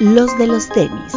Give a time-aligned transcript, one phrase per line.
[0.00, 1.12] los de los tenis.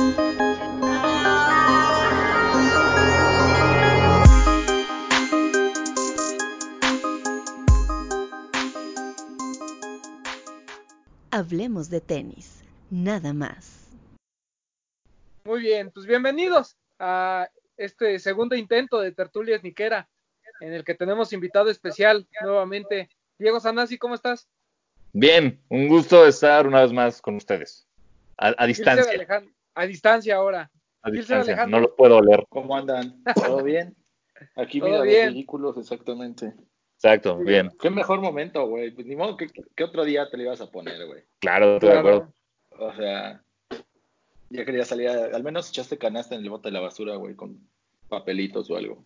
[11.30, 13.88] Hablemos de tenis, nada más.
[15.46, 20.10] Muy bien, pues bienvenidos a este segundo intento de Tertulia Niquera,
[20.60, 23.10] en el que tenemos invitado especial nuevamente.
[23.38, 24.48] Diego Sanasi, ¿cómo estás?
[25.14, 27.88] Bien, un gusto estar una vez más con ustedes.
[28.42, 29.06] A, distancia.
[29.76, 30.72] A distancia ahora.
[31.04, 32.44] A distancia, no los puedo leer.
[32.50, 33.24] ¿Cómo andan?
[33.36, 33.96] ¿Todo bien?
[34.56, 36.54] Aquí mira los vehículos, exactamente.
[36.96, 37.72] Exacto, bien.
[37.80, 38.92] Qué mejor momento, güey.
[38.92, 41.24] Pues, ni modo, ¿qué, otro día te lo ibas a poner, güey?
[41.40, 42.34] Claro, estoy de acuerdo.
[42.72, 43.44] O sea,
[44.50, 47.68] ya quería salir, al menos echaste canasta en el bote de la basura, güey, con
[48.10, 49.06] papelitos o algo.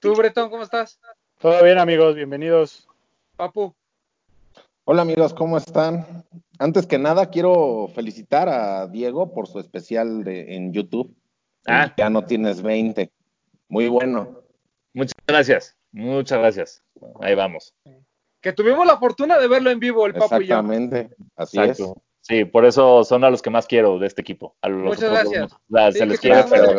[0.00, 1.00] ¿Tú, Bretón, cómo estás?
[1.38, 2.86] Todo bien, amigos, bienvenidos.
[3.36, 3.74] Papu.
[4.90, 6.24] Hola amigos, ¿cómo están?
[6.58, 11.14] Antes que nada, quiero felicitar a Diego por su especial de, en YouTube.
[11.66, 11.92] Ah.
[11.98, 13.12] Ya no tienes 20.
[13.68, 14.44] Muy bueno.
[14.94, 16.82] Muchas gracias, muchas gracias.
[17.20, 17.74] Ahí vamos.
[18.40, 20.54] Que tuvimos la fortuna de verlo en vivo, el Papu y yo.
[20.54, 21.82] Exactamente, así es.
[22.22, 24.56] Sí, por eso son a los que más quiero de este equipo.
[24.66, 25.52] Muchas gracias.
[25.98, 26.72] se les quiere, pero,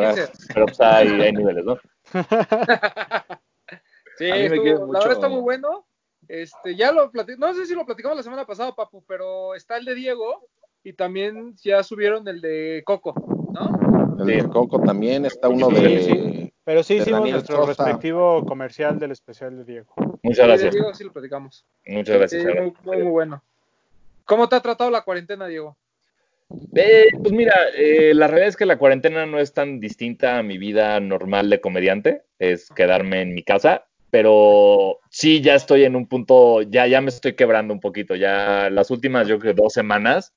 [0.52, 1.78] pero pues hay, hay, niveles, ¿no?
[4.17, 5.86] sí, estuvo, la verdad está muy bueno.
[6.30, 9.85] Este, ya lo no sé si lo platicamos la semana pasada, Papu, pero está el
[9.85, 10.47] de Diego
[10.83, 13.16] y también ya subieron el de Coco,
[13.52, 14.16] ¿no?
[14.19, 16.53] El de Coco también, está uno de.
[16.63, 19.91] Pero sí hicimos nuestro respectivo comercial del especial de Diego.
[20.21, 20.71] Muchas gracias.
[20.71, 21.66] De Diego sí lo platicamos.
[21.88, 22.45] Muchas gracias.
[22.83, 23.43] muy, bueno.
[24.25, 25.77] ¿Cómo te ha tratado la cuarentena, Diego?
[26.75, 30.43] Eh, pues mira, eh, la realidad es que la cuarentena no es tan distinta a
[30.43, 35.95] mi vida normal de comediante, es quedarme en mi casa pero sí ya estoy en
[35.95, 39.73] un punto, ya, ya me estoy quebrando un poquito, ya las últimas yo creo dos
[39.73, 40.33] semanas,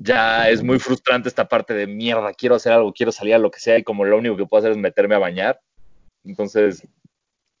[0.00, 3.50] ya es muy frustrante esta parte de mierda, quiero hacer algo, quiero salir a lo
[3.50, 5.60] que sea y como lo único que puedo hacer es meterme a bañar,
[6.24, 6.86] entonces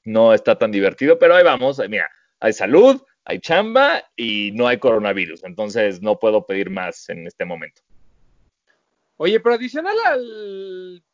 [0.04, 2.10] no está tan divertido, pero ahí vamos, mira,
[2.40, 7.44] hay salud, hay chamba y no hay coronavirus, entonces no puedo pedir más en este
[7.44, 7.82] momento.
[9.16, 11.04] Oye, pero adicional al,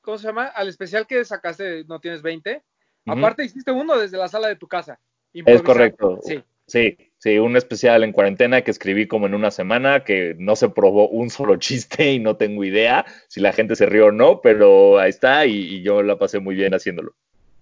[0.00, 0.46] ¿cómo se llama?
[0.46, 2.62] Al especial que sacaste, no tienes 20,
[3.06, 5.00] Aparte hiciste uno desde la sala de tu casa.
[5.32, 6.20] Es correcto.
[6.22, 6.42] Sí.
[6.68, 10.68] Sí, sí, un especial en cuarentena que escribí como en una semana, que no se
[10.68, 14.42] probó un solo chiste y no tengo idea si la gente se rió o no,
[14.42, 17.14] pero ahí está y, yo la pasé muy bien haciéndolo.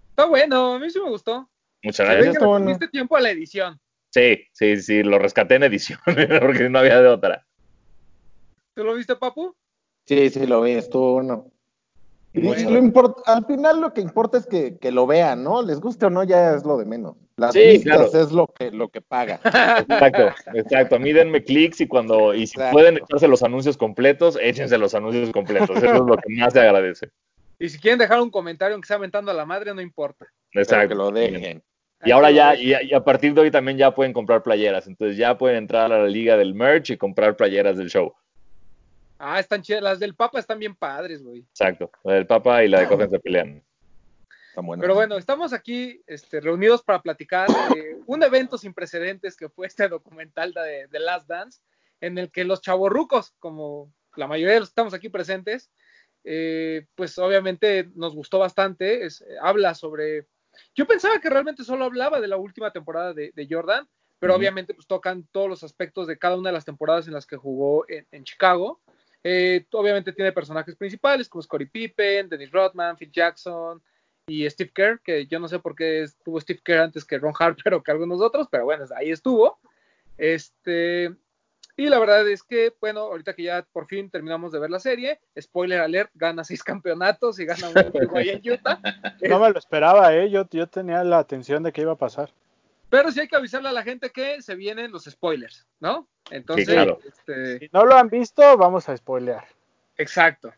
[0.09, 1.49] Está bueno, a mí sí me gustó.
[1.83, 2.37] Muchas gracias.
[2.79, 3.79] Que tiempo a la edición.
[4.09, 5.99] Sí, sí, sí, lo rescaté en edición,
[6.41, 7.47] porque no había de otra.
[8.73, 9.55] ¿Tú lo viste, Papu?
[10.05, 11.49] Sí, sí, lo vi, estuvo bueno
[13.25, 15.61] al final lo que importa es que, lo vean, ¿no?
[15.61, 17.15] Les guste o no, ya es lo de menos.
[17.37, 19.39] Las vistas es lo que, lo que paga.
[19.43, 20.95] Exacto, exacto.
[20.95, 24.95] A mí denme clics y cuando, y si pueden echarse los anuncios completos, échense los
[24.95, 25.69] anuncios completos.
[25.77, 27.09] Eso es lo que más se agradece.
[27.59, 30.25] Y si quieren dejar un comentario, aunque sea aventando a la madre, no importa.
[30.53, 30.89] Exacto.
[30.89, 31.63] que lo dejen.
[32.03, 34.87] Y ahora ya, y, a partir de hoy también ya pueden comprar playeras.
[34.87, 38.13] Entonces ya pueden entrar a la liga del merch y comprar playeras del show.
[39.19, 39.81] Ah, están chidas.
[39.81, 41.39] Las del Papa están bien padres, güey.
[41.39, 41.91] Exacto.
[42.03, 43.63] La del Papa y la de Coffin se pelean.
[44.49, 44.81] Están buenas.
[44.81, 49.67] Pero bueno, estamos aquí este, reunidos para platicar de un evento sin precedentes que fue
[49.67, 51.61] este documental de, The Last Dance,
[52.01, 55.71] en el que los chavorrucos, como la mayoría de los que estamos aquí presentes,
[56.23, 59.05] eh, pues obviamente nos gustó bastante.
[59.05, 60.27] Es, habla sobre.
[60.75, 63.87] Yo pensaba que realmente solo hablaba de la última temporada de, Jordan,
[64.19, 67.27] pero obviamente pues tocan todos los aspectos de cada una de las temporadas en las
[67.27, 68.81] que jugó en Chicago.
[69.29, 73.83] Eh, obviamente tiene personajes principales como Scottie Pippen, Dennis Rodman, Phil Jackson
[74.25, 77.33] y Steve Kerr, que yo no sé por qué estuvo Steve Kerr antes que Ron
[77.37, 79.59] Harper o que algunos otros, pero bueno, ahí estuvo.
[80.17, 81.13] Este,
[81.75, 84.79] y la verdad es que, bueno, ahorita que ya por fin terminamos de ver la
[84.79, 87.75] serie, spoiler alert, gana seis campeonatos y gana un
[88.17, 88.79] en Utah.
[89.23, 90.29] No me lo esperaba, ¿eh?
[90.29, 92.31] Yo, yo tenía la atención de que iba a pasar.
[92.89, 96.07] Pero sí hay que avisarle a la gente que se vienen los spoilers, ¿no?
[96.31, 96.69] Entonces,
[97.05, 99.45] este, si no lo han visto, vamos a spoilear.
[99.97, 100.53] Exacto.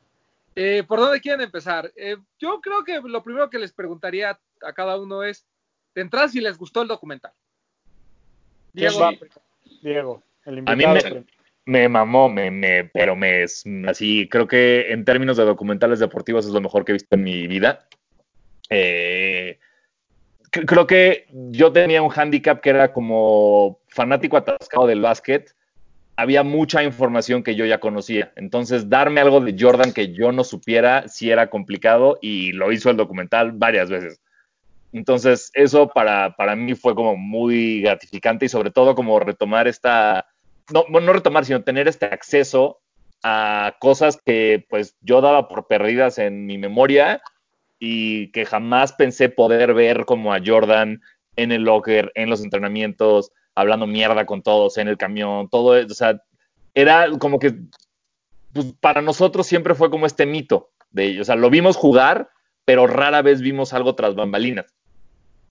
[0.56, 1.92] Eh, ¿Por dónde quieren empezar?
[1.96, 5.46] Eh, yo creo que lo primero que les preguntaría a cada uno es,
[5.96, 7.32] de entrada, si les gustó el documental.
[8.74, 9.10] Diego.
[9.82, 10.98] Diego, el invitado.
[10.98, 11.26] A mí
[11.66, 13.46] me, mamó, me, pero me
[13.88, 17.24] así, creo que en términos de documentales deportivos es lo mejor que he visto en
[17.24, 17.88] mi vida.
[18.70, 19.29] Eh,
[20.52, 25.56] creo que yo tenía un handicap que era como fanático atascado del básquet.
[26.16, 28.34] Había mucha información que yo ya conocía.
[28.36, 32.90] Entonces, darme algo de Jordan que yo no supiera sí era complicado y lo hizo
[32.90, 34.20] el documental varias veces.
[34.92, 40.26] Entonces, eso para, para mí fue como muy gratificante y sobre todo como retomar esta
[40.72, 42.80] no, no retomar, sino tener este acceso
[43.24, 47.22] a cosas que pues yo daba por perdidas en mi memoria
[47.80, 51.02] y que jamás pensé poder ver como a Jordan
[51.36, 55.90] en el locker, en los entrenamientos, hablando mierda con todos en el camión, todo, o
[55.90, 56.22] sea,
[56.74, 57.56] era como que
[58.54, 62.30] pues, para nosotros siempre fue como este mito de ellos, o sea, lo vimos jugar,
[62.66, 64.74] pero rara vez vimos algo tras bambalinas.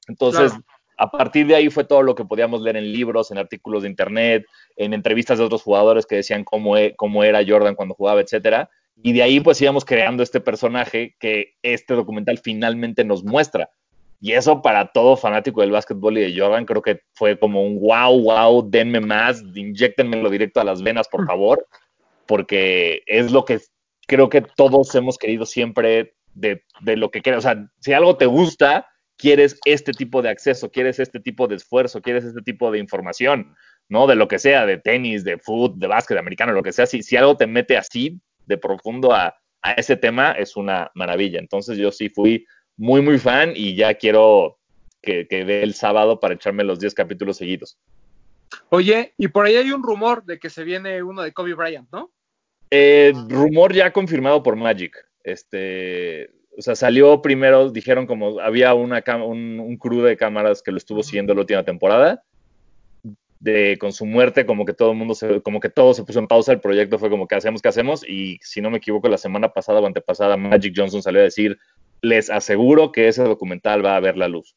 [0.06, 0.52] Entonces,
[0.96, 3.88] a partir de ahí fue todo lo que podíamos leer en libros, en artículos de
[3.88, 4.46] internet,
[4.76, 8.68] en entrevistas de otros jugadores que decían cómo, e, cómo era Jordan cuando jugaba, etcétera.
[9.02, 13.70] Y de ahí pues íbamos creando este personaje que este documental finalmente nos muestra.
[14.20, 17.78] Y eso para todo fanático del básquetbol y de Jordan creo que fue como un
[17.78, 21.66] wow, wow, denme más, inyectenmelo directo a las venas, por favor,
[22.26, 23.60] porque es lo que
[24.08, 27.44] creo que todos hemos querido siempre de, de lo que queremos.
[27.44, 31.56] O sea, si algo te gusta, quieres este tipo de acceso, quieres este tipo de
[31.56, 33.54] esfuerzo, quieres este tipo de información,
[33.88, 34.08] ¿no?
[34.08, 36.86] De lo que sea, de tenis, de fútbol, de básquet, de americano, lo que sea.
[36.86, 41.38] Si, si algo te mete así de profundo a, a ese tema, es una maravilla.
[41.38, 42.44] Entonces yo sí fui
[42.76, 44.58] muy, muy fan y ya quiero
[45.00, 47.78] que, que dé el sábado para echarme los 10 capítulos seguidos.
[48.70, 51.88] Oye, y por ahí hay un rumor de que se viene uno de Kobe Bryant,
[51.92, 52.10] ¿no?
[52.70, 54.96] Eh, rumor ya confirmado por Magic.
[55.22, 60.72] Este, o sea, salió primero, dijeron como había una un, un crew de cámaras que
[60.72, 62.22] lo estuvo siguiendo la última temporada.
[63.40, 66.18] De, con su muerte, como que todo el mundo se, como que todo se puso
[66.18, 69.08] en pausa, el proyecto fue como que hacemos, que hacemos, y si no me equivoco,
[69.08, 71.56] la semana pasada o antepasada, Magic Johnson salió a decir,
[72.02, 74.56] les aseguro que ese documental va a ver la luz.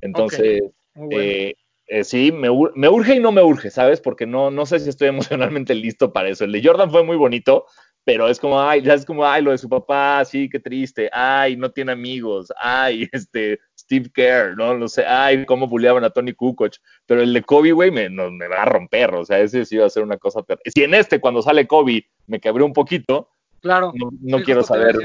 [0.00, 0.62] Entonces,
[0.94, 1.18] okay.
[1.18, 1.54] eh,
[1.86, 4.00] eh, sí, me, me, urge y no me urge, ¿sabes?
[4.00, 6.44] Porque no, no sé si estoy emocionalmente listo para eso.
[6.44, 7.66] El de Jordan fue muy bonito,
[8.04, 11.08] pero es como, ay, ya es como, ay, lo de su papá, sí, qué triste,
[11.12, 14.76] ay, no tiene amigos, ay, este, Steve Kerr, ¿no?
[14.76, 16.74] No sé, ay, cómo bulleaban a Tony Kukoc,
[17.06, 19.76] pero el de Kobe, güey, me, no, me va a romper, o sea, ese sí
[19.76, 20.72] va a ser una cosa terrible.
[20.74, 24.96] Si en este, cuando sale Kobe, me quebré un poquito, claro, no, quiero saber.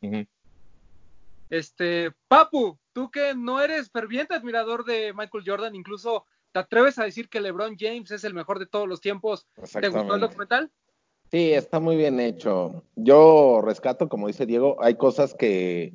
[0.00, 0.26] Uh -huh.
[1.50, 7.04] Este, Papu, tú que no eres ferviente admirador de Michael Jordan, incluso te atreves a
[7.04, 10.70] decir que LeBron James es el mejor de todos los tiempos, ¿te gustó el documental?
[11.32, 12.84] Sí, está muy bien hecho.
[12.94, 15.94] Yo rescato, como dice Diego, hay cosas que,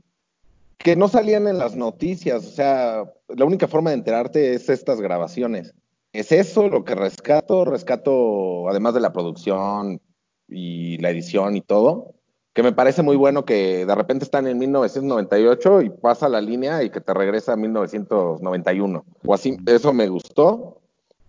[0.80, 2.44] que no salían en las noticias.
[2.44, 5.76] O sea, la única forma de enterarte es estas grabaciones.
[6.12, 7.66] Es eso lo que rescato.
[7.66, 10.02] Rescato, además de la producción
[10.48, 12.16] y la edición y todo,
[12.54, 16.82] que me parece muy bueno que de repente están en 1998 y pasa la línea
[16.82, 19.06] y que te regresa a 1991.
[19.24, 20.82] O así, eso me gustó.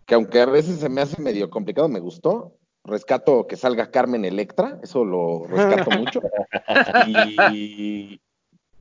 [0.06, 2.57] Que aunque a veces se me hace medio complicado, me gustó
[2.88, 6.20] rescato que salga Carmen Electra, eso lo rescato mucho.
[7.06, 8.20] Y,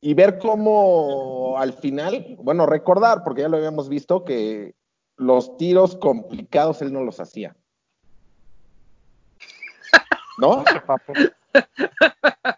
[0.00, 4.74] y, ver cómo al final, bueno, recordar, porque ya lo habíamos visto, que
[5.16, 7.56] los tiros complicados él no los hacía.
[10.38, 10.64] ¿No?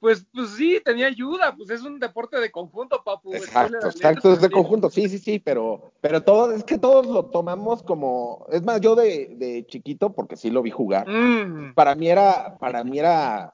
[0.00, 3.34] Pues, pues sí, tenía ayuda, pues es un deporte de conjunto, papu.
[3.34, 7.26] Exacto, exacto, es de conjunto, sí, sí, sí, pero, pero todo, es que todos lo
[7.26, 11.74] tomamos como, es más, yo de, de chiquito, porque sí lo vi jugar, mm.
[11.74, 13.52] para mí era, para mí era,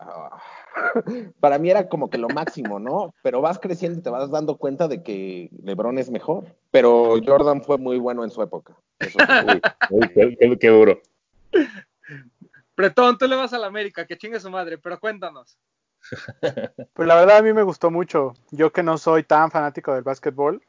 [1.41, 3.13] para mí era como que lo máximo, ¿no?
[3.23, 7.65] Pero vas creciendo y te vas dando cuenta de que LeBron es mejor, pero Jordan
[7.65, 8.77] fue muy bueno en su época.
[9.01, 9.61] Eso, uy,
[9.91, 10.09] uy,
[10.39, 11.03] qué, qué, duro.
[12.77, 15.59] Bretón, tú le vas a la América, que chingue su madre, pero cuéntanos.
[16.95, 18.35] Pues la verdad a mí me gustó mucho.
[18.51, 20.63] Yo que no soy tan fanático del básquetbol,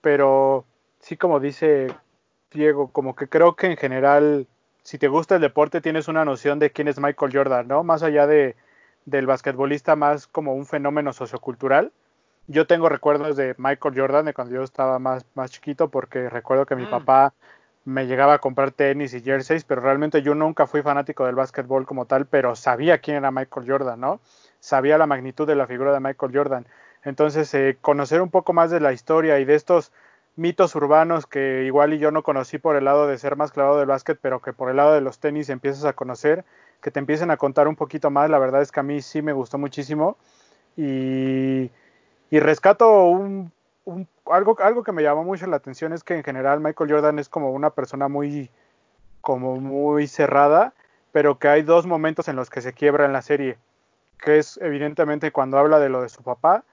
[0.00, 0.64] pero
[1.00, 1.88] sí como dice
[2.50, 4.46] Diego, como que creo que en general,
[4.82, 7.82] si te gusta el deporte, tienes una noción de quién es Michael Jordan, ¿no?
[7.84, 8.56] Más allá de,
[9.04, 11.92] del basquetbolista, más como un fenómeno sociocultural.
[12.48, 16.66] Yo tengo recuerdos de Michael Jordan de cuando yo estaba más, más chiquito, porque recuerdo
[16.66, 16.90] que mi mm.
[16.90, 17.34] papá
[17.84, 21.86] me llegaba a comprar tenis y jerseys, pero realmente yo nunca fui fanático del básquetbol
[21.86, 24.20] como tal, pero sabía quién era Michael Jordan, ¿no?
[24.66, 26.66] Sabía la magnitud de la figura de Michael Jordan.
[27.04, 29.92] Entonces, eh, conocer un poco más de la historia y de estos
[30.34, 33.78] mitos urbanos que igual y yo no conocí por el lado de ser más clavado
[33.78, 36.44] del básquet, pero que por el lado de los tenis empiezas a conocer,
[36.80, 39.22] que te empiecen a contar un poquito más, la verdad es que a mí sí
[39.22, 40.16] me gustó muchísimo
[40.76, 41.70] y,
[42.30, 43.52] y rescato un,
[44.28, 47.28] algo, algo que me llamó mucho la atención es que en general Michael Jordan es
[47.28, 48.50] como una persona muy,
[49.20, 50.74] como muy cerrada,
[51.12, 53.58] pero que hay dos momentos en los que se quiebra en la serie
[54.18, 56.64] que es evidentemente cuando habla de lo de su papá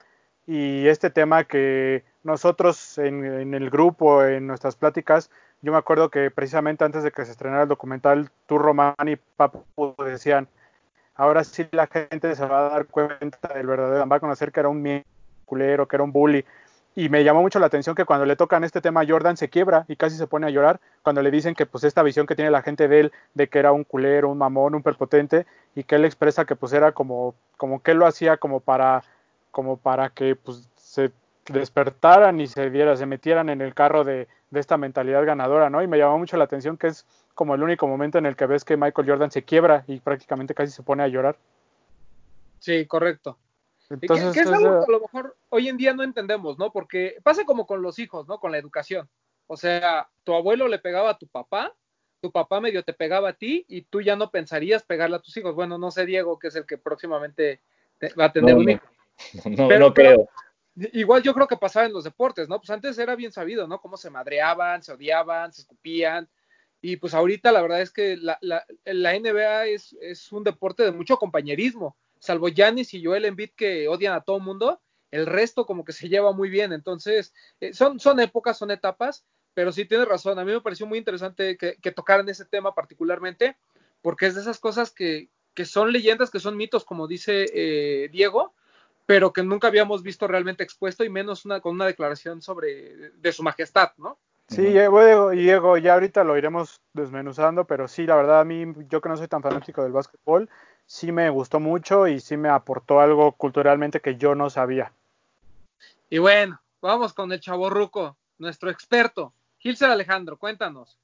[0.46, 5.30] y este tema que nosotros en, el grupo, en nuestras pláticas,
[5.62, 9.16] yo me acuerdo que precisamente antes de que se estrenara el documental, tú, Román y
[9.16, 9.64] Papu
[10.04, 10.48] decían,
[11.14, 14.60] ahora sí la gente se va a dar cuenta del verdadero, va a conocer que
[14.60, 15.04] era un
[15.44, 16.44] culero, que era un bully.
[16.96, 19.84] Y me llamó mucho la atención que cuando le tocan este tema Jordan se quiebra
[19.88, 22.50] y casi se pone a llorar cuando le dicen que pues esta visión que tiene
[22.50, 25.96] la gente de él de que era un culero, un mamón, un perpotente y que
[25.96, 29.02] él expresa que pues era como como que él lo hacía como para
[29.50, 31.10] como para que pues se
[31.46, 35.82] despertaran y se viera, se metieran en el carro de, de esta mentalidad ganadora, ¿no?
[35.82, 38.46] Y me llamó mucho la atención que es como el único momento en el que
[38.46, 41.36] ves que Michael Jordan se quiebra y prácticamente casi se pone a llorar.
[42.60, 43.36] Sí, correcto.
[43.90, 46.72] Entonces, que, es algo que a lo mejor hoy en día no entendemos, ¿no?
[46.72, 48.38] Porque pasa como con los hijos, ¿no?
[48.38, 49.08] Con la educación.
[49.46, 51.74] O sea, tu abuelo le pegaba a tu papá,
[52.20, 55.36] tu papá medio te pegaba a ti y tú ya no pensarías pegarle a tus
[55.36, 55.54] hijos.
[55.54, 57.60] Bueno, no sé, Diego, que es el que próximamente
[58.18, 58.86] va a tener un hijo.
[59.44, 60.28] No, no creo.
[60.74, 62.58] igual yo creo que pasaba en los deportes, ¿no?
[62.58, 63.80] Pues antes era bien sabido, ¿no?
[63.80, 66.28] Cómo se madreaban, se odiaban, se escupían.
[66.80, 70.82] Y pues ahorita la verdad es que la, la, la NBA es, es un deporte
[70.82, 75.26] de mucho compañerismo salvo Yanis y Joel Embiid que odian a todo el mundo, el
[75.26, 76.72] resto como que se lleva muy bien.
[76.72, 80.38] Entonces, eh, son, son épocas, son etapas, pero sí tienes razón.
[80.38, 83.56] A mí me pareció muy interesante que, que tocaran ese tema particularmente,
[84.00, 88.08] porque es de esas cosas que, que son leyendas, que son mitos, como dice eh,
[88.10, 88.54] Diego,
[89.06, 93.32] pero que nunca habíamos visto realmente expuesto y menos una, con una declaración sobre de
[93.32, 94.18] su majestad, ¿no?
[94.48, 99.00] Sí, Diego, Diego, ya ahorita lo iremos desmenuzando, pero sí, la verdad a mí, yo
[99.00, 100.50] que no soy tan fanático del básquetbol,
[100.86, 104.92] sí me gustó mucho y sí me aportó algo culturalmente que yo no sabía.
[106.10, 109.32] Y bueno, vamos con el chaborruco, nuestro experto.
[109.58, 110.98] Gilser Alejandro, cuéntanos.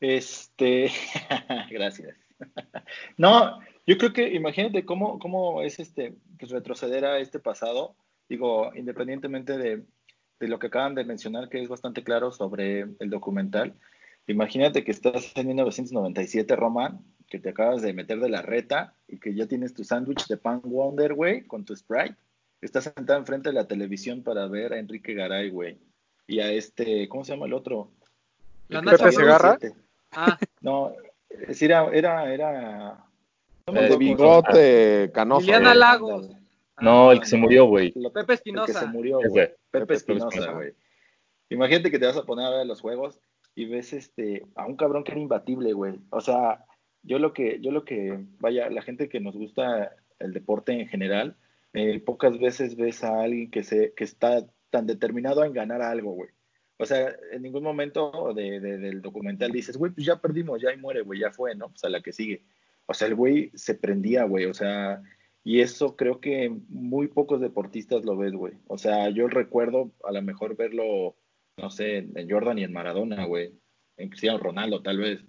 [0.00, 0.90] Este,
[1.70, 2.16] gracias.
[3.16, 7.96] no, yo creo que imagínate cómo, cómo es este, pues retroceder a este pasado,
[8.28, 9.82] digo, independientemente de,
[10.38, 13.74] de lo que acaban de mencionar, que es bastante claro sobre el documental.
[14.26, 19.18] Imagínate que estás en 1997, Roma, que te acabas de meter de la reta y
[19.18, 22.16] que ya tienes tu sándwich de pan Wonder, güey, con tu Sprite.
[22.60, 25.78] Estás sentado enfrente de la televisión para ver a Enrique Garay, güey.
[26.26, 27.90] Y a este, ¿cómo se llama el otro?
[28.68, 29.58] ¿La Pepe Segarra?
[30.12, 30.38] Ah.
[30.60, 30.92] No,
[31.28, 33.04] es era, era, era...
[33.66, 35.42] de bigote canoso.
[35.42, 36.30] Liliana Lagos.
[36.80, 37.92] No, el que se murió, güey.
[38.12, 38.72] Pepe Espinosa.
[38.72, 39.50] El que se murió, güey.
[39.70, 40.74] Pepe Espinosa, güey.
[41.50, 43.20] Imagínate que te vas a poner a ver los juegos
[43.54, 45.98] y ves este a un cabrón que era imbatible, güey.
[46.10, 46.64] O sea,
[47.02, 50.88] yo lo que, yo lo que, vaya, la gente que nos gusta el deporte en
[50.88, 51.36] general,
[51.72, 56.12] eh, pocas veces ves a alguien que, se, que está tan determinado en ganar algo,
[56.12, 56.30] güey.
[56.78, 60.76] O sea, en ningún momento de, del documental dices, güey, pues ya perdimos, ya ahí
[60.76, 61.70] muere, güey, ya fue, ¿no?
[61.70, 62.44] Pues a la que sigue.
[62.86, 65.02] O sea, el güey se prendía, güey, o sea,
[65.42, 68.54] y eso creo que muy pocos deportistas lo ves, güey.
[68.68, 71.16] O sea, yo recuerdo a lo mejor verlo,
[71.56, 73.52] no sé, en Jordan y en Maradona, güey.
[73.96, 75.24] En Cristiano Ronaldo, tal vez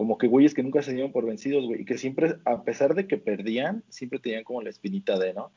[0.00, 2.94] como que güeyes que nunca se dieron por vencidos, güey, y que siempre, a pesar
[2.94, 5.52] de que perdían, siempre tenían como la espinita de, ¿no?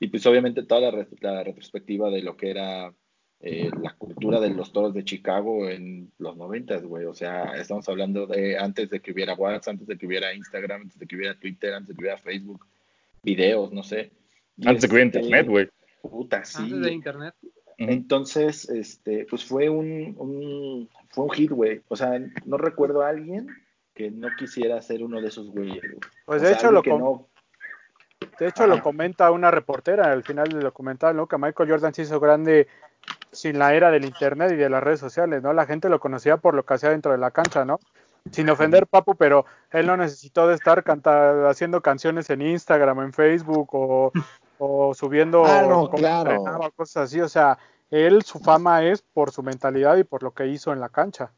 [0.00, 2.92] Y pues obviamente toda la, retrospectiva de lo que era
[3.38, 7.88] eh, la cultura de los toros de Chicago en los noventas, güey, o sea, estamos
[7.88, 11.14] hablando de antes de que hubiera WhatsApp, antes de que hubiera Instagram, antes de que
[11.14, 12.66] hubiera Twitter, antes de que hubiera Facebook,
[13.22, 14.10] videos, no sé.
[14.64, 15.68] antes de que hubiera este, Internet, güey.
[16.02, 16.62] Puta, sí.
[16.62, 17.34] Antes de Internet.
[17.78, 21.82] Entonces, este, pues fue un, un fue un hit, güey.
[21.86, 23.46] O sea, no recuerdo a alguien
[23.94, 25.82] que no quisiera ser uno de esos güeyes.
[26.26, 26.82] Pues de hecho, lo,
[28.38, 31.26] de hecho lo comenta una reportera al final del documental, ¿no?
[31.26, 32.66] Que Michael Jordan se hizo grande
[33.32, 35.52] sin la era del internet y de las redes sociales, ¿no?
[35.52, 37.78] La gente lo conocía por lo que hacía dentro de la cancha, ¿no?
[38.30, 43.12] Sin ofender, Papu, pero él no necesitó de estar canta haciendo canciones en Instagram, en
[43.12, 44.12] Facebook o,
[44.58, 46.42] o subiendo ah, claro.
[46.74, 47.20] cosas así.
[47.20, 47.58] O sea,
[47.90, 51.32] él, su fama es por su mentalidad y por lo que hizo en la cancha.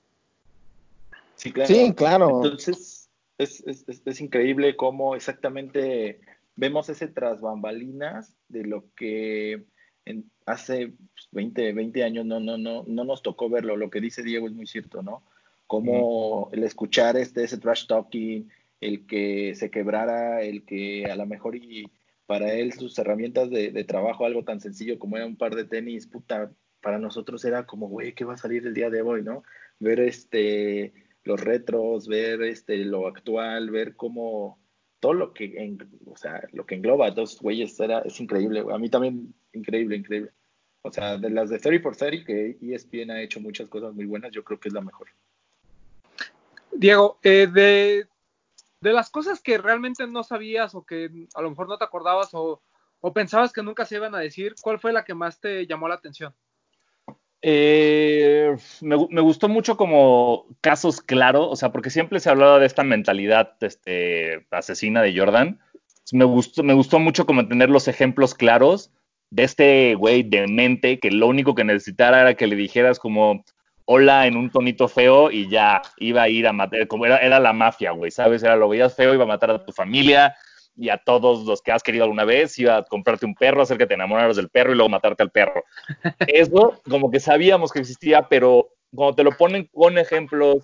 [1.36, 1.68] Sí, claro.
[1.68, 2.28] Sí, claro.
[2.42, 6.20] Entonces, es, es, es, increíble cómo exactamente
[6.56, 9.66] vemos ese tras bambalinas de lo que
[10.06, 10.94] en, hace
[11.32, 13.76] 20, 20 años no, no, no, no nos tocó verlo.
[13.76, 15.22] Lo que dice Diego es muy cierto, ¿no?
[15.66, 18.48] Como el escuchar este, ese trash talking,
[18.80, 21.90] el que se quebrara, el que a lo mejor y
[22.26, 25.64] para él sus herramientas de, de, trabajo, algo tan sencillo como era un par de
[25.64, 26.50] tenis, puta,
[26.80, 29.42] para nosotros era como, güey, ¿qué va a salir el día de hoy, no?
[29.78, 30.92] Ver este
[31.26, 34.58] los retros, ver este, lo actual, ver cómo
[35.00, 38.64] todo lo que, o sea, lo que engloba a dos güeyes era, es increíble.
[38.72, 40.30] A mí también, increíble, increíble.
[40.82, 44.06] O sea, de las de 30 por 30, que ESPN ha hecho muchas cosas muy
[44.06, 45.08] buenas, yo creo que es la mejor.
[46.72, 48.06] Diego, eh, de,
[48.80, 52.32] de las cosas que realmente no sabías o que a lo mejor no te acordabas
[52.34, 52.62] o,
[53.00, 55.88] o pensabas que nunca se iban a decir, ¿cuál fue la que más te llamó
[55.88, 56.32] la atención?
[57.42, 62.82] Eh, me, gustó mucho como casos claros, o sea, porque siempre se hablaba de esta
[62.82, 65.60] mentalidad este, asesina de Jordan.
[66.12, 68.92] Me gustó, me gustó mucho como tener los ejemplos claros
[69.30, 73.44] de este güey demente que lo único que necesitara era que le dijeras como
[73.84, 77.40] hola en un tonito feo y ya iba a ir a matar, como era, era
[77.40, 78.42] la mafia, güey, ¿sabes?
[78.42, 80.34] Era lo veías feo, iba a matar a tu familia
[80.76, 83.78] y a todos los que has querido alguna vez, iba a comprarte un perro, hacer
[83.78, 85.64] que te enamoraras del perro y luego matarte al perro.
[86.26, 90.58] Eso como que sabíamos que existía, pero cuando te lo ponen con ejemplos,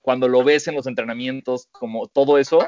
[0.00, 2.66] cuando lo ves en los entrenamientos, como todo eso,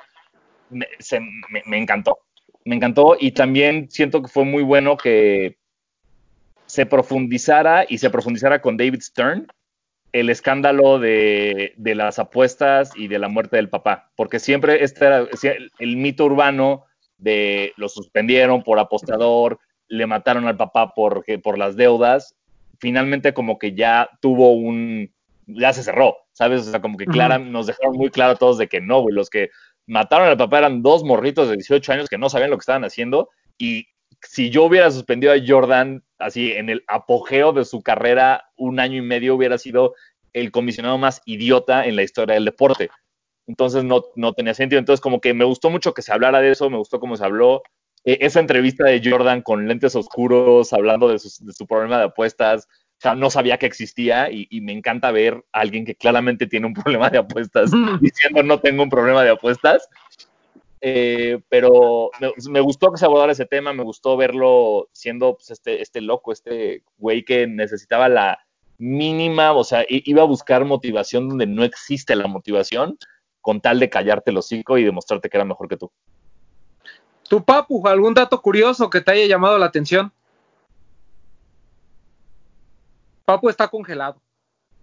[0.71, 2.19] me, se, me, me encantó.
[2.65, 5.59] Me encantó y también siento que fue muy bueno que
[6.65, 9.47] se profundizara y se profundizara con David Stern
[10.21, 15.05] el escándalo de, de, las apuestas y de la muerte del papá, porque siempre este
[15.05, 15.27] era
[15.79, 16.87] el mito urbano
[17.19, 19.59] de lo suspendieron por apostador,
[19.89, 22.35] le mataron al papá por, por las deudas,
[22.79, 25.13] finalmente como que ya tuvo un,
[25.47, 26.67] ya se cerró, ¿sabes?
[26.67, 29.15] O sea, como que clara, nos dejaron muy claro a todos de que no, güey,
[29.15, 29.51] los que
[29.87, 32.85] mataron al papá eran dos morritos de 18 años que no sabían lo que estaban
[32.85, 33.89] haciendo y
[34.29, 38.99] si yo hubiera suspendido a Jordan así en el apogeo de su carrera un año
[38.99, 39.95] y medio hubiera sido
[40.33, 42.91] el comisionado más idiota en la historia del deporte.
[43.47, 44.79] Entonces no, no tenía sentido.
[44.79, 47.25] Entonces como que me gustó mucho que se hablara de eso, me gustó cómo se
[47.25, 47.63] habló.
[48.05, 52.05] E esa entrevista de Jordan con lentes oscuros, hablando de su, de su problema de
[52.05, 52.69] apuestas,
[52.99, 56.47] o sea, no sabía que existía y, y, me encanta ver a alguien que claramente
[56.47, 59.89] tiene un problema de apuestas diciendo no tengo un problema de apuestas.
[60.89, 65.51] Eh, pero me, me, gustó que se abordara ese tema, me gustó verlo siendo pues,
[65.51, 68.39] este, este loco, este güey que necesitaba la
[68.79, 72.97] mínima, o sea, iba a buscar motivación donde no existe la motivación,
[73.41, 75.91] con tal de callarte el hocico y demostrarte que era mejor que tú.
[77.29, 80.13] ¿Tu papu, algún dato curioso que te haya llamado la atención?
[83.25, 84.23] Papu está congelado.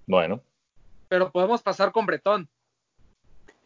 [0.05, 0.41] Bueno.
[1.07, 2.49] Pero podemos pasar con Bretón.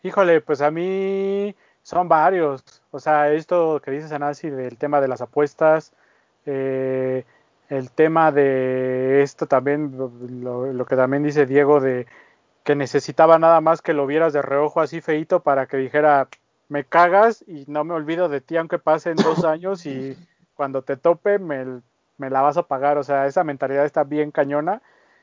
[0.03, 1.55] Híjole, pues a mí
[1.87, 2.65] son varios.
[2.91, 5.93] O sea, esto que dices, Anasi, del tema de las apuestas,
[6.45, 7.23] eh,
[7.69, 10.11] el tema de esto también, lo,
[10.73, 12.05] lo, que también dice Diego, de
[12.65, 16.27] que necesitaba nada más que lo vieras de reojo así feito para que dijera,
[16.67, 20.17] me cagas y no me olvido de ti aunque pasen dos años y
[20.55, 21.79] cuando te tope me,
[22.17, 22.97] me la vas a pagar.
[22.97, 24.81] O sea, esa mentalidad está bien cañona.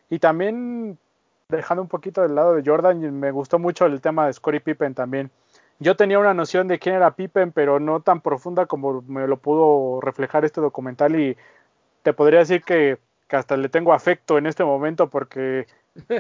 [0.09, 0.99] Y también,
[1.51, 4.95] dejando un poquito del lado de Jordan, me gustó mucho el tema de Scottie Pippen
[4.95, 5.31] también.
[5.81, 9.37] Yo tenía una noción de quién era Pippen, pero no tan profunda como me lo
[9.39, 11.37] pudo reflejar este documental y
[12.03, 12.99] te podría decir que,
[13.31, 15.67] hasta le tengo afecto en este momento porque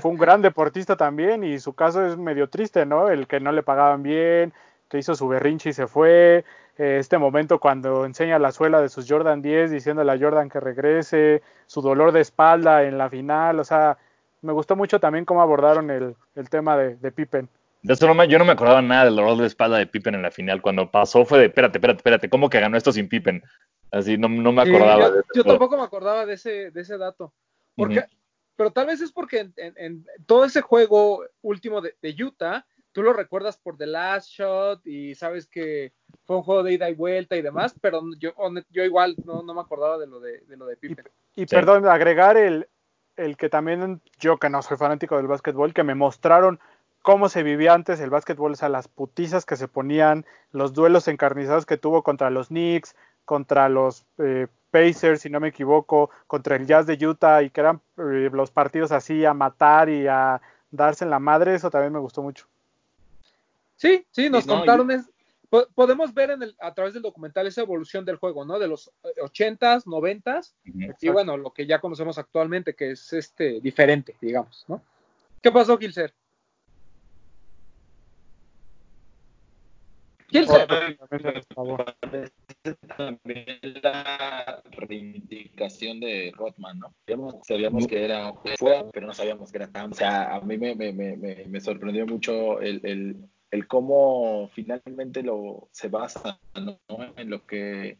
[0.00, 3.08] fue un gran deportista también y su caso es medio triste, ¿no?
[3.08, 4.52] El que no le pagaban bien,
[4.88, 6.44] que hizo su berrinche y se fue,
[6.76, 10.58] eh, este momento cuando enseña la suela de sus Jordan 10 diciéndole a Jordan que
[10.58, 13.96] regrese, su dolor de espalda en la final, o sea,
[14.42, 16.16] me gustó mucho también cómo abordaron el,
[16.50, 17.48] tema de Pippen.
[17.84, 20.14] De esto no me, yo no me acordaba nada del dolor de espalda de Pippen
[20.14, 20.62] en la final.
[20.62, 23.42] Cuando pasó fue de, espérate, espérate, espérate, ¿cómo que ganó esto sin Pippen?
[23.90, 25.08] Así, no, no me acordaba.
[25.08, 27.34] Sí, yo, yo tampoco me acordaba de ese, de ese dato.
[27.76, 28.18] Porque, uh -huh.
[28.56, 32.64] Pero tal vez es porque en, en, en todo ese juego último de, de, Utah,
[32.92, 35.92] tú lo recuerdas por The Last Shot y sabes que
[36.24, 38.32] fue un juego de ida y vuelta y demás, pero yo,
[38.70, 41.04] yo igual no, no me acordaba de lo de, de lo de Pippen.
[41.34, 41.54] Y, y sí.
[41.54, 42.66] perdón, agregar el,
[43.16, 46.58] el que también yo que no soy fanático del básquetbol, que me mostraron
[47.04, 51.06] cómo se vivía antes el básquetbol, o sea, las putizas que se ponían, los duelos
[51.06, 56.56] encarnizados que tuvo contra los Knicks, contra los eh, Pacers, si no me equivoco, contra
[56.56, 60.40] el Jazz de Utah y que eran eh, los partidos así a matar y a
[60.70, 62.46] darse en la madre, eso también me gustó mucho.
[63.76, 64.96] Sí, sí, nos no, contaron, yo...
[64.96, 68.58] es, podemos ver en el, a través del documental esa evolución del juego, ¿no?
[68.58, 70.96] De los 80s, 90s uh -huh.
[70.98, 74.80] y bueno, lo que ya conocemos actualmente, que es este diferente, digamos, ¿no?
[75.42, 76.14] ¿Qué pasó, Gilser?
[80.34, 80.98] ¿Quién sabe?
[82.96, 83.46] También
[83.82, 86.92] la reivindicación de Rothman, ¿no?
[87.06, 89.92] Sabíamos, sabíamos que era fuera, pero no sabíamos que era tan.
[89.92, 93.16] O sea, a mí me, me, me, me sorprendió mucho el, el,
[93.52, 96.80] el, cómo finalmente lo se basa ¿no?
[97.16, 97.98] en lo que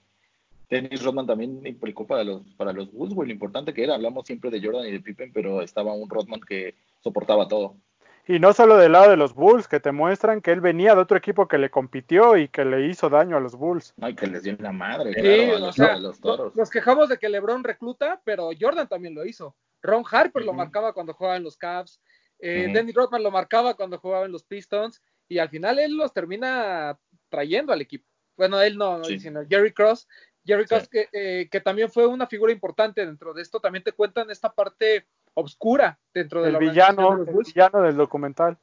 [0.68, 3.94] Dennis Rodman también implicó para los, para los Bulls, güey, lo importante que era.
[3.94, 7.76] Hablamos siempre de Jordan y de Pippen, pero estaba un Rodman que soportaba todo.
[8.26, 11.00] Y no solo del lado de los Bulls, que te muestran que él venía de
[11.02, 13.92] otro equipo que le compitió y que le hizo daño a los Bulls.
[14.00, 15.12] Ay, que les dio la madre.
[15.12, 16.56] Sí, claro, o los, sea, los toros.
[16.56, 19.54] Nos quejamos de que LeBron recluta, pero Jordan también lo hizo.
[19.82, 20.46] Ron Harper uh -huh.
[20.46, 22.00] lo marcaba cuando jugaba en los Cavs.
[22.38, 22.74] Eh, uh -huh.
[22.74, 25.02] Dennis Rodman lo marcaba cuando jugaba en los Pistons.
[25.28, 28.06] Y al final él los termina trayendo al equipo.
[28.36, 29.18] Bueno, él no, sí.
[29.18, 30.08] sino Jerry Cross.
[30.44, 30.76] Jerry sí.
[30.90, 33.60] que, eh, que también fue una figura importante dentro de esto.
[33.60, 37.96] También te cuentan esta parte obscura dentro de el la villano, de el villano del
[37.96, 38.56] documental.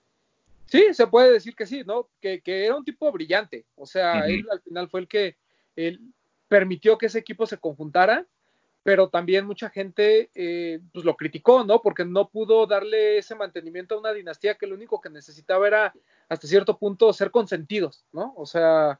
[0.66, 2.08] Sí, se puede decir que sí, ¿no?
[2.22, 3.66] Que, que era un tipo brillante.
[3.76, 4.30] O sea, uh -huh.
[4.30, 5.36] él al final fue el que
[5.76, 6.00] él
[6.48, 8.26] permitió que ese equipo se conjuntara.
[8.84, 11.82] pero también mucha gente eh, pues lo criticó, ¿no?
[11.82, 15.94] Porque no pudo darle ese mantenimiento a una dinastía que lo único que necesitaba era
[16.30, 18.34] hasta cierto punto ser consentidos, ¿no?
[18.36, 19.00] O sea,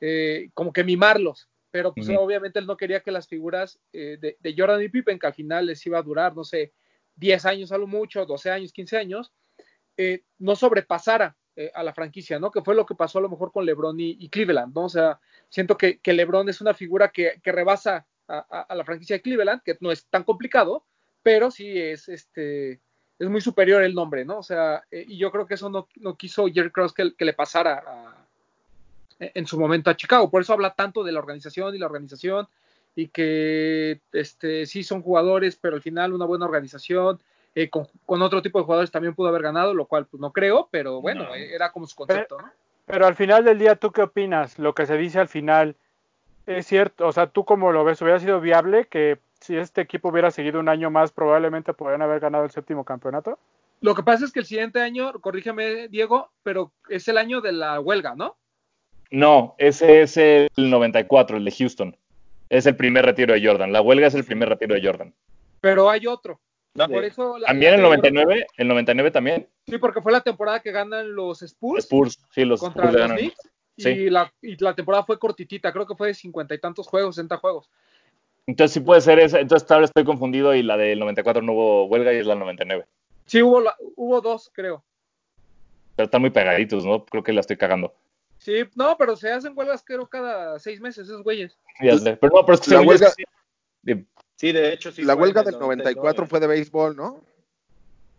[0.00, 4.38] eh, como que mimarlos, pero pues obviamente él no quería que las figuras eh, de,
[4.40, 6.72] de, Jordan y Pippen, que al final les iba a durar, no sé,
[7.16, 9.34] 10 años a lo mucho, 12 años, 15 años,
[10.38, 11.36] no sobrepasara
[11.74, 12.50] a la franquicia, ¿no?
[12.50, 14.84] Que fue lo que pasó a lo mejor con LeBron y, Cleveland, ¿no?
[14.84, 19.16] O sea, siento que, que LeBron es una figura que, que rebasa a, la franquicia
[19.16, 20.86] de Cleveland, que no es tan complicado,
[21.22, 22.80] pero sí es este
[23.18, 24.38] es muy superior el nombre, ¿no?
[24.38, 27.32] O sea, eh, y yo creo que eso no, no quiso Jerry Cross que, le
[27.32, 28.25] pasara
[29.18, 30.30] en su momento a Chicago.
[30.30, 32.48] Por eso habla tanto de la organización y la organización
[32.94, 37.20] y que este, sí son jugadores, pero al final una buena organización.
[37.54, 37.88] Eh, con,
[38.22, 41.34] otro tipo de jugadores también pudo haber ganado, lo cual pues, no creo, pero bueno,
[41.34, 42.50] era como su concepto, ¿no?
[42.84, 44.58] Pero al final del día, ¿tú qué opinas?
[44.58, 45.74] Lo que se dice al final
[46.46, 50.08] es cierto, o sea, tú como lo ves, hubiera sido viable que si este equipo
[50.08, 53.38] hubiera seguido un año más, probablemente podrían haber ganado el séptimo campeonato.
[53.80, 57.52] Lo que pasa es que el siguiente año, corrígeme Diego, pero es el año de
[57.52, 58.36] la huelga, ¿no?
[59.10, 61.96] No, ese es el 94, el de Houston.
[62.48, 63.72] Es el primer retiro de Jordan.
[63.72, 65.14] La huelga es el primer retiro de Jordan.
[65.60, 66.40] Pero hay otro.
[66.74, 69.48] por eso también el 99, el 99 también.
[69.66, 71.84] Sí, porque fue la temporada que ganan los Spurs.
[71.84, 73.50] Spurs, sí, los contra los Knicks.
[73.78, 77.16] Y, la, y la temporada fue cortitita, creo que fue de cincuenta y tantos juegos,
[77.16, 77.68] 60 juegos.
[78.46, 79.40] Entonces sí puede ser esa.
[79.40, 82.86] Entonces ahora estoy confundido y la del 94 no hubo huelga y es la 99.
[83.26, 83.62] Sí, hubo,
[83.96, 84.84] hubo dos, creo.
[85.96, 87.04] Pero están muy pegaditos, ¿no?
[87.04, 87.92] Creo que la estoy cagando.
[88.46, 91.58] Sí, no, pero se hacen huelgas creo cada seis meses esos güeyes.
[91.80, 93.12] Pero no, pero es que la huelga...
[94.36, 95.02] Sí, de hecho sí.
[95.02, 97.24] La huelga del 94 fue de béisbol, ¿no?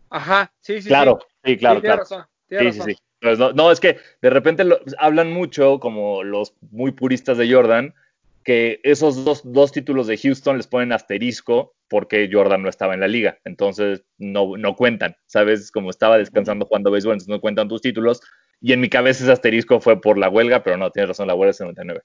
[0.09, 0.89] Ajá, sí, sí.
[0.89, 1.79] Claro, sí, claro.
[1.79, 2.25] tiene razón.
[2.49, 2.97] sí, sí, sí.
[3.21, 4.65] Pues no, es que de repente
[4.97, 7.95] hablan mucho, como los muy puristas de Jordan,
[8.43, 13.07] que esos dos, títulos de Houston les ponen asterisco porque Jordan no estaba en la
[13.07, 13.39] liga.
[13.45, 15.71] Entonces no, no cuentan, ¿sabes?
[15.71, 18.19] Como estaba descansando jugando béisbol, entonces no cuentan tus títulos.
[18.61, 21.35] Y en mi cabeza ese asterisco fue por la huelga, pero no, tienes razón, la
[21.35, 22.01] huelga es 99.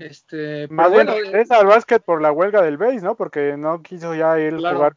[0.00, 3.16] Este, Más bueno, es al básquet por la huelga del béis, ¿no?
[3.16, 4.96] Porque no quiso ya ir a jugar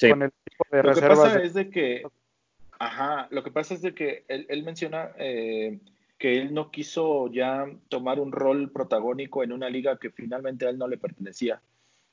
[0.00, 2.02] con el tipo de Lo que pasa es de que
[2.82, 5.78] Ajá, lo que pasa es de que él, menciona eh,
[6.18, 10.70] que él no quiso ya tomar un rol protagónico en una liga que finalmente a
[10.70, 11.62] él no le pertenecía.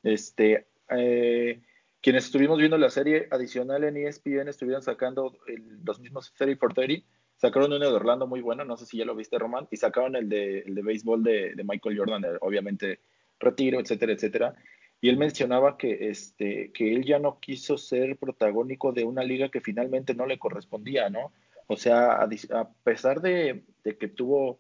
[0.04, 1.60] Este, eh,
[2.02, 5.38] quienes estuvimos viendo la serie adicional en ESPN estuvieron sacando
[5.84, 9.06] los mismos 30 for 30, sacaron uno de Orlando muy bueno, no sé si ya
[9.06, 13.00] lo viste, Román, y sacaron el de, el de béisbol de, de Michael Jordan, obviamente
[13.40, 14.56] retiro, etcétera, etcétera
[15.02, 19.50] y él mencionaba que, este, que él ya no quiso ser protagónico de una liga
[19.50, 21.32] que finalmente no le correspondía, ¿no?
[21.68, 24.60] O sea, a, pesar de, que tuvo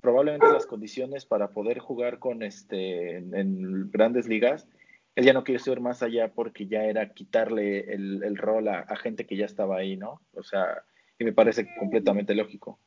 [0.00, 4.66] probablemente las condiciones para poder jugar con este en, grandes ligas,
[5.14, 8.96] él ya no quiso ir más allá porque ya era quitarle el, rol a, a,
[8.96, 10.20] gente que ya estaba ahí, ¿no?
[10.34, 10.82] O sea,
[11.18, 12.78] y me parece completamente lógico.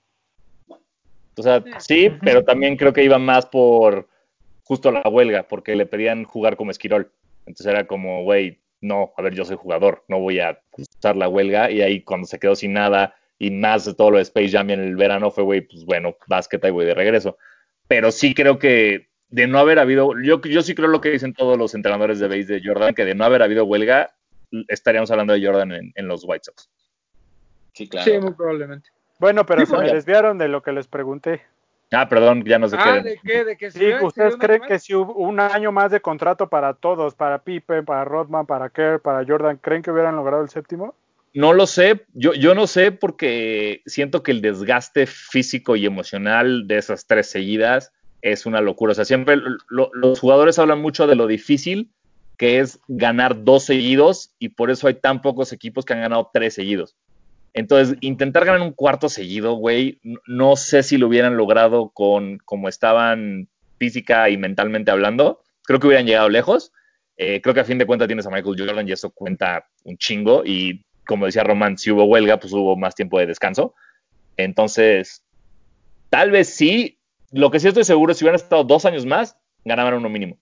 [1.38, 4.08] O sea, sí, pero también creo que iba más por
[4.64, 7.12] justo la huelga, porque le pedían jugar como esquirol.
[7.46, 11.28] Entonces era como, güey, no, a ver, yo soy jugador, no voy a usar la
[11.28, 11.72] huelga.
[11.72, 14.70] Y ahí cuando se quedó sin nada y más de todo lo de Space Jam
[14.70, 17.38] en el verano fue, güey, pues bueno, básquet, ahí voy de regreso.
[17.88, 21.34] Pero sí creo que de no haber habido, yo, yo sí creo lo que dicen
[21.34, 24.12] todos los entrenadores de base de Jordan, que de no haber habido huelga,
[24.67, 26.69] estaríamos hablando de Jordan en, los White Sox.
[27.74, 28.12] Sí, claro.
[28.12, 28.91] Sí, muy probablemente.
[29.17, 31.41] Bueno, pero se me desviaron de lo que les pregunté.
[31.91, 33.43] Ah, perdón, ya no sé ah, ¿de qué?
[33.43, 37.15] ¿De que sí, ¿ustedes creen que si hubo un año más de contrato para todos,
[37.15, 40.93] para Pippen, para Rodman, para Kerr, para Jordan, ¿creen que hubieran logrado el séptimo?
[41.34, 46.67] No lo sé, yo, yo no sé porque siento que el desgaste físico y emocional
[46.67, 47.91] de esas tres seguidas
[48.24, 48.94] es una locura.
[48.94, 49.38] O sea, siempre
[49.70, 51.92] los jugadores hablan mucho de lo difícil
[52.38, 56.32] que es ganar dos seguidos y por eso hay tan pocos equipos que han ganado
[56.34, 56.96] tres seguidos.
[57.54, 62.68] Entonces, intentar ganar un cuarto seguido, güey, no sé si lo hubieran logrado con como
[62.68, 65.44] estaban física y mentalmente hablando.
[65.64, 66.72] Creo que hubieran llegado lejos.
[67.18, 69.98] Eh, creo que a fin de cuentas tienes a Michael Jordan y eso cuenta un
[69.98, 70.44] chingo.
[70.44, 73.76] Y como decía Román, si hubo huelga, pues hubo más tiempo de descanso.
[74.38, 75.24] Entonces,
[76.10, 76.98] tal vez sí.
[77.34, 80.08] Lo que sí estoy seguro es que si hubieran estado dos años más, ganaban uno
[80.08, 80.38] mínimo.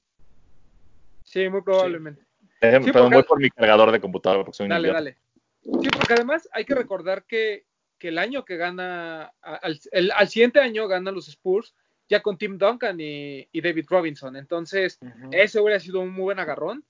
[1.24, 2.26] Sí, muy probablemente.
[2.60, 5.18] Perdón, voy por mi cargador de computadora porque soy un Dale, dale.
[5.64, 7.66] Sí, porque además hay que recordar que,
[8.00, 11.76] el año que gana, al, siguiente año ganan los Spurs
[12.10, 14.36] ya con Tim Duncan y, David Robinson.
[14.36, 15.00] Entonces,
[15.32, 16.84] ese hubiera sido un muy buen agarrón.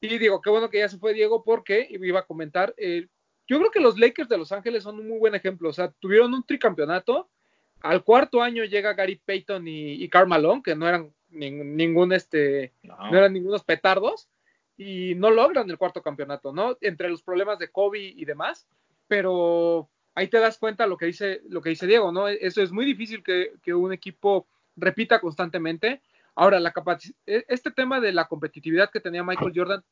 [0.00, 3.08] Y digo, qué bueno que ya se fue Diego porque iba a comentar, eh,
[3.48, 5.70] yo creo que los Lakers de Los Ángeles son un muy buen ejemplo.
[5.70, 7.28] O sea, tuvieron un tricampeonato.
[7.82, 13.14] Al cuarto año llega Gary Payton y, y Malone, que no eran ningún este, no.
[13.16, 14.28] eran ningunos petardos
[14.76, 16.76] y no logran el cuarto campeonato, ¿no?
[16.80, 18.68] Entre los problemas de Kobe y demás,
[19.06, 22.28] pero ahí te das cuenta lo que dice, lo que dice Diego, ¿no?
[22.28, 26.00] Eso es muy difícil que, que un equipo repita constantemente.
[26.34, 26.72] Ahora, la
[27.26, 29.84] e, este tema de la competitividad que tenía Michael Jordan,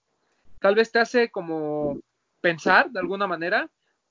[0.60, 2.00] tal vez te hace como
[2.40, 3.68] pensar de alguna manera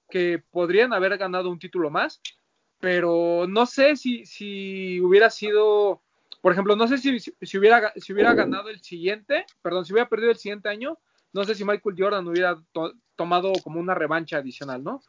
[0.09, 2.21] que podrían haber ganado un título más,
[2.79, 6.01] pero no sé si, si hubiera sido,
[6.41, 10.09] por ejemplo, no sé si, si, hubiera, si hubiera ganado el siguiente, perdón, si hubiera
[10.09, 10.97] perdido el siguiente año,
[11.33, 12.61] no sé si Michael Jordan hubiera
[13.15, 15.01] tomado como una revancha adicional, ¿no?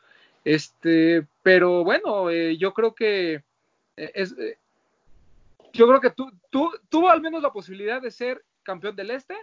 [0.45, 3.35] Este, pero bueno, eh, yo creo que
[3.97, 4.59] eh, es, eh,
[5.73, 9.37] yo creo que tú, tú, tuvo al menos la posibilidad de ser campeón del Este,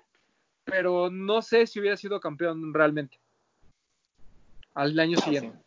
[0.63, 3.19] pero no sé si hubiera sido campeón realmente
[4.73, 5.62] al año ah, siguiente.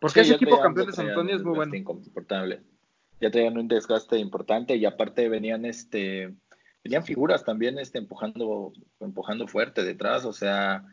[0.00, 1.72] Porque ese equipo campeón de San Antonio es muy bueno.
[3.20, 6.34] Ya tenían un desgaste importante y aparte venían este
[6.84, 10.84] venían figuras también este empujando empujando fuerte detrás, o sea,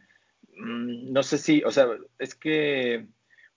[0.57, 3.07] mm, no sé si, o sea, es que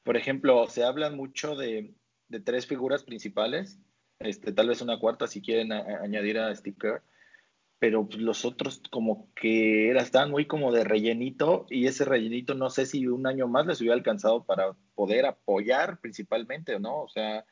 [0.08, 1.92] por ejemplo, se habla mucho de,
[2.28, 3.78] de tres figuras principales,
[4.20, 7.02] este tal vez una cuarta si quieren añadir a Steve Kerr,
[7.78, 12.54] pero pues, los otros como que era, estaban muy como de rellenito y ese rellenito
[12.54, 17.02] no sé si un año más les hubiera alcanzado para poder apoyar principalmente, ¿no?
[17.02, 17.44] O sea,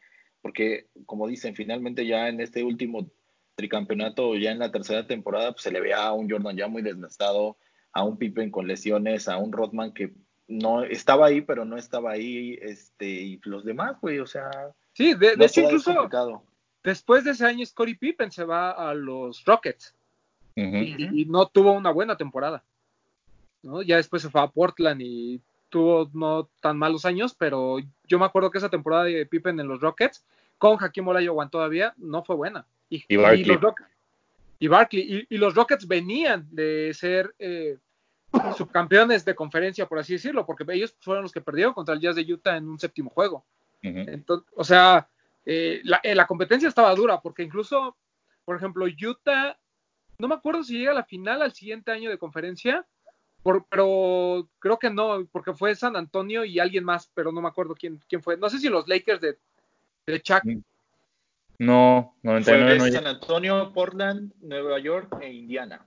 [0.43, 3.11] porque como dicen, finalmente ya en este último
[3.55, 6.83] tricampeonato, ya en la tercera temporada, pues se le veía a un Jordan ya muy
[6.83, 7.57] desgastado,
[7.93, 10.13] a un Pippen con lesiones, a un Rodman que
[10.49, 14.51] no estaba ahí, pero no estaba ahí, este, y los demás, güey, o sea.
[14.93, 16.09] Sí, de, hecho, incluso
[16.83, 19.96] después de ese año, Scottie Pippen se va a los Rockets
[20.57, 22.65] y, no tuvo una buena temporada.
[23.63, 23.83] ¿no?
[23.83, 28.25] Ya después se fue a Portland y tuvo no tan malos años, pero yo me
[28.25, 30.25] acuerdo que esa temporada de Pippen en los Rockets,
[30.59, 32.67] con Hakim Olajuwon todavía, no fue buena.
[32.89, 33.17] Y, y
[34.69, 35.27] Barkley.
[35.29, 37.79] Y, los Rockets venían de ser eh,
[38.57, 42.17] subcampeones de conferencia, por así decirlo, porque ellos fueron los que perdieron contra el Jazz
[42.17, 43.45] de Utah en un séptimo juego.
[43.83, 45.09] Entonces, o sea,
[45.45, 47.97] eh, la, eh, la, competencia estaba dura, porque incluso,
[48.45, 49.57] por ejemplo, Utah
[50.19, 52.87] no me acuerdo si llega a la final al siguiente año de conferencia,
[53.71, 57.75] pero creo que no, porque fue San Antonio y alguien más, pero no me acuerdo
[57.75, 58.37] quién, quién fue.
[58.37, 59.39] No sé si los Lakers de,
[60.07, 60.45] de Chuck.
[60.45, 60.63] Mm.
[61.59, 65.85] No, 99 fue San Antonio, Portland, Nueva York e Indiana.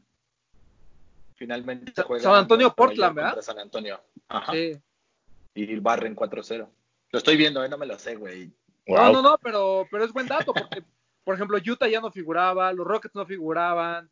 [1.35, 3.41] Finalmente San Antonio, Portland, ¿verdad?
[3.41, 4.01] San Antonio.
[4.27, 4.51] Ajá.
[4.51, 4.79] Sí.
[5.55, 6.67] Y barren 4-0.
[7.11, 7.69] Lo estoy viendo, ¿eh?
[7.69, 8.51] no me lo sé, güey.
[8.87, 10.83] No, no, no, pero, pero es buen dato, porque,
[11.23, 14.09] por ejemplo, Utah ya no figuraba, los Rockets no figuraban,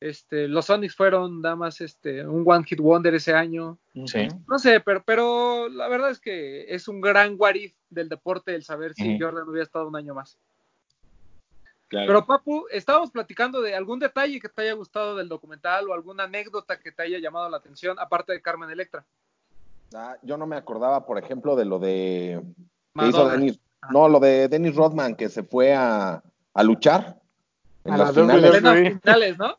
[0.00, 3.78] este, los Sonics fueron damas este, un one hit wonder ese año.
[3.94, 7.54] No sé, pero, pero la verdad es que es un gran what
[7.90, 10.38] del deporte el saber si Jordan hubiera estado un año más.
[11.88, 16.24] Pero Papu, estábamos platicando de algún detalle que te haya gustado del documental o alguna
[16.24, 19.04] anécdota que te haya llamado la atención, aparte de Carmen Electra.
[19.94, 22.42] Ah, yo no me acordaba, por ejemplo, de lo de
[23.90, 27.18] no, lo de Dennis Rodman que se fue a, a luchar
[27.84, 29.56] en las finales, ¿no?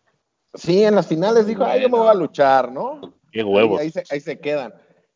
[0.54, 3.14] Sí, en las finales dijo, ay, yo me voy a luchar, ¿no?
[3.32, 3.80] Qué huevos.
[3.80, 4.74] ahí, se, quedan.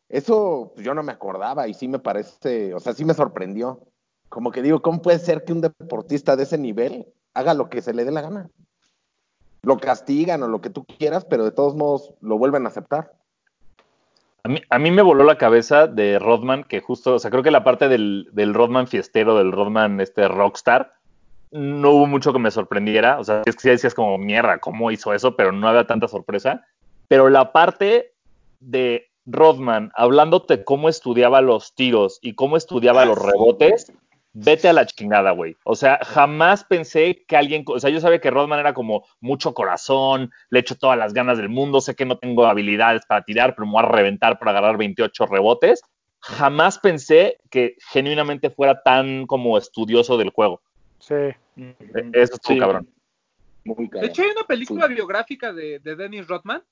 [0.08, 3.80] Eso pues, yo no me acordaba y sí me parece, o sea, sí me sorprendió.
[4.28, 7.82] Como que digo, ¿cómo puede ser que un deportista de ese nivel haga lo que
[7.82, 8.50] se le dé la gana?
[9.62, 13.12] Lo castigan o lo que tú quieras, pero de todos modos lo vuelven a aceptar.
[14.44, 17.42] A mí, a mí me voló la cabeza de Rodman, que justo, o sea, creo
[17.42, 20.90] que la parte del, del Rodman fiestero, del Rodman este rockstar,
[21.54, 23.18] no hubo mucho que me sorprendiera.
[23.20, 25.36] O sea, es que sí decías como, mierda, ¿cómo hizo eso?
[25.36, 26.64] Pero no había tanta sorpresa.
[27.06, 28.12] Pero la parte
[28.58, 33.92] de Rodman hablándote cómo estudiaba los tiros y cómo estudiaba los rebotes,
[34.32, 35.56] vete a la chingada, güey.
[35.64, 39.54] O sea, jamás pensé que alguien, o sea, yo sabía que Rodman era como mucho
[39.54, 43.54] corazón, le echo todas las ganas del mundo, sé que no tengo habilidades para tirar,
[43.54, 45.82] pero me voy a reventar para agarrar 28 rebotes.
[46.18, 50.60] Jamás pensé que genuinamente fuera tan como estudioso del juego.
[50.98, 51.14] Sí.
[51.56, 52.88] Eso es cabrón.
[53.64, 56.62] De hecho, hay una película biográfica de, Dennis Rodman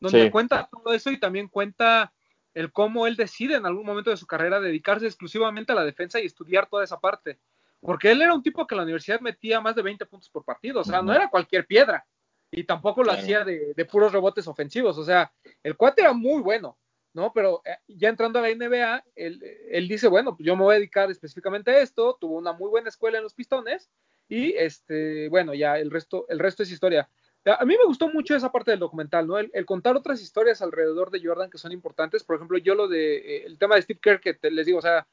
[0.00, 2.12] donde cuenta todo eso y también cuenta
[2.54, 6.18] el cómo él decide en algún momento de su carrera dedicarse exclusivamente a la defensa
[6.18, 7.38] y estudiar toda esa parte.
[7.80, 10.44] Porque él era un tipo que en la universidad metía más de 20 puntos por
[10.44, 12.04] partido, o sea, no era cualquier piedra.
[12.50, 16.42] Y tampoco lo hacía de, de, puros rebotes ofensivos, o sea, el cuate era muy
[16.42, 16.76] bueno.
[17.12, 17.32] ¿no?
[17.32, 20.78] Pero eh, ya entrando a la NBA, él, dice, bueno, pues yo me voy a
[20.78, 23.90] dedicar específicamente a esto, tuvo una muy buena escuela en los Pistones
[24.30, 27.08] y este, bueno, ya el resto, el resto es historia.
[27.44, 29.38] A mí me gustó mucho esa parte del documental, ¿no?
[29.38, 32.22] El, contar otras historias alrededor de Jordan que son importantes.
[32.22, 34.82] Por ejemplo, yo lo de eh, el tema de Steve Kerr, que les digo, o
[34.82, 35.06] sea,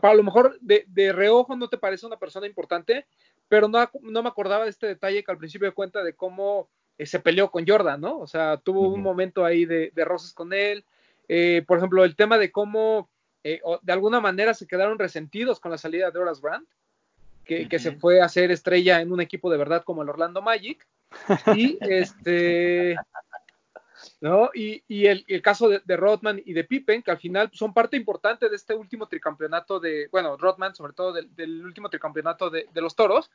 [0.00, 3.06] para lo mejor de, de, reojo no te parece una persona importante,
[3.48, 6.68] pero no, no me acordaba de este detalle que al principio de cuenta de cómo
[6.98, 8.18] eh, se peleó con Jordan, ¿no?
[8.18, 10.84] O sea, tuvo un momento ahí de, de roces con él.
[11.28, 13.08] Eh, por ejemplo, el tema de cómo
[13.42, 16.68] eh, de alguna manera se quedaron resentidos con la salida de Horace Grant,
[17.44, 20.42] que, que, se fue a ser estrella en un equipo de verdad como el Orlando
[20.42, 20.86] Magic.
[21.54, 22.96] Y este.
[24.20, 24.50] ¿no?
[24.54, 27.72] Y, y el, el, caso de, de, Rodman y de Pippen, que al final son
[27.72, 32.50] parte importante de este último tricampeonato de, bueno, Rodman sobre todo del, del último tricampeonato
[32.50, 33.30] de, de, los Toros.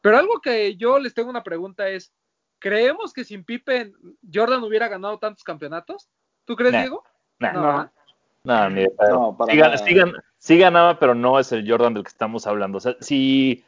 [0.00, 2.12] Pero algo que yo les tengo una pregunta es,
[2.58, 3.94] ¿creemos que sin Pippen
[4.32, 6.08] Jordan hubiera ganado tantos campeonatos?
[6.44, 6.80] ¿Tú crees, Nah.
[6.80, 7.04] Diego?
[7.38, 7.52] Nah.
[7.52, 7.92] No.
[8.44, 8.92] No, ni de.
[9.08, 10.24] No, para sí, gan- nada.
[10.42, 12.78] Sí gan- sí ganaba, pero no es el Jordan del que estamos hablando.
[12.78, 13.64] O sea, sí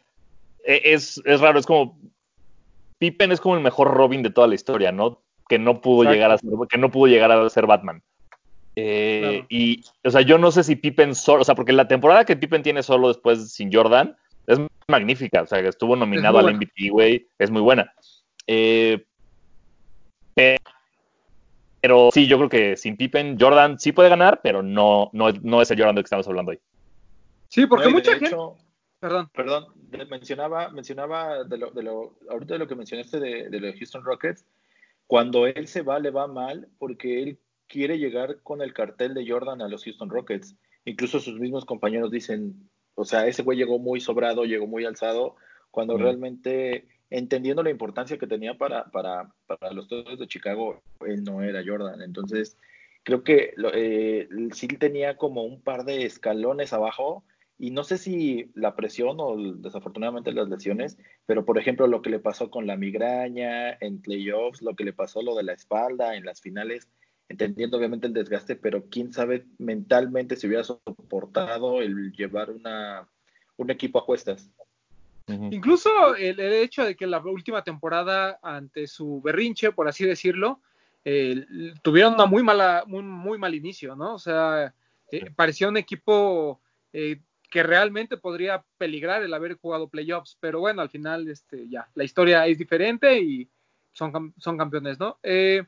[0.64, 1.98] e- es, es raro, es como
[2.98, 5.20] Pippen es como el mejor Robin de toda la historia, ¿no?
[5.48, 6.14] Que no pudo Exacto.
[6.14, 8.02] llegar a ser, que no pudo llegar a ser Batman.
[8.76, 9.46] Eh, Claro.
[9.50, 12.36] Y, o sea, yo no sé si Pippen solo, o sea, porque la temporada que
[12.36, 14.58] Pippen tiene solo después sin Jordan es
[14.88, 16.54] magnífica, o sea, que estuvo nominado al.
[16.54, 17.92] MVP, güey, es muy buena.
[18.46, 19.04] Eh,
[21.84, 25.42] pero sí, yo creo que sin Pippen, Jordan sí puede ganar, pero no, no, es-
[25.42, 26.58] no es el Jordan del que estamos hablando hoy.
[27.48, 28.26] Sí, porque No, de mucha gente.
[28.28, 28.56] hecho,
[29.00, 29.28] Perdón.
[29.34, 33.60] Perdón, de- mencionaba, mencionaba de lo, de lo, ahorita de lo que mencionaste de, de
[33.60, 34.46] los Houston Rockets,
[35.06, 39.28] cuando él se va, le va mal porque él quiere llegar con el cartel de
[39.28, 40.56] Jordan a los Houston Rockets.
[40.86, 42.54] Incluso sus mismos compañeros dicen,
[42.94, 45.36] o sea, ese güey llegó muy sobrado, llegó muy alzado,
[45.70, 46.00] cuando Mm.
[46.02, 51.42] realmente, entendiendo la importancia que tenía para, para, para los Toros de Chicago, él no
[51.42, 52.02] era Jordan.
[52.02, 52.58] Entonces,
[53.04, 57.24] creo que eh, sí tenía como un par de escalones abajo
[57.56, 62.10] y no sé si la presión o desafortunadamente las lesiones, pero por ejemplo lo que
[62.10, 66.16] le pasó con la migraña en playoffs, lo que le pasó lo de la espalda
[66.16, 66.88] en las finales,
[67.28, 73.08] entendiendo obviamente el desgaste, pero quién sabe mentalmente si hubiera soportado el llevar una,
[73.56, 74.50] un equipo a cuestas.
[75.26, 80.60] Incluso el, el hecho de que la última temporada, ante su berrinche, por así decirlo,
[81.04, 81.46] eh,
[81.82, 84.14] tuvieron una muy mala, muy, muy mal inicio, ¿no?
[84.14, 84.74] O sea,
[85.10, 86.60] eh, parecía un equipo
[86.92, 91.88] eh, que realmente podría peligrar el haber jugado playoffs, pero bueno, al final, este, ya,
[91.94, 93.48] la historia es diferente y
[93.92, 95.18] son, son campeones, ¿no?
[95.22, 95.62] Eh,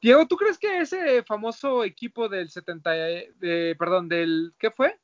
[0.00, 4.98] Diego, ¿tú crees que ese famoso equipo del 70, eh, de, perdón, del, ¿qué fue?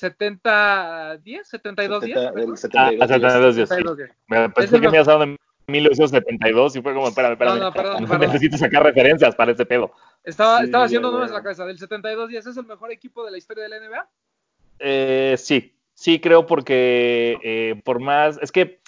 [0.00, 1.44] 70-10, 72-10?
[1.46, 3.08] 70 el Ah, 72 días.
[3.08, 3.74] 72 días, sí.
[3.76, 4.10] 72-10.
[4.28, 5.36] Me pensé que me a dar en
[5.68, 7.58] 1972 y fue como, espérame, espérame.
[7.58, 8.26] No, no, perdón, No perdón.
[8.26, 9.92] Necesito sacar referencias para ese pedo.
[10.22, 11.64] Estaba, Sí, estaba haciendo números en la cabeza.
[11.66, 14.08] ¿Del 72-10 es el mejor equipo de la historia de la NBA?
[14.78, 18.78] Eh, sí, sí creo porque eh, por más, es que,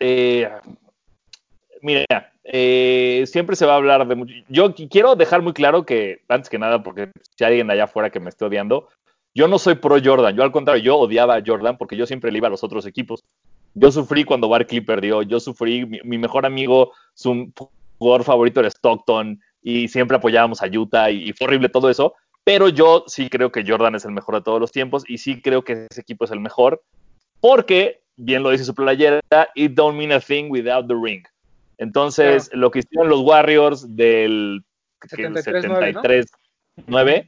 [0.00, 0.50] eh,
[1.82, 2.04] mira,
[2.44, 4.34] eh, siempre se va a hablar de mucho.
[4.48, 7.84] Yo qu- quiero dejar muy claro que, antes que nada, porque si hay alguien allá
[7.84, 8.88] afuera que me esté odiando,
[9.34, 12.30] yo no soy pro Jordan, yo al contrario, yo odiaba a Jordan porque yo siempre
[12.30, 13.24] le iba a los otros equipos.
[13.74, 17.52] Yo sufrí cuando Barkley perdió, yo sufrí, mi, mi mejor amigo, su
[17.98, 22.14] jugador favorito era Stockton y siempre apoyábamos a Utah y, y fue horrible todo eso.
[22.42, 25.40] Pero yo sí creo que Jordan es el mejor de todos los tiempos y sí
[25.40, 26.82] creo que ese equipo es el mejor
[27.40, 29.20] porque, bien lo dice su playera,
[29.54, 31.22] it don't mean a thing without the ring.
[31.78, 34.62] Entonces, lo que hicieron los Warriors del
[35.00, 36.02] que- 73-9, ¿no?
[36.02, 37.26] 73-9,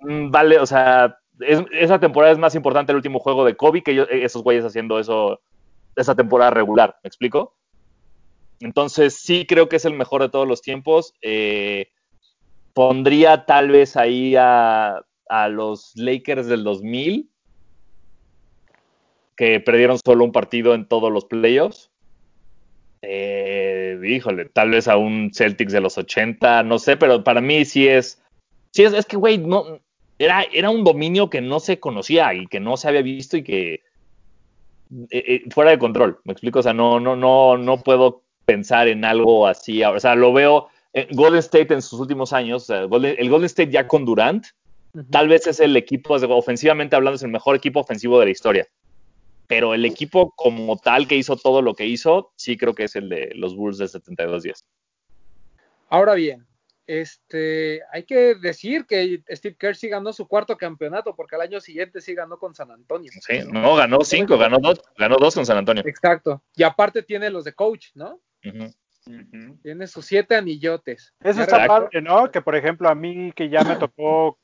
[0.00, 3.82] mm, vale, o sea, es- esa temporada es más importante el último juego de Kobe
[3.82, 5.40] que esos güeyes haciendo eso,
[5.96, 7.56] esa temporada regular, ¿me explico?
[8.60, 11.12] Entonces, sí creo que es el mejor de todos los tiempos.
[11.22, 11.88] Eh,
[12.72, 17.28] pondría tal vez ahí a, a los Lakers del 2000,
[19.36, 21.90] que perdieron solo un partido en todos los playoffs.
[23.02, 27.64] Eh, híjole, tal vez a un Celtics de los 80, no sé, pero para mí
[27.64, 28.22] sí es.
[28.70, 29.80] Sí, es, es que, güey, no,
[30.18, 33.42] era, era un dominio que no se conocía y que no se había visto y
[33.44, 33.82] que.
[35.10, 38.88] eh, eh, fuera de control, me explico, o sea, no, no, no, no puedo pensar
[38.88, 42.66] en algo así, o sea, lo veo en Golden State en sus últimos años, o
[42.66, 44.46] sea, Golden- el Golden State ya con Durant,
[45.10, 48.66] tal vez es el equipo, ofensivamente hablando, es el mejor equipo ofensivo de la historia.
[49.46, 52.96] Pero el equipo como tal que hizo todo lo que hizo, sí creo que es
[52.96, 54.64] el de los Bulls de 72-10.
[55.88, 56.46] Ahora bien,
[56.86, 61.60] este, hay que decir que Steve Kerr sí ganó su cuarto campeonato, porque al año
[61.60, 63.10] siguiente sí ganó con San Antonio.
[63.26, 65.82] Sí, no, ganó cinco, ganó dos, ganó dos con San Antonio.
[65.86, 66.42] Exacto.
[66.54, 68.20] Y aparte tiene los de coach, ¿no?
[69.62, 71.14] Tiene sus siete anillotes.
[71.20, 71.66] Está regresó.
[71.66, 72.30] padre, ¿no?
[72.30, 74.38] Que por ejemplo a mí que ya me tocó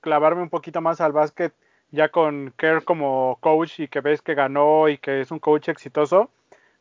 [0.00, 1.52] clavarme un poquito más al básquet
[1.90, 5.68] ya con Kerr como coach y que ves que ganó y que es un coach
[5.68, 6.30] exitoso,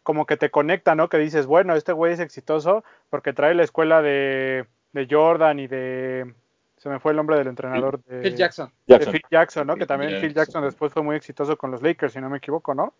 [0.05, 1.09] como que te conecta, ¿no?
[1.09, 5.65] Que dices, bueno, este güey es exitoso porque trae la escuela de, de Jordan y
[5.67, 6.31] de
[6.77, 8.71] se me fue el nombre del entrenador de Phil Jackson.
[8.85, 9.11] de Jackson.
[9.13, 9.75] Phil Jackson, ¿no?
[9.75, 10.27] Que también Jackson.
[10.29, 12.93] Phil Jackson después fue muy exitoso con los Lakers, si no me equivoco, ¿no?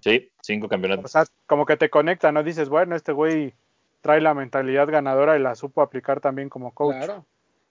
[0.00, 1.12] Sí, cinco O campeonatos.
[1.12, 2.42] sea, como que te conecta, ¿no?
[2.42, 3.54] Dices, bueno, este güey
[4.00, 6.96] trae la mentalidad ganadora y la supo aplicar también como coach.
[6.96, 7.24] Claro.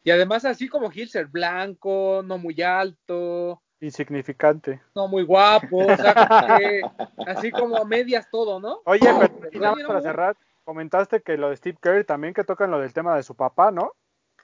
[0.06, 4.80] Y además, así como Hilser, blanco, no muy alto, Insignificante.
[4.96, 6.84] no muy guapo, o sea, como que
[7.26, 8.82] así como a medias todo, ¿no?
[8.86, 12.34] Oye, pero Sí, nada más era para cerrar, comentaste que lo de Steve Kerr también
[12.34, 13.94] que tocan lo del tema de su papá, ¿no?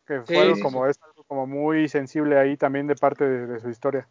[0.08, 3.26] Que fue Sí, algo sí, como, es algo como muy sensible ahí también de parte
[3.26, 4.08] de, de su historia.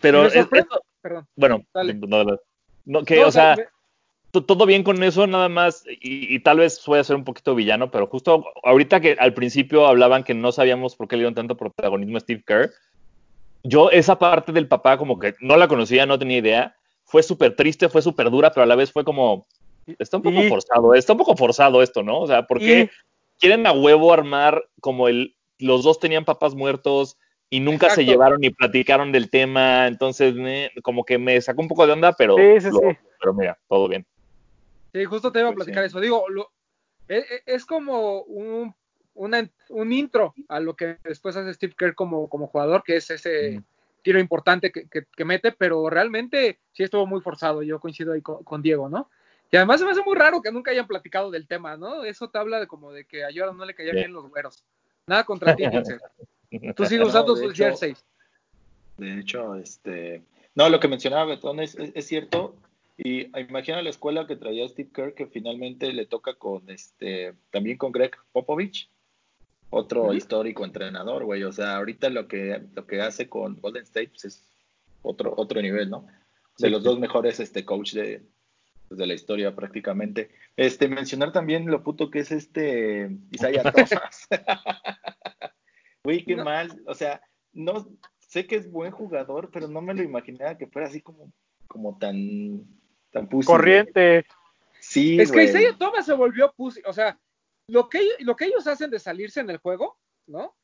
[0.00, 1.26] Pero es- esto- Perdón.
[1.36, 2.38] bueno, no, no,
[2.84, 6.58] no, que, No, o sea, me- todo bien con eso, nada más, y, y tal
[6.58, 10.52] vez puede ser un poquito villano, pero justo ahorita que al principio hablaban que no
[10.52, 12.70] sabíamos por qué le dieron tanto protagonismo a Steve Kerr,
[13.64, 17.56] yo esa parte del papá como que no la conocía, no tenía idea, fue súper
[17.56, 19.46] triste, fue súper dura, pero a la vez fue como,
[19.98, 22.20] está un poco Y- forzado, está un poco forzado esto, ¿no?
[22.20, 22.90] O sea, ¿por qué Y-
[23.40, 27.16] quieren a huevo armar como el, los dos tenían papás muertos
[27.50, 31.68] y nunca se llevaron ni platicaron del tema, entonces me- como que me sacó un
[31.68, 32.96] poco de onda, pero, Sí, sí, lo- sí.
[33.20, 34.06] pero mira, todo bien.
[34.92, 36.00] Sí, justo te iba a Pues platicar eso.
[36.00, 36.50] Digo, lo-
[37.08, 38.74] e- e- es, como un,
[39.14, 43.10] una- un intro a lo que después hace Steve Kerr como, como jugador, que es
[43.10, 43.64] ese Mm.
[44.02, 47.62] tiro importante que, que- que mete, pero realmente sí estuvo muy forzado.
[47.62, 49.08] Yo coincido ahí con, con Diego, ¿no?
[49.50, 52.04] Y además se me hace muy raro que nunca hayan platicado del tema, ¿no?
[52.04, 54.64] Eso te habla de como de que a Jordan no le caían bien los güeros.
[55.06, 55.64] Nada contra ti.
[56.74, 58.04] Tú sigues No, usando de sus hecho- jerseys.
[58.96, 60.22] De hecho, este.
[60.54, 62.56] No, lo que mencionaba Betón es, es, es cierto.
[62.96, 67.34] Y imagina la escuela que traía Steve Kerr, que finalmente le toca con este.
[67.50, 68.88] También con Greg Popovich,
[69.70, 71.42] otro histórico entrenador, güey.
[71.44, 74.44] O sea, ahorita lo que, lo que hace con Golden State pues, es
[75.02, 76.06] otro, otro nivel, ¿no?
[76.58, 78.22] De los dos mejores este, coach de,
[78.90, 80.30] de la historia prácticamente.
[80.56, 84.28] Este, mencionar también lo puto que es este Isaiah Thomas.
[86.04, 86.44] Güey, qué No.
[86.44, 86.82] mal.
[86.86, 87.20] O sea,
[87.52, 87.88] no
[88.18, 91.32] sé que es buen jugador, pero no me lo imaginaba que fuera así como,
[91.66, 92.64] como tan,
[93.10, 93.46] tan pussy.
[93.46, 94.24] Corriente.
[94.80, 95.44] Sí, Es que.
[95.44, 96.80] Isaiah Thomas se volvió pussy.
[96.86, 97.18] O sea,
[97.66, 100.56] lo que, lo que ellos hacen de salirse en el juego, ¿no?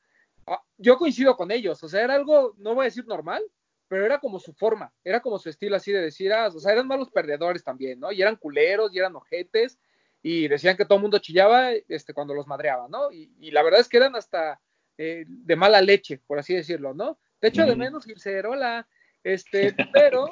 [0.46, 1.82] Ah, Yo coincido con ellos.
[1.82, 3.42] O sea, era algo, no voy a decir normal,
[3.88, 6.72] pero era como su forma, era como su estilo así de decir, ah, o sea,
[6.72, 8.12] eran malos perdedores también, ¿no?
[8.12, 9.78] Y eran culeros, y eran ojetes,
[10.22, 13.10] y decían que todo el mundo chillaba este, cuando los madreaba, ¿no?
[13.10, 14.60] Y, y la verdad es que eran hasta
[14.98, 17.18] eh, de mala leche, por así decirlo, ¿no?
[17.40, 18.86] De hecho, de menos Gilcerola,
[19.24, 20.28] este, pero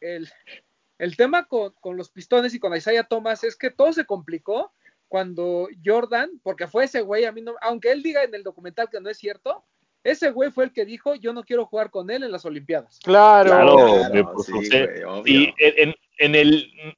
[0.00, 0.30] el,
[0.98, 4.72] el tema con, con los pistones y con Isaiah Thomas es que todo se complicó
[5.12, 8.88] cuando Jordan, porque fue ese güey, a mí no, aunque él diga en el documental
[8.90, 9.62] que no es cierto,
[10.02, 12.98] ese güey fue el que dijo, yo no quiero jugar con él en las Olimpiadas.
[13.04, 13.50] Claro.
[13.50, 14.32] Claro.
[14.32, 15.34] Pues, sí, o sea, güey, obvio.
[15.34, 16.96] Y en, en el,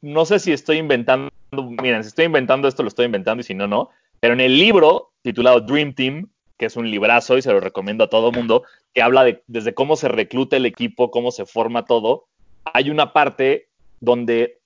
[0.00, 3.54] no sé si estoy inventando, miren, si estoy inventando esto, lo estoy inventando y si
[3.54, 7.52] no, no, pero en el libro titulado Dream Team, que es un librazo y se
[7.52, 11.30] lo recomiendo a todo mundo, que habla de desde cómo se recluta el equipo, cómo
[11.30, 12.26] se forma todo,
[12.64, 13.68] hay una parte
[14.00, 14.58] donde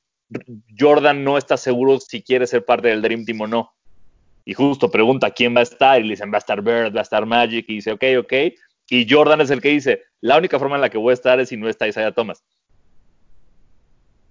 [0.78, 3.72] Jordan no está seguro si quiere ser parte del Dream Team o no.
[4.44, 7.00] Y justo pregunta quién va a estar y le dicen va a estar Bird, va
[7.00, 8.32] a estar Magic y dice ok, ok.
[8.88, 11.40] Y Jordan es el que dice, la única forma en la que voy a estar
[11.40, 12.44] es si no está Isaiah Thomas.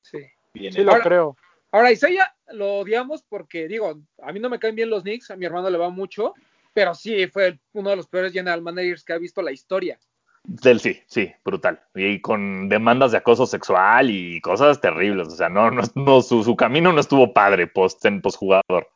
[0.02, 0.20] Sí.
[0.54, 1.38] Bien, Sí lo Ahora- creo.
[1.72, 5.36] Ahora, Isaiah lo odiamos porque, digo, a mí no me caen bien los Knicks, a
[5.36, 6.34] mi hermano le va mucho,
[6.74, 10.00] pero sí fue uno de los peores general managers que ha visto la historia.
[10.48, 11.82] Del sí, sí, brutal.
[11.96, 15.28] Y con demandas de acoso sexual y cosas terribles.
[15.28, 18.88] O sea, no, no, no su, su camino no estuvo padre post, en postjugador.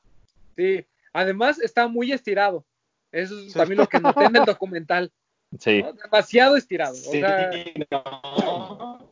[0.55, 0.85] Sí.
[1.13, 2.65] Además, está muy estirado.
[3.11, 3.57] Eso es Sí.
[3.57, 5.11] también lo que noté en el documental.
[5.59, 5.81] Sí.
[5.81, 5.93] ¿no?
[5.93, 6.93] Demasiado estirado.
[6.93, 7.49] O Sí, sea,
[7.89, 9.09] no.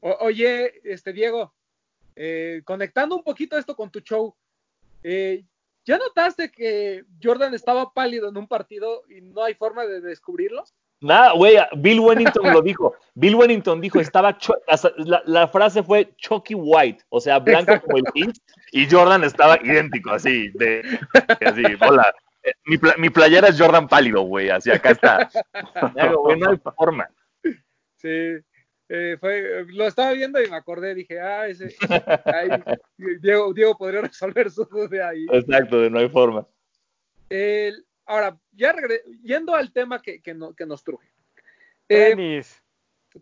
[0.00, 1.54] O- oye, este Diego,
[2.16, 4.34] eh, conectando un poquito esto con tu show,
[5.04, 5.44] eh,
[5.84, 10.64] ¿ya notaste que Jordan estaba pálido en un partido y no hay forma de descubrirlo?
[11.00, 12.94] Nada, güey, Bill Wennington lo dijo.
[13.14, 14.36] Bill Wennington dijo, estaba,
[14.98, 17.86] la, la frase fue Chucky White, o sea, blanco Exacto.
[17.86, 18.36] como el Heat,
[18.72, 20.82] y Jordan estaba idéntico, así, de,
[21.40, 22.12] así, hola.
[22.42, 25.30] Eh, Mi, mi playera es Jordan pálido, güey, así, acá está.
[26.22, 27.08] Güey, no hay forma.
[27.96, 28.36] Sí,
[28.88, 31.74] eh, fue, lo estaba viendo y me acordé, dije, ah, ese,
[32.24, 32.48] ahí,
[33.20, 35.26] Diego, Diego podría resolver su duda ahí.
[35.32, 36.46] Exacto, de no hay forma.
[37.28, 41.08] El- ahora, ya regre- yendo al tema que, que, no- que nos truje.
[41.88, 42.62] Eh, Tenis.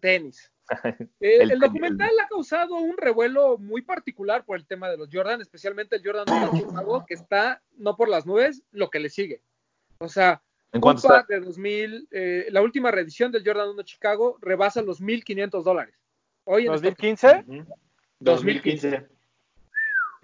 [0.01, 0.53] tenis.
[1.21, 5.09] Eh, El- el, documental ha causado un revuelo muy particular por el tema de los
[5.11, 9.09] Jordan, especialmente el Jordan 1 Chicago, que está no por las nubes, lo que le
[9.09, 9.43] sigue.
[9.99, 11.25] O sea, ¿En cuánto está?
[11.27, 15.95] de 2000, eh, la última reedición del Jordan 1 Chicago rebasa los 1.500 dólares.
[16.45, 17.45] Hoy en Estados- 2015.
[17.47, 17.75] Ujú.
[18.21, 19.07] 2015.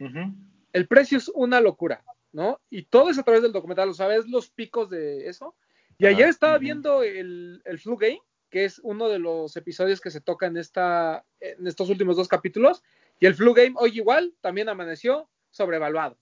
[0.01, 0.35] Ujú.
[0.73, 2.03] el precio es una locura,
[2.35, 2.61] ¿no?
[2.69, 5.55] Y todo es a través del documental, o sabes los picos de eso.
[5.99, 6.31] Y ayer Ajá.
[6.31, 8.21] estaba viendo el, el Flu Game,
[8.51, 12.27] que es uno de los episodios que se toca en, esta, en estos últimos dos
[12.27, 12.83] capítulos.
[13.21, 16.19] Y el Flu Game hoy igual también amaneció sobrevaluado.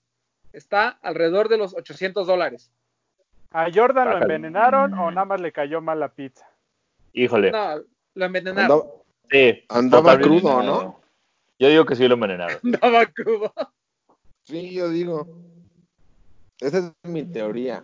[0.53, 2.71] Está alrededor de los 800 dólares.
[3.49, 6.47] ¿A Jordan lo envenenaron o nada más le cayó mal la pizza?
[7.13, 7.51] Híjole.
[7.51, 7.83] No,
[8.13, 8.71] lo envenenaron.
[8.71, 8.93] Andaba,
[9.31, 9.63] Sí.
[9.69, 11.01] andaba crudo, ¿no?
[11.57, 12.59] Yo digo que sí lo envenenaron.
[12.63, 13.51] Andaba crudo.
[14.43, 15.27] Sí, yo digo.
[16.63, 17.83] Esa es mi teoría.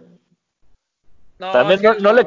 [1.37, 2.25] No, También no, no le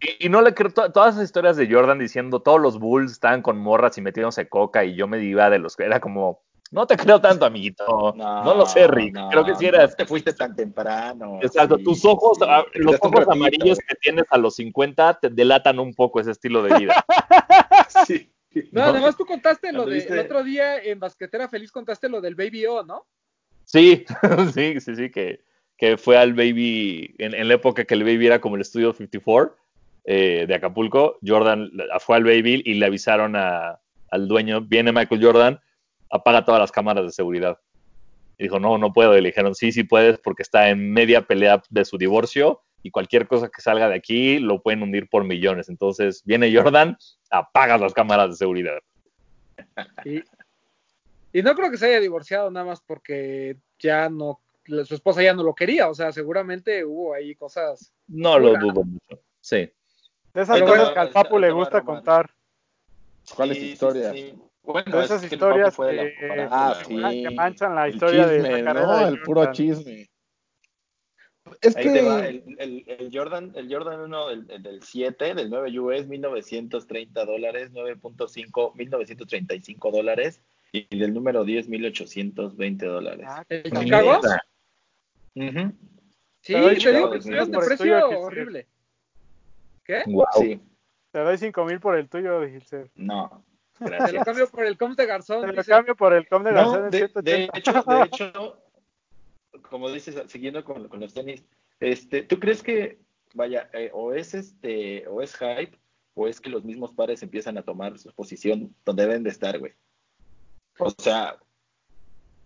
[0.00, 3.12] y, y no le creo to- todas esas historias de Jordan diciendo todos los Bulls
[3.12, 6.42] estaban con morras y metiéndose coca y yo me iba de los que era como
[6.70, 10.04] no te creo tanto amiguito no, lo sé Rick no, creo que si eras te
[10.04, 11.38] fuiste tan temprano.
[11.40, 15.30] exacto sí, tus ojos sí, los ojos ratito, amarillos que tienes a los 50 te
[15.30, 17.04] delatan un poco ese estilo de vida
[18.06, 18.30] Sí.
[18.72, 18.86] No, ¿no?
[18.90, 22.34] además tú contaste lo de, viste- el otro día en Basquetera Feliz contaste lo del
[22.34, 23.06] Baby O, ¿no?
[23.64, 24.04] sí
[24.54, 25.40] sí sí sí que,
[25.98, 29.56] fue al baby en, la época que el baby era como el estudio 54
[30.04, 31.70] eh, de Acapulco Jordan
[32.00, 35.60] fue al baby y le avisaron al dueño viene Michael Jordan
[36.14, 37.58] apaga todas las cámaras de seguridad.
[38.38, 39.16] Y dijo, no, no puedo.
[39.16, 42.90] Y le dijeron, sí, sí puedes, porque está en media pelea de su divorcio y
[42.90, 45.68] cualquier cosa que salga de aquí lo pueden hundir por millones.
[45.68, 46.96] Entonces viene Jordan,
[47.30, 48.78] apagas las cámaras de seguridad.
[50.04, 55.34] Y, no creo que se haya divorciado nada más porque ya no, su esposa ya
[55.34, 55.88] no lo quería.
[55.88, 57.92] O sea, seguramente hubo ahí cosas.
[58.08, 59.20] No lo dudo mucho.
[59.40, 59.70] Sí.
[60.32, 62.30] De esas Pero cosas bueno, que al Papu le gusta contar.
[63.36, 64.12] ¿Cuáles Sí, historias?
[64.12, 64.34] sí.
[64.62, 68.64] Bueno, De es esas historias la que- Ah, que manchan la El historia de chisme,
[68.64, 68.98] carrera ¿no?
[68.98, 70.08] de El puro chisme.
[71.60, 74.82] Es Ahí te va, que el, el- el Jordan, el Jordan 1 del, el del
[74.82, 80.40] 7, del 9 US, 1930 dólares, 9.5, 1935 dólares,
[80.72, 83.26] y del número 10, 1820 dólares.
[83.28, 83.64] Ah, ¿El.
[83.70, 84.20] Chicago?
[85.34, 88.68] Sí, Te doy te digo de por el precio horrible.
[89.84, 90.02] ¿Qué?
[90.06, 90.24] Wow.
[90.38, 90.60] Sí,
[91.10, 92.90] Te doy 5 mil por el tuyo, Gilser.
[92.94, 93.44] no,
[93.78, 94.24] Te lo gracias.
[94.24, 95.40] cambio por el Coms de Garzón.
[95.42, 95.70] Te lo dice.
[95.70, 97.58] cambio por el com de No, Garzón en de, de 180.
[97.58, 98.62] hecho, de hecho,
[99.68, 101.44] como dices, siguiendo con, con los tenis,
[101.80, 102.98] este, ¿tú crees que,
[103.34, 105.78] vaya, eh, o es este, o es hype,
[106.14, 109.58] o es que los mismos pares empiezan a tomar su posición donde deben de estar,
[109.58, 109.72] güey?
[110.78, 111.38] O sea,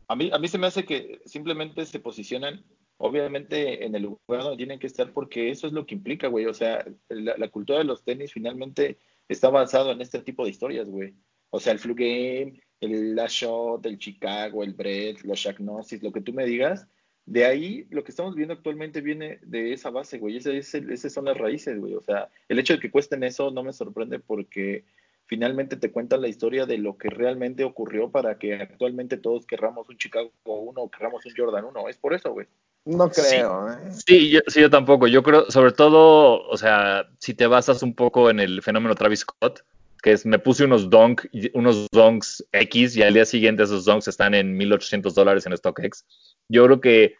[0.08, 2.64] a mí, a mí se me hace que simplemente se posicionan,
[2.98, 6.46] obviamente, en el lugar donde tienen que estar, porque eso es lo que implica, güey.
[6.46, 10.88] O sea, la, cultura de los tenis finalmente está basado en este tipo de historias,
[10.90, 11.14] güey.
[11.50, 16.12] O sea, el flu game, el last shot, el Chicago, el Brett, los Shacknosis, lo
[16.12, 16.86] que tú me digas,
[17.24, 20.36] de ahí lo que estamos viendo actualmente viene de esa base, güey.
[20.36, 21.94] Ese- esas son las raíces, güey.
[21.94, 24.84] O sea, el hecho de que cuesten eso no me sorprende porque
[25.26, 29.88] finalmente te cuentan la historia de lo que realmente ocurrió para que actualmente todos querramos
[29.88, 31.88] un Chicago 1 o querramos un Jordan 1.
[31.88, 32.46] Es por eso, güey.
[32.84, 33.22] No Sí.
[33.22, 33.76] creo, ¿eh?
[34.06, 35.06] Sí yo, sí, yo tampoco.
[35.06, 39.20] Yo creo, sobre todo, o sea, si te basas un poco en el fenómeno Travis
[39.20, 39.64] Scott,
[40.02, 44.08] que es, me puse unos donk, unos donks X y al día siguiente esos donks
[44.08, 46.06] están en 1800 dólares en StockX.
[46.48, 47.14] Yo creo que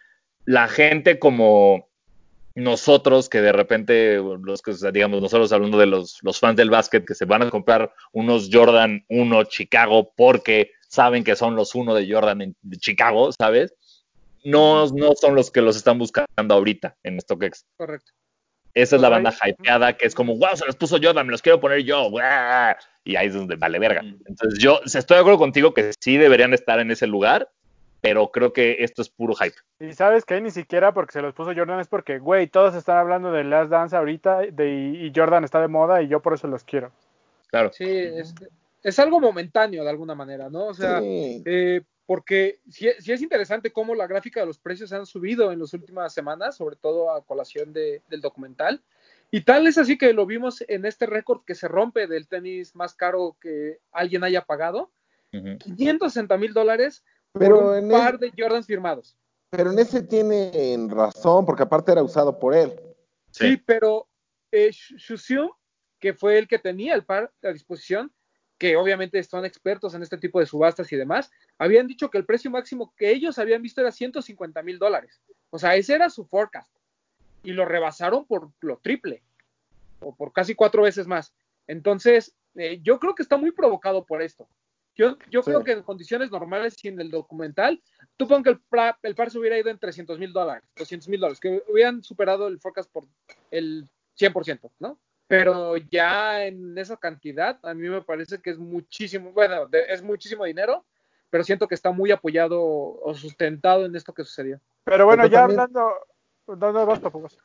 [0.44, 1.88] la gente como
[2.54, 7.04] nosotros, que de repente, los que, digamos, nosotros hablando de los, los fans del básquet,
[7.04, 11.94] que se van a comprar unos Jordan 1 Chicago porque saben que son los 1
[11.94, 13.74] de Jordan en de Chicago, ¿sabes?
[14.44, 17.66] No, no son los que los están buscando ahorita en StockX.
[17.76, 18.12] Correcto.
[18.74, 21.42] Esa es la banda hypeada que es como, wow, se los puso Jordan, me los
[21.42, 22.10] quiero poner yo,
[23.02, 24.02] y ahí es donde vale verga.
[24.02, 27.50] Entonces yo estoy de acuerdo contigo que sí deberían estar en ese lugar,
[28.00, 29.56] pero creo que esto es puro hype.
[29.80, 32.74] Y sabes que ahí ni siquiera porque se los puso Jordan es porque, güey, todos
[32.76, 36.34] están hablando de Last Dance ahorita de, y Jordan está de moda y yo por
[36.34, 36.92] eso los quiero.
[37.48, 37.70] Claro.
[37.72, 38.32] Sí, es,
[38.82, 40.66] es algo momentáneo de alguna manera, ¿no?
[40.66, 41.42] O sea, Sí.
[41.46, 45.58] eh, porque sí, sí es interesante cómo la gráfica de los precios han subido en
[45.58, 48.82] las últimas semanas, sobre todo a colación de- del documental.
[49.30, 52.74] Y tal es así que lo vimos en este récord que se rompe del tenis
[52.74, 54.90] más caro que alguien haya pagado,
[55.34, 55.58] Ujú.
[55.58, 59.14] 560 mil dólares por Pero un en par es- de Jordans firmados.
[59.50, 62.72] Pero en ese tienen razón, porque aparte era usado por él.
[63.32, 63.56] Sí, Sí.
[63.58, 64.08] pero
[64.50, 64.70] eh,
[66.00, 68.10] que fue el que tenía el par a disposición,
[68.58, 72.26] que obviamente son expertos en este tipo de subastas y demás, habían dicho que el
[72.26, 75.20] precio máximo que ellos habían visto era 150 mil dólares.
[75.50, 76.74] O sea, ese era su forecast.
[77.44, 79.22] Y lo rebasaron por lo triple,
[80.00, 81.32] o por casi cuatro veces más.
[81.68, 84.48] Entonces, eh, yo creo que está muy provocado por esto.
[84.96, 85.50] Yo, yo Sí.
[85.50, 87.80] creo que en condiciones normales, sin el documental,
[88.16, 88.60] tú pon que el,
[89.02, 92.48] el par se hubiera ido en 300 mil dólares, 200 mil dólares, que hubieran superado
[92.48, 93.06] el forecast por
[93.52, 93.88] el
[94.18, 94.98] 100%, ¿no?
[95.28, 100.02] Pero ya en esa cantidad, a mí me parece que es muchísimo, bueno, de- es
[100.02, 100.84] muchísimo dinero,
[101.30, 104.58] pero siento que está muy apoyado o sustentado en esto que sucedió.
[104.84, 105.90] Pero bueno, Pero ya también- hablando.
[106.72, 107.36] No, basta, pues.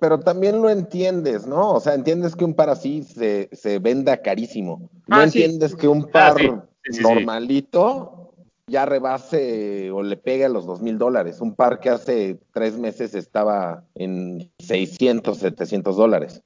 [0.00, 1.72] pero también lo entiendes, ¿no?
[1.72, 4.88] O sea, entiendes que un par así se, se venda carísimo.
[5.06, 5.42] No Ah, sí.
[5.42, 6.46] entiendes que un par Ah, sí.
[6.84, 7.02] Sí, sí, sí.
[7.02, 8.34] normalito
[8.66, 11.40] ya rebase o le pegue a los dos mil dólares.
[11.42, 16.42] Un par que hace tres meses estaba en 600, 700 dólares.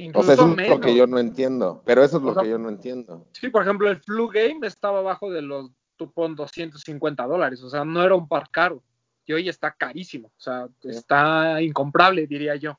[0.00, 0.78] O Incluso sea, eso es menos.
[0.78, 1.82] lo que yo no entiendo.
[1.84, 3.26] Pero eso es O lo sea, que yo no entiendo.
[3.32, 7.70] Sí, por ejemplo, el Flu Game estaba abajo de los, tú pon 250 dólares, o
[7.70, 8.82] sea, no era un par caro.
[9.26, 12.78] Y hoy está carísimo, o sea, está incomprable, diría yo.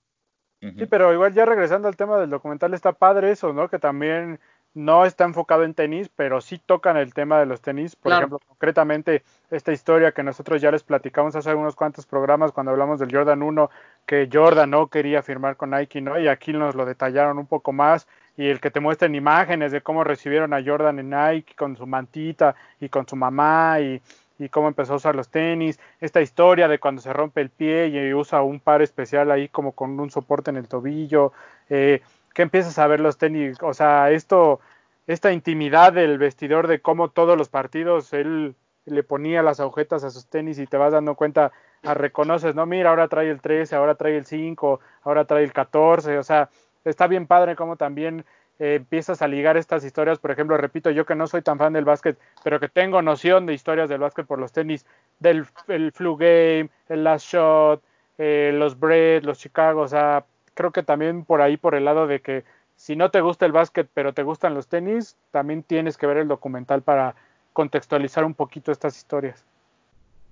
[0.60, 3.68] Sí, pero igual ya regresando al tema del documental, está padre eso, ¿no?
[3.70, 4.40] Que también
[4.74, 7.96] no está enfocado en tenis, pero sí tocan el tema de los tenis.
[7.96, 8.20] Por Claro.
[8.28, 13.00] ejemplo, concretamente esta historia que nosotros ya les platicamos hace unos cuantos programas cuando hablamos
[13.00, 13.70] del Jordan 1,
[14.06, 16.18] que Jordan no quería firmar con Nike, ¿no?
[16.20, 18.08] Y aquí nos lo detallaron un poco más.
[18.38, 21.86] Y el que te muestren imágenes de cómo recibieron a Jordan en Nike con su
[21.86, 24.02] mantita y con su mamá y,
[24.40, 27.88] y cómo empezó a usar los tenis, esta historia de cuando se rompe el pie
[27.90, 31.34] y usa un par especial ahí como con un soporte en el tobillo,
[31.70, 32.02] eh,
[32.34, 34.60] que empiezas a ver los tenis, o sea, esto,
[35.08, 38.56] esta intimidad del vestidor de cómo todos los partidos él
[38.86, 41.52] le ponía las agujetas a sus tenis y te vas dando cuenta,
[41.84, 45.54] ah, reconoces, no, mira, ahora trae el 13, ahora trae el 5, ahora trae el
[45.54, 46.50] 14, o sea,
[46.84, 48.26] está bien padre como también
[48.60, 51.74] eh, empiezas a ligar estas historias, por ejemplo, repito, yo que no soy tan fan
[51.74, 54.86] del básquet, pero que tengo noción de historias del básquet por los tenis,
[55.20, 57.84] del el flu game, el last shot,
[58.18, 62.08] eh, los Bread, los Chicago, o sea, creo que también por ahí, por el lado
[62.08, 62.44] de que
[62.76, 66.18] si no te gusta el básquet, pero te gustan los tenis, también tienes que ver
[66.18, 67.16] el documental para
[67.54, 69.44] contextualizar un poquito estas historias.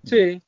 [0.03, 0.41] Sí.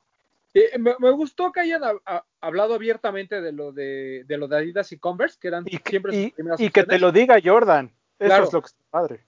[0.54, 4.48] Eh, me, me gustó que hayan a- a- hablado abiertamente de lo de, de lo
[4.48, 6.98] de Adidas y Converse, que eran Y, que- siempre sus y- primeras y que te
[6.98, 7.86] lo diga Jordan,
[8.18, 8.44] eso Claro.
[8.44, 9.20] es lo que está padre.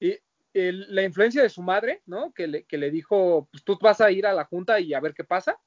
[0.00, 0.18] Y
[0.54, 2.32] el- la influencia de su madre, ¿no?
[2.32, 5.00] Que le, que le dijo, pues tú vas a ir a la junta y a
[5.00, 5.58] ver qué pasa.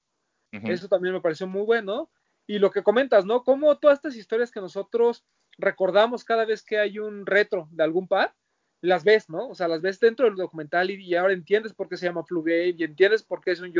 [0.52, 2.10] Eso también me pareció muy bueno.
[2.48, 3.44] Y lo que comentas, ¿no?
[3.44, 5.26] Como todas estas historias que nosotros
[5.58, 8.34] recordamos cada vez que hay un retro de algún par,
[8.80, 9.50] las ves, ¿no?
[9.50, 12.24] O sea, las ves dentro del documental y, y ahora entiendes por qué se llama
[12.24, 13.74] Flu Game y entiendes por qué es un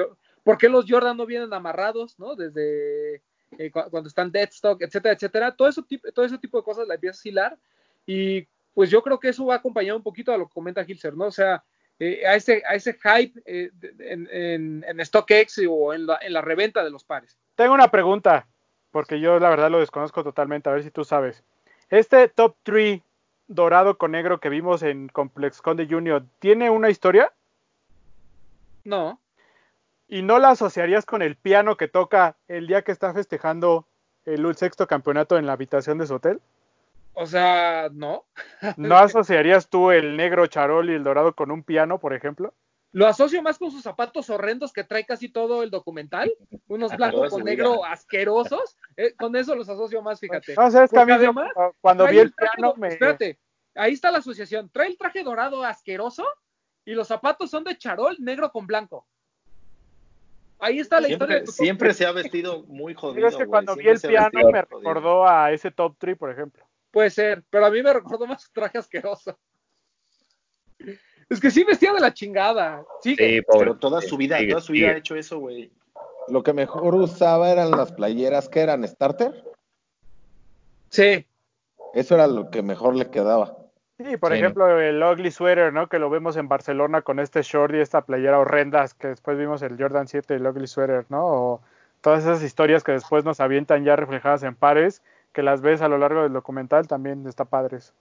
[0.44, 2.36] por qué los Jordan no vienen amarrados, ¿no?
[2.36, 3.22] Desde
[3.58, 5.56] eh, cu- cuando están deadstock, etcétera, etcétera.
[5.56, 7.58] Todo, eso, todo ese tipo de cosas la empiezas a hilar
[8.06, 11.16] y pues yo creo que eso va acompañado un poquito a lo que comenta Hilser,
[11.16, 11.26] ¿no?
[11.26, 11.64] O sea,
[12.00, 16.34] eh, a, ese, a ese hype eh, en, en, en StockX o en la, en
[16.34, 17.38] la reventa de los pares.
[17.56, 18.48] Tengo una pregunta,
[18.98, 21.44] porque yo la verdad lo desconozco totalmente, a ver si tú sabes.
[21.92, 23.00] Este top 3
[23.48, 27.32] dorado con negro que vimos en Complex Conde Junior, ¿tiene una historia?
[28.84, 29.20] No,
[30.08, 33.86] ¿Y no la asociarías con el piano que toca el día que está festejando
[34.26, 36.42] el sexto campeonato en la habitación de su hotel?
[37.14, 38.26] o sea, no.
[38.78, 42.52] ¿No asociarías tú el negro charol y el dorado con un piano, por ejemplo?
[42.98, 46.34] Lo asocio más con sus zapatos horrendos que trae casi todo el documental,
[46.68, 47.92] unos blancos con negro vida.
[47.92, 48.76] asquerosos.
[48.96, 50.56] eh, con eso los asocio más, fíjate.
[50.56, 52.88] No sé, es que a Porque mí yo, además, cuando vi el traje piano me...
[52.88, 53.40] Espérate,
[53.76, 54.72] ahí está la asociación.
[54.72, 56.26] Trae el traje dorado asqueroso
[56.86, 59.06] y los zapatos son de charol negro con blanco.
[60.58, 63.28] Ahí está la historia de Siempre, tu se ha vestido muy jodido.
[63.28, 64.54] Es que cuando vi el piano me jodido.
[64.54, 66.68] recordó a ese top 3, por ejemplo.
[66.90, 69.38] Puede ser, pero a mí me recordó más su traje asqueroso.
[71.30, 72.84] Es que sí vestía de la chingada.
[73.02, 73.60] Sí, Sí, pobre.
[73.60, 74.96] Pero toda su vida, Sigue, toda su vida sigue.
[74.96, 75.72] ha hecho eso, güey.
[76.30, 79.44] Lo que mejor usaba eran las playeras que eran starter.
[80.90, 81.26] sí.
[81.94, 83.58] Eso era lo que mejor le quedaba.
[83.98, 85.88] Sí, por Sí, ejemplo, el ugly sweater, ¿no?
[85.88, 89.62] Que lo vemos en Barcelona con este short y esta playera horrendas, que después vimos
[89.64, 91.26] el Jordan 7, el ugly sweater, ¿no?
[91.26, 91.62] O
[92.02, 95.02] todas esas historias que después nos avientan ya reflejadas en pares,
[95.34, 97.94] que las ves a lo largo del documental, también está padres.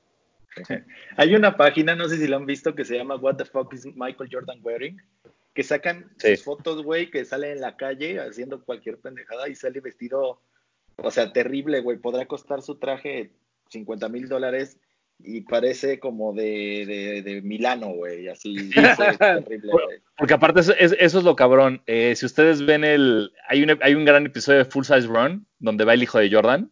[1.16, 3.72] Hay una página, no sé si lo han visto, que se llama What the fuck
[3.74, 5.00] is Michael Jordan wearing?
[5.54, 6.36] Que sacan Sí.
[6.36, 10.40] sus fotos, güey, que sale en la calle haciendo cualquier pendejada y sale vestido,
[10.96, 11.98] o sea, terrible, güey.
[11.98, 13.32] Podrá costar su traje
[13.70, 14.78] 50 mil dólares
[15.18, 18.28] y parece como de, de, de Milano, güey.
[18.28, 19.98] Así, es terrible, güey.
[20.18, 21.82] Porque aparte eso es, eso es lo cabrón.
[21.86, 23.32] Eh, si ustedes ven el...
[23.48, 26.30] Hay un, hay un gran episodio de Full Size Run donde va el hijo de
[26.30, 26.70] Jordan,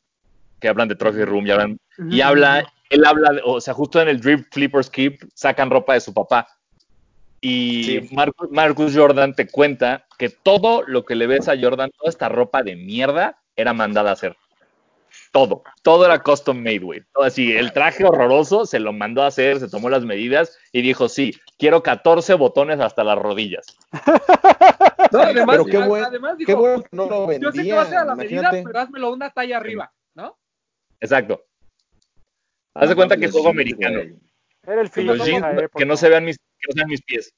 [0.60, 1.78] que hablan de Trophy Room y hablan...
[2.10, 5.94] Y habla, él habla, de- o sea, justo en el Drip Flippers Keep sacan ropa
[5.94, 6.46] de su papá.
[7.40, 8.08] Y Sí.
[8.14, 12.28] Marcus, Marcus Jordan te cuenta que todo lo que le ves a Jordan, toda esta
[12.28, 14.36] ropa de mierda, era mandada a hacer.
[15.30, 17.02] Todo, todo era custom made, güey.
[17.12, 20.82] Todo así, el traje horroroso se lo mandó a hacer, se tomó las medidas y
[20.82, 23.66] dijo, sí, quiero 14 botones hasta las rodillas.
[25.12, 27.72] No, además, Pero qué a- buen- además Qué dijo, bueno no lo yo sé que
[27.72, 30.36] va a ser a la medida, pero házmelo una talla arriba, ¿no?
[30.98, 31.44] Exacto.
[32.74, 34.00] Haz de cuenta que juego sí, americano.
[34.66, 35.78] Era el Que, fin los de jeans- época.
[35.78, 37.32] que no se vean mis, que no se vean mis pies.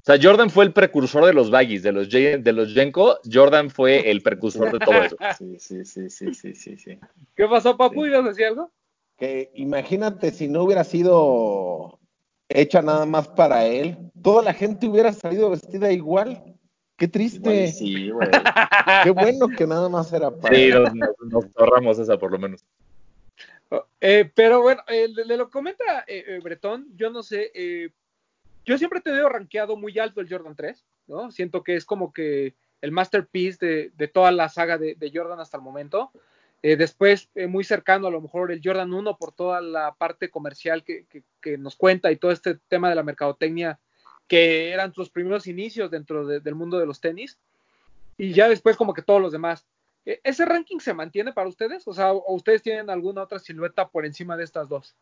[0.10, 3.18] sea, Jordan fue el precursor de los baggies, de los, de los Jenko.
[3.30, 5.16] Jordan fue el precursor de todo eso.
[5.38, 6.76] Sí, sí, sí, sí, sí, sí.
[6.78, 6.98] sí.
[7.36, 8.06] ¿Qué pasó, Papu?
[8.06, 8.70] ¿Ibas a decir algo?
[9.18, 11.98] Que imagínate si no hubiera sido
[12.48, 16.54] hecha nada más para él, toda la gente hubiera salido vestida igual.
[16.96, 17.68] Qué triste.
[17.68, 18.28] Sí, güey.
[19.04, 22.38] Qué bueno que nada más era para Sí, nos, nos- nos ahorramos esa por lo
[22.38, 22.64] menos.
[24.00, 27.52] Eh, pero bueno, eh, le, lo comenta eh, eh, Bretón, yo no sé,
[28.64, 31.30] yo siempre he tenido rankeado muy alto el Jordan 3, ¿no?
[31.30, 35.56] Siento que es como que el masterpiece de, de toda la saga de, Jordan hasta
[35.56, 36.10] el momento.
[36.60, 41.06] Después, muy cercano a lo mejor el Jordan 1 por toda la parte comercial que,
[41.58, 43.78] nos cuenta y todo este tema de la mercadotecnia
[44.26, 47.38] que eran sus primeros inicios dentro de- del mundo de los tenis.
[48.18, 49.66] Y ya después como que todos los demás.
[50.08, 51.86] Eh, ¿Ese ranking se mantiene para ustedes?
[51.86, 54.96] O sea, ¿o ustedes tienen alguna otra silueta por encima de estas dos?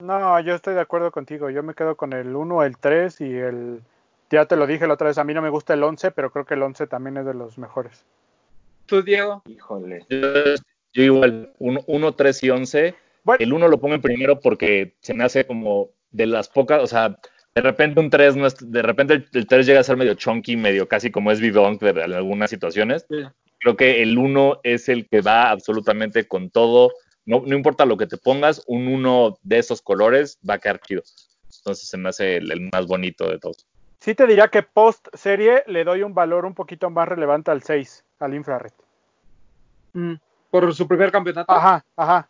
[0.00, 1.50] No, yo estoy de acuerdo contigo.
[1.50, 3.80] Yo me quedo con el 1, el 3 y el...
[4.28, 6.32] Ya te lo dije la otra vez, a mí no me gusta el 11, pero
[6.32, 8.04] creo que el 11 también es de los mejores.
[8.86, 9.42] ¿Tú, Diego?
[9.46, 10.04] Híjole.
[10.08, 10.18] Yo,
[10.92, 12.94] yo igual, 1, 3 y 11.
[13.22, 16.82] Bueno, El 1 lo pongo en primero porque se me hace como de las pocas,
[16.82, 17.20] o sea,
[17.54, 20.14] de repente un 3 no es, de repente el, el 3 llega a ser medio
[20.14, 23.06] chunky, medio casi como es Vivonk de, de algunas situaciones.
[23.08, 23.22] Sí.
[23.62, 26.92] Creo que el 1 es el que va absolutamente con todo.
[27.24, 30.80] No, no importa lo que te pongas, un 1 de esos colores va a quedar
[30.80, 31.02] chido.
[31.58, 33.64] Entonces se me hace el, el más bonito de todos.
[34.00, 37.62] sí te diría que post serie le doy un valor un poquito más relevante al
[37.62, 38.72] 6, al infrared.
[39.92, 40.14] Mm,
[40.50, 41.52] ¿Por su primer campeonato?
[41.52, 42.28] Ajá, ajá.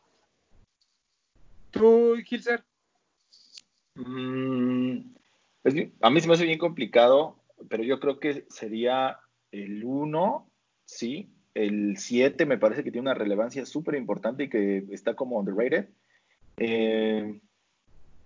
[1.70, 2.62] ¿Tú, Hilser?
[3.94, 4.98] Mm,
[6.02, 7.36] a mí se me hace bien complicado,
[7.70, 9.18] pero yo creo que sería
[9.50, 10.51] el 1,
[10.96, 11.28] sí.
[11.54, 15.88] El 7 me parece que tiene una relevancia súper importante y que está como underrated.
[16.56, 17.40] Eh,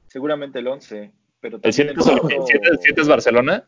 [0.09, 2.43] seguramente el 11, pero ¿El 7 también
[2.97, 3.65] es, Barcelona?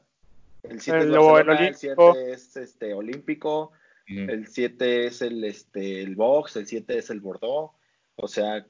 [0.63, 2.15] el 7 es El- Barcelona, el el olímpico.
[2.15, 3.73] 7 es este, olímpico,
[4.09, 4.31] Mm.
[4.31, 7.73] el 7 es el, este, el box, el 7 es el Bordeaux.
[8.17, 8.65] O sea,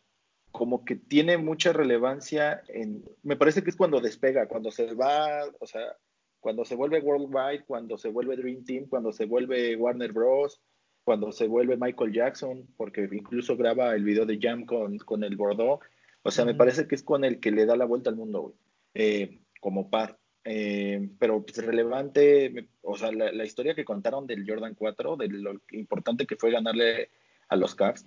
[0.51, 5.45] como que tiene mucha relevancia en, me parece que es cuando despega, cuando se va,
[5.61, 5.97] o sea,
[6.41, 10.61] cuando se vuelve Worldwide, cuando se vuelve Dream Team, cuando se vuelve Warner Bros.,
[11.05, 15.37] cuando se vuelve Michael Jackson, porque incluso graba el video de Jam con, con el
[15.37, 15.83] Bordeaux.
[16.23, 18.43] O sea, me parece que es con el que le da la vuelta al mundo,
[18.43, 18.55] güey,
[18.95, 20.19] eh, como par.
[20.45, 25.29] Eh, pero pues, relevante, o sea, la, la historia que contaron del Jordan 4, de
[25.29, 27.11] lo importante que fue ganarle
[27.49, 28.05] a los Cavs,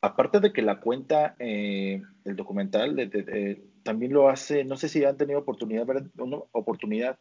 [0.00, 4.76] aparte de que la cuenta eh, el documental, de- de- de- también lo hace, no
[4.76, 7.18] sé si han tenido oportunidad, ver- una oportunidad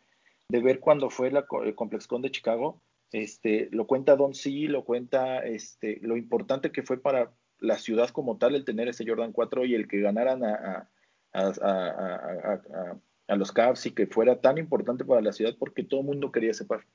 [0.50, 2.82] de ver cuando fue la, el ComplexCon de Chicago,
[3.12, 8.10] este, lo cuenta Don C, lo cuenta este, lo importante que fue para la ciudad
[8.10, 10.90] como tal el tener ese Jordan 4 y el que ganaran a-
[11.34, 16.02] a- a- a los Cavs y que fuera tan importante para la ciudad porque todo
[16.02, 16.86] el mundo quería ese par.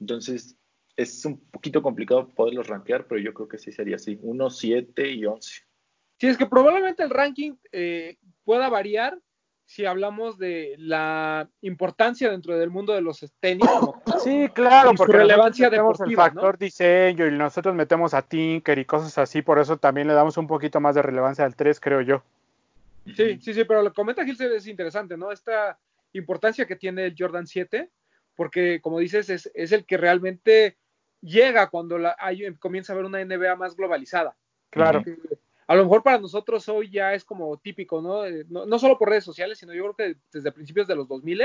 [0.00, 0.56] Entonces,
[0.96, 5.10] es un poquito complicado poderlos rankear, pero yo creo que sí sería así, 1, 7
[5.10, 5.62] y 11.
[6.18, 9.20] Sí, es que probablemente el ranking eh, pueda variar
[9.68, 13.68] si hablamos de la importancia dentro del mundo de los tenis.
[13.68, 18.78] como- Sí, claro, su porque relevancia deportiva, el factor diseño y nosotros metemos a Tinker
[18.78, 21.80] y cosas así, por eso también le damos un poquito más de relevancia al 3,
[21.80, 22.22] creo yo.
[23.14, 25.30] Sí, sí, sí, pero lo que comenta Gilser es interesante, ¿no?
[25.32, 25.78] Esta
[26.14, 27.90] importancia que tiene el Jordan 7,
[28.34, 30.78] porque como dices, es, es el que realmente
[31.20, 34.34] llega cuando la, hay, comienza a haber una NBA más globalizada.
[34.70, 35.04] Claro.
[35.68, 38.22] A lo mejor para nosotros hoy ya es como típico, ¿no?
[38.48, 41.42] No, no solo por redes sociales, sino yo creo que desde principios de los 2000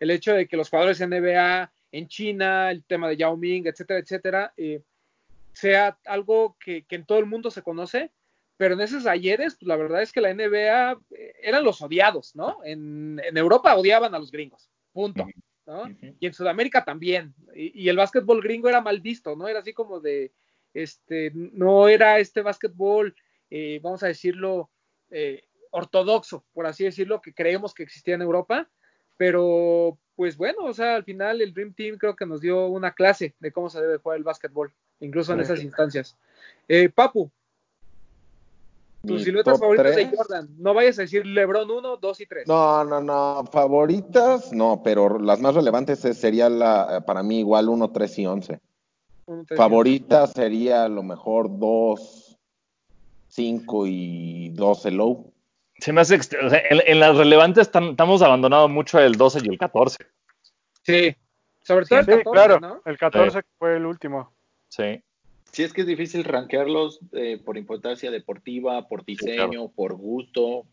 [0.00, 4.00] el hecho de que los jugadores NBA en China, el tema de Yao Ming, etcétera,
[4.00, 4.80] etcétera, eh,
[5.52, 8.10] sea algo que, que en todo el mundo se conoce,
[8.56, 12.34] pero en esos ayeres, pues la verdad es que la NBA eh, eran los odiados,
[12.34, 12.60] ¿no?
[12.64, 15.26] En, en Europa odiaban a los gringos, punto,
[15.66, 15.82] ¿no?
[15.82, 16.16] Ujú.
[16.18, 17.34] Y en Sudamérica también.
[17.54, 19.46] Y, y el básquetbol gringo era mal visto, ¿no?
[19.46, 20.32] Era así como de,
[20.72, 23.14] este, no era este básquetbol,
[23.50, 24.70] eh, vamos a decirlo,
[25.10, 28.68] eh, ortodoxo, por así decirlo, que creemos que existía en Europa,
[29.16, 32.92] pero pues bueno, o sea, al final el Dream Team creo que nos dio una
[32.92, 35.54] clase de cómo se debe jugar el básquetbol, incluso en Claro.
[35.54, 36.16] esas instancias.
[36.66, 37.30] Eh, Papu,
[39.06, 40.14] tus siluetas favoritas de tres.
[40.18, 42.48] Jordan, no vayas a decir LeBron 1, 2 y 3.
[42.48, 47.68] No, no, no, favoritas, no, pero las más relevantes es- sería la, para mí igual
[47.68, 48.60] 1, 3 y 11.
[49.56, 52.27] Favorita sería a lo mejor 2,
[53.38, 55.32] 5 y 12 low.
[55.78, 59.38] Se me hace o sea, en, en las relevantes tam- estamos abandonado mucho el 12
[59.44, 59.98] y el 14.
[60.82, 61.14] Sí,
[61.62, 62.82] sobre todo Sí, el 14, claro, ¿no?
[62.84, 64.32] el 14 fue el último.
[64.68, 65.00] Sí.
[65.52, 70.64] Sí, es que es difícil rankearlos eh, por importancia deportiva, por diseño, por gusto.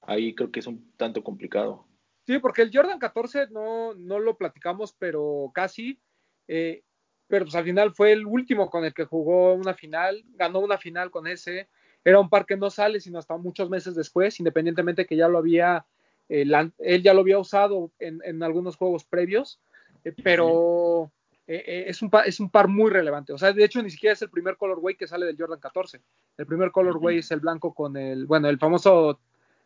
[0.00, 1.84] Ahí creo que es un tanto complicado.
[2.26, 6.00] Sí, porque el Jordan 14 no, no lo platicamos, pero casi.
[6.48, 6.82] Eh,
[7.26, 10.78] pero pues al final fue el último con el que jugó una final, ganó una
[10.78, 11.68] final con ese.
[12.04, 15.38] Era un par que no sale sino hasta muchos meses después, independientemente que ya lo
[15.38, 15.86] había,
[16.28, 16.44] eh,
[16.78, 19.58] él ya lo había usado en, en algunos juegos previos,
[20.04, 21.10] eh, pero
[21.46, 23.32] eh, es, un par, es un par muy relevante.
[23.32, 26.00] O sea, de hecho ni siquiera es el primer colorway que sale del Jordan 14.
[26.36, 29.18] El primer colorway es el blanco con el, bueno, el famoso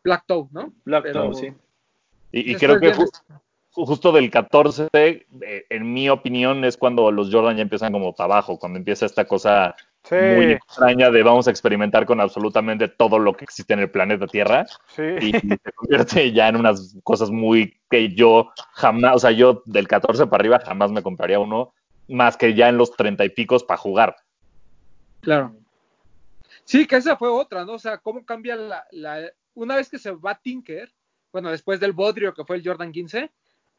[0.03, 0.73] Black Toe, ¿no?
[0.85, 1.53] Black Toe, sí.
[2.31, 2.93] Y, y creo que
[3.85, 5.25] justo del 14, eh,
[5.69, 9.25] en mi opinión, es cuando los Jordan ya empiezan como para abajo, cuando empieza esta
[9.25, 9.75] cosa
[10.11, 14.27] muy extraña de vamos a experimentar con absolutamente todo lo que existe en el planeta
[14.27, 14.65] Tierra.
[14.97, 19.87] Y, se convierte ya en unas cosas muy que yo jamás, o sea, yo del
[19.87, 21.73] 14 para arriba jamás me compraría uno,
[22.07, 24.15] más que ya en los 30 y picos para jugar.
[25.21, 25.55] Claro.
[26.63, 27.73] Sí, que esa fue otra, ¿no?
[27.73, 29.21] O sea, cómo cambia la, la...
[29.53, 30.91] Una vez que se va Tinker,
[31.31, 33.29] bueno, después del Bodrio, que fue el Jordan 15,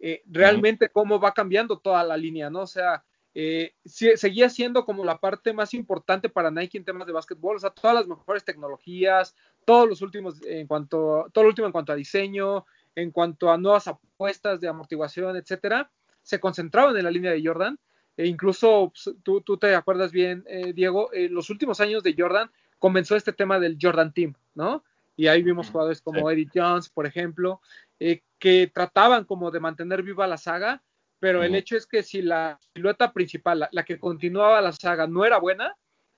[0.01, 2.63] eh, realmente cómo va cambiando toda la línea, ¿no?
[2.63, 7.13] O sea, eh, seguía siendo como la parte más importante para Nike en temas de
[7.13, 11.67] básquetbol, o sea, todas las mejores tecnologías, todos los últimos en cuanto, todo lo último
[11.67, 15.91] en cuanto a diseño, en cuanto a nuevas apuestas de amortiguación, etcétera,
[16.23, 17.79] se concentraban en la línea de Jordan.
[18.17, 22.15] E incluso pues, tú, tú, te acuerdas bien, eh, Diego, en los últimos años de
[22.17, 24.83] Jordan comenzó este tema del Jordan Team, ¿no?
[25.17, 27.61] Y ahí vimos jugadores como Eddie Jones, por ejemplo,
[28.01, 30.83] eh, que trataban como de mantener viva la saga,
[31.19, 35.27] pero el hecho es que si la silueta principal, la, que continuaba la saga, no
[35.27, 35.77] era buena,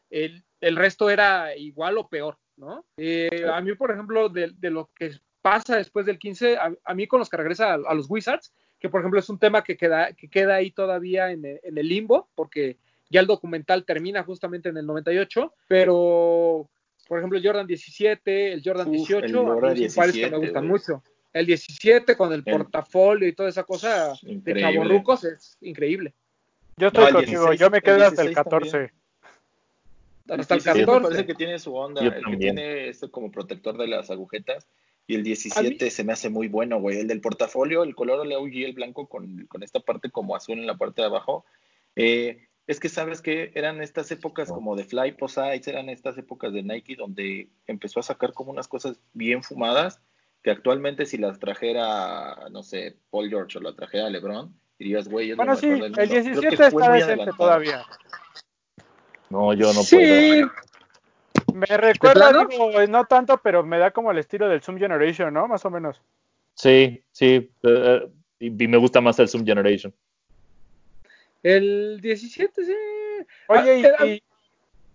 [0.08, 2.86] el, el resto era igual o peor, ¿no?
[2.96, 5.10] Eh, a mí, por ejemplo, de, de, lo que
[5.42, 9.00] pasa después del 15, a, mí con los que regresa a, los Wizards, que por
[9.00, 12.28] ejemplo es un tema que queda, que queda ahí todavía en el, en el limbo,
[12.36, 12.76] porque
[13.10, 16.70] ya el documental termina justamente en el 98, pero
[17.08, 21.02] por ejemplo el Jordan 17, el Jordan 18, el Jordan 17, que me gustan mucho
[21.32, 26.12] el 17 con el, portafolio y toda esa cosa de chaborrucos es increíble.
[26.76, 28.92] Yo estoy contigo, yo me quedo hasta el 14.
[30.28, 30.80] Hasta el 14.
[30.80, 34.66] Me parece que tiene su onda, el que tiene esto como protector de las agujetas.
[35.06, 37.00] Y el 17 se me hace muy bueno, güey.
[37.00, 40.66] El del portafolio, el color y el blanco con, con, esta parte como azul en
[40.66, 41.44] la parte de abajo.
[41.96, 46.52] Eh, es que sabes que eran estas épocas como de Fly Posites, eran estas épocas
[46.52, 50.00] de Nike donde empezó a sacar como unas cosas bien fumadas
[50.42, 55.30] que actualmente si las trajera, no sé, Paul George o la trajera LeBron, dirías, güey,
[55.30, 57.84] es bueno, sí, el 17 está decente todavía.
[59.30, 59.96] No, yo no sí.
[59.96, 60.50] puedo.
[61.54, 65.46] Me recuerda, digo, no tanto, pero me da como el estilo del Zoom Generation, ¿no?
[65.48, 66.00] Más o menos.
[66.54, 69.94] Sí, sí, uh, y, me gusta más el Zoom Generation.
[71.42, 72.74] El 17, sí.
[73.48, 74.22] Oye, ah, y,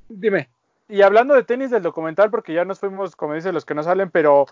[0.10, 0.50] dime.
[0.90, 3.84] Y hablando de tenis del documental, porque ya nos fuimos, como dicen los que no
[3.84, 4.46] salen, pero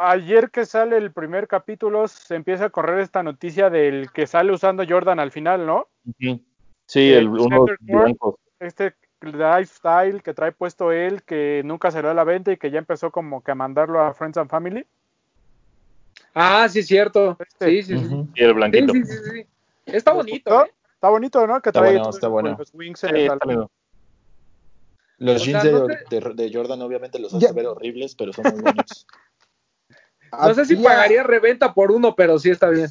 [0.00, 4.52] ayer que sale el primer capítulo se empieza a correr esta noticia del que sale
[4.52, 5.88] usando Jordan al final, ¿no?
[6.86, 7.66] Sí, el, uno
[8.58, 12.78] Este lifestyle que trae puesto él, que nunca salió a la venta y que ya
[12.78, 14.86] empezó como que a mandarlo a Friends and Family.
[16.34, 17.36] Ah, sí, cierto.
[17.38, 17.82] Este.
[17.82, 18.26] Sí, sí, sí.
[18.34, 18.92] Y el blanquito.
[18.94, 19.46] Sí, sí, sí,
[19.86, 20.64] Está bonito.
[20.64, 20.72] ¿eh?
[20.94, 21.60] Está bonito, ¿no?
[21.60, 23.68] Que trae está bueno, los wings en el
[25.18, 29.06] Los jeans de, Jordan obviamente los hace ver horribles, pero son muy buenos.
[30.32, 32.88] No sé si pagaría reventa por uno, pero sí está bien.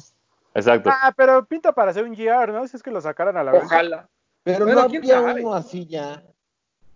[0.54, 0.90] Exacto.
[0.92, 2.66] Ah, pero pinta para hacer un GR, ¿no?
[2.66, 3.62] Si es que lo sacaran a la vez.
[3.64, 4.08] Ojalá.
[4.42, 6.24] Pero no había uno así ya.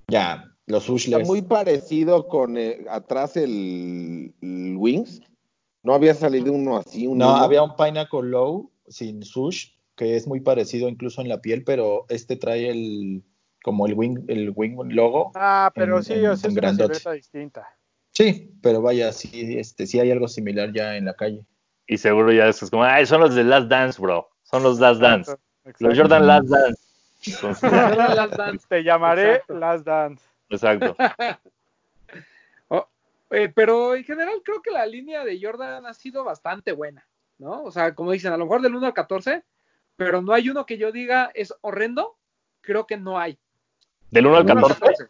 [0.09, 1.23] Ya, los Ushlers.
[1.23, 5.23] Está muy parecido con eh, atrás el, Wings.
[5.83, 7.07] No había salido uno así.
[7.07, 11.63] no, había un Pineapple Low sin sush, que es muy parecido incluso en la piel,
[11.65, 13.23] pero este trae el
[13.63, 15.33] como el wing, el wing logo.
[15.35, 17.67] Ah, pero sí, es una silueta distinta.
[18.15, 21.45] Sí, pero vaya, sí, este, sí hay algo similar ya en la calle.
[21.87, 24.31] Y seguro ya es como, ay, son los de Last Dance, bro.
[24.45, 25.35] Son los Last Dance.
[25.81, 26.83] Los Jordan Last Dance.
[27.67, 28.67] Last Dance.
[28.69, 30.25] Te llamaré Last Dance.
[30.49, 30.97] Exacto.
[32.69, 32.89] Oh,
[33.31, 37.07] eh, pero en general creo que la línea de Jordan ha sido bastante buena,
[37.37, 37.63] ¿no?
[37.63, 39.45] O sea, como dicen, a lo mejor del 1 al 14,
[39.97, 42.17] pero no hay uno que yo diga es horrendo,
[42.63, 43.39] creo que no hay.
[44.11, 45.05] ¿Del 1 al 14?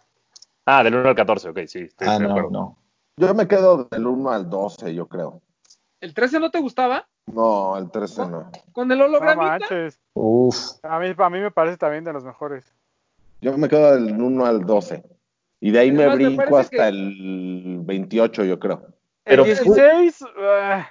[0.65, 1.89] Ah, del 1 al 14, ok, sí.
[2.01, 2.84] ah, no, no.
[3.17, 5.41] Yo me quedo del 1 al 12, yo creo.
[6.01, 7.07] ¿El 13 no te gustaba?
[7.27, 8.51] No, el 13 no.
[8.73, 9.67] ¿Con el hologramita?
[9.71, 10.57] No Uf.
[10.83, 12.65] A mí, a mí me parece también de los mejores.
[13.41, 15.03] Yo me quedo del 1 al 12.
[15.61, 18.83] Y de ahí me brinco hasta el 28, yo creo.
[19.23, 20.25] Pero, el 16...
[20.39, 20.89] Ah.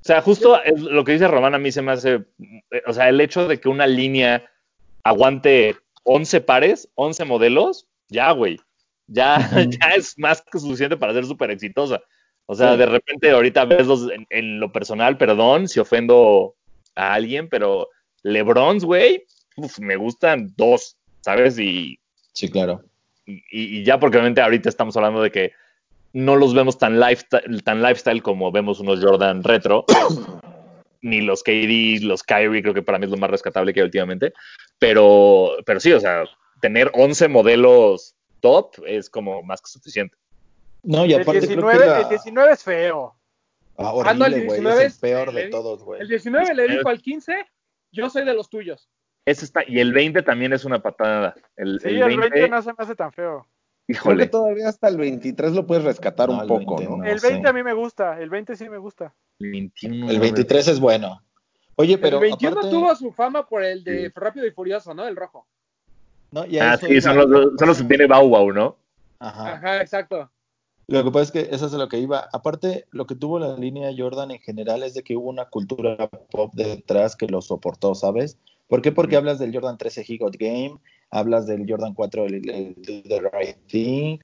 [0.00, 2.24] O sea, justo lo que dice Román a mí se me hace...
[2.70, 4.50] Eh, o sea, el hecho de que una línea
[5.04, 8.60] aguante 11 pares, 11 modelos, ya, güey.
[9.06, 9.38] Ya,
[9.80, 12.00] ya es más que suficiente para ser súper exitosa.
[12.46, 12.78] O sea, Sí.
[12.78, 16.54] de repente ahorita ves los en, en lo personal, perdón si ofendo
[16.94, 17.88] a alguien, pero
[18.22, 19.24] LeBrons, güey,
[19.80, 21.58] me gustan dos, ¿sabes?
[21.58, 21.98] Y,
[22.34, 22.82] Sí, claro.
[23.26, 25.52] y, y ya porque obviamente ahorita estamos hablando de que
[26.14, 29.84] no los vemos tan lifestyle, tan lifestyle como vemos unos Jordan retro,
[31.00, 33.84] ni los KD, los Kyrie, creo que para mí es lo más rescatable que hay
[33.86, 34.32] últimamente,
[34.78, 36.24] pero, pero sí, o sea,
[36.60, 40.14] tener 11 modelos top es como más que suficiente.
[40.82, 42.00] No, y El aparte creo 19, que la...
[42.00, 43.14] el 19 es feo.
[43.78, 44.60] Ah, Ah, no, el horrible, güey.
[44.60, 46.00] 19 Es el peor el- de todos, güey.
[46.02, 47.46] El 19 le dijo al 15,
[47.92, 48.90] yo soy de los tuyos.
[49.24, 51.34] Ese está, y el 20 también es una patada.
[51.56, 53.46] El, Sí, el el 20, 20 no se me hace tan feo.
[53.86, 54.24] Creo híjole.
[54.24, 56.96] que todavía hasta el 23 lo puedes rescatar No, un el poco, 20 ¿no?
[56.98, 57.04] no.
[57.04, 57.28] el sé.
[57.28, 59.14] 20 a mí me gusta, el 20 sí me gusta.
[59.38, 61.22] 21, El 23 es bueno.
[61.76, 64.12] Oye, pero el 21 aparte- tuvo su fama por el de Sí.
[64.14, 65.06] Rápido y Furioso, ¿no?
[65.06, 65.46] El rojo.
[66.32, 68.76] No, y Ah, eso sí, son los, son los que tiene Bau Bau, ¿no?
[69.18, 69.52] Ajá.
[69.54, 70.30] Ajá, exacto.
[70.88, 72.28] Lo que pasa es que eso es lo que iba.
[72.32, 75.96] Aparte, lo que tuvo la línea Jordan en general es de que hubo una cultura
[76.30, 78.36] pop detrás que lo soportó, ¿sabes?
[78.68, 78.90] ¿Por qué?
[78.92, 79.18] Porque Mm.
[79.18, 80.78] hablas del Jordan 13 He Got Game,
[81.10, 84.18] hablas del Jordan 4 el, el Do The Right Thing,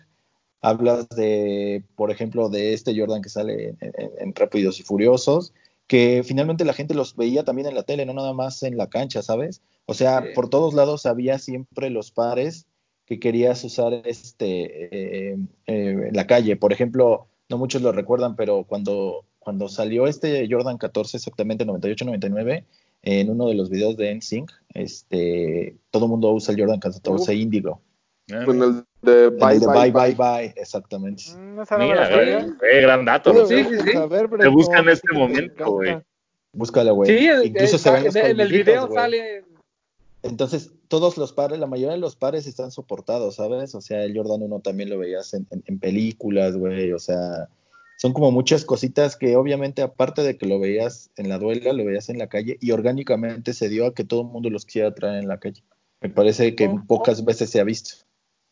[0.61, 5.55] hablas de, por ejemplo, de este Jordan que sale en, en- en Rápidos y Furiosos,
[5.89, 8.89] que finalmente la gente los veía también en la tele, no nada más en la
[8.89, 9.63] cancha, ¿sabes?
[9.87, 10.29] O sea, Sí.
[10.35, 12.67] por todos lados había siempre los pares
[13.07, 16.57] que querías usar este, eh, eh, en la calle.
[16.57, 22.65] Por ejemplo, no muchos lo recuerdan, pero cuando, cuando salió este Jordan 14, exactamente 98-99,
[23.03, 27.33] en uno de los videos de NSYNC, este, todo el mundo usa el Jordan 14
[27.33, 27.41] Uf.
[27.41, 27.81] Índigo.
[28.45, 30.15] Con el de Bye el de Bye bye, bye, Bye.
[30.15, 31.23] bye, exactamente.
[31.37, 32.39] Mm, no Mira, la sabía.
[32.41, 33.47] eh, eh, gran dato.
[33.47, 33.93] Sí, sí, sí.
[33.93, 35.97] saber, Te buscan en este momento, güey.
[36.53, 37.17] Búscala, güey.
[37.19, 38.99] Sí, Incluso el- se ven los en, en el video güey.
[38.99, 39.45] sale.
[40.23, 43.75] Entonces, todos los pares, la mayoría de los pares están soportados, ¿sabes?
[43.75, 46.93] O sea, el Jordan 1 también lo veías en, en- en películas, güey.
[46.93, 47.49] O sea,
[47.99, 51.85] son como muchas cositas que obviamente, aparte de que lo veías en la duela, lo
[51.85, 54.93] veías en la calle y orgánicamente se dio a que todo el mundo los quisiera
[54.93, 55.63] traer en la calle.
[56.01, 58.05] Me parece que Oh, pocas veces se ha visto.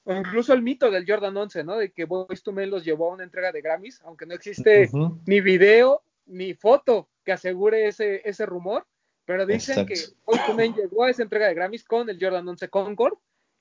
[0.08, 1.76] O incluso el mito del Jordan 11, ¿no?
[1.78, 4.88] De que Boyz II Men los llevó a una entrega de Grammys, aunque no existe
[5.26, 8.86] ni video ni foto que asegure ese, ese rumor,
[9.24, 9.92] pero dicen Exacto.
[9.92, 13.14] que Boyz II Men llegó a esa entrega de Grammys con el Jordan 11 Concord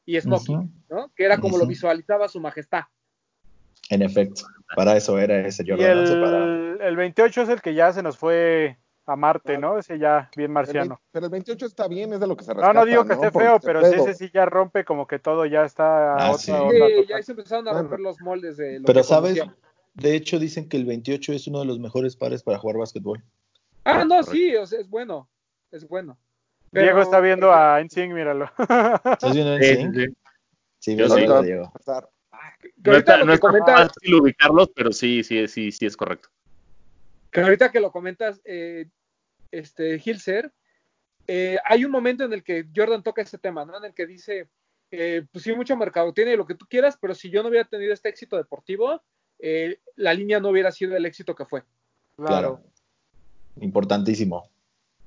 [0.05, 0.55] y Smokey.
[0.87, 1.11] ¿no?
[1.15, 2.83] Que era como lo visualizaba su majestad.
[3.89, 4.43] En efecto,
[4.75, 6.43] para eso era ese Y Jordan 11 para...
[6.43, 8.77] el, el 28 es el que ya se nos fue
[9.07, 9.77] a Marte, ¿no?
[9.77, 10.95] Ese ya bien marciano.
[10.95, 12.79] 20 Pero el 28 está bien, es de lo que se No, rescata.
[12.79, 15.63] no digo que esté feo, este pero ese sí ya rompe como que todo ya
[15.63, 16.51] está Ah, otra sí.
[16.51, 17.83] onda Sí, ya se empezaron a Bueno.
[17.83, 19.39] romper los moldes de lo Pero que sabes,
[19.93, 23.23] de hecho dicen que el 28 es uno de los mejores pares para jugar básquetbol.
[23.83, 25.29] Ah, no, sí, o sea, es bueno,
[25.71, 26.17] es bueno.
[26.71, 28.45] Pero- Diego está viendo a NSYNC, míralo.
[28.57, 30.15] ¿Estás viendo en Sí, sí,
[30.79, 30.95] sí.
[30.97, 31.21] Yo sí.
[31.21, 31.71] Diego,
[32.83, 36.29] que No está, no está fácil ubicarlos, pero sí, sí, sí, sí es correcto.
[37.35, 38.87] Que ahorita que lo comentas, eh,
[39.51, 40.51] este, Hilser,
[41.27, 43.77] eh, hay un momento en el que Jordan toca ese tema, ¿no?
[43.77, 44.47] En el que dice,
[44.91, 47.67] eh, pues sí, mucho mercado tiene lo que tú quieras, pero si yo no hubiera
[47.67, 49.01] tenido este éxito deportivo,
[49.39, 51.63] eh, la línea no hubiera sido el éxito que fue.
[52.15, 52.61] Claro.
[53.59, 54.49] Importantísimo.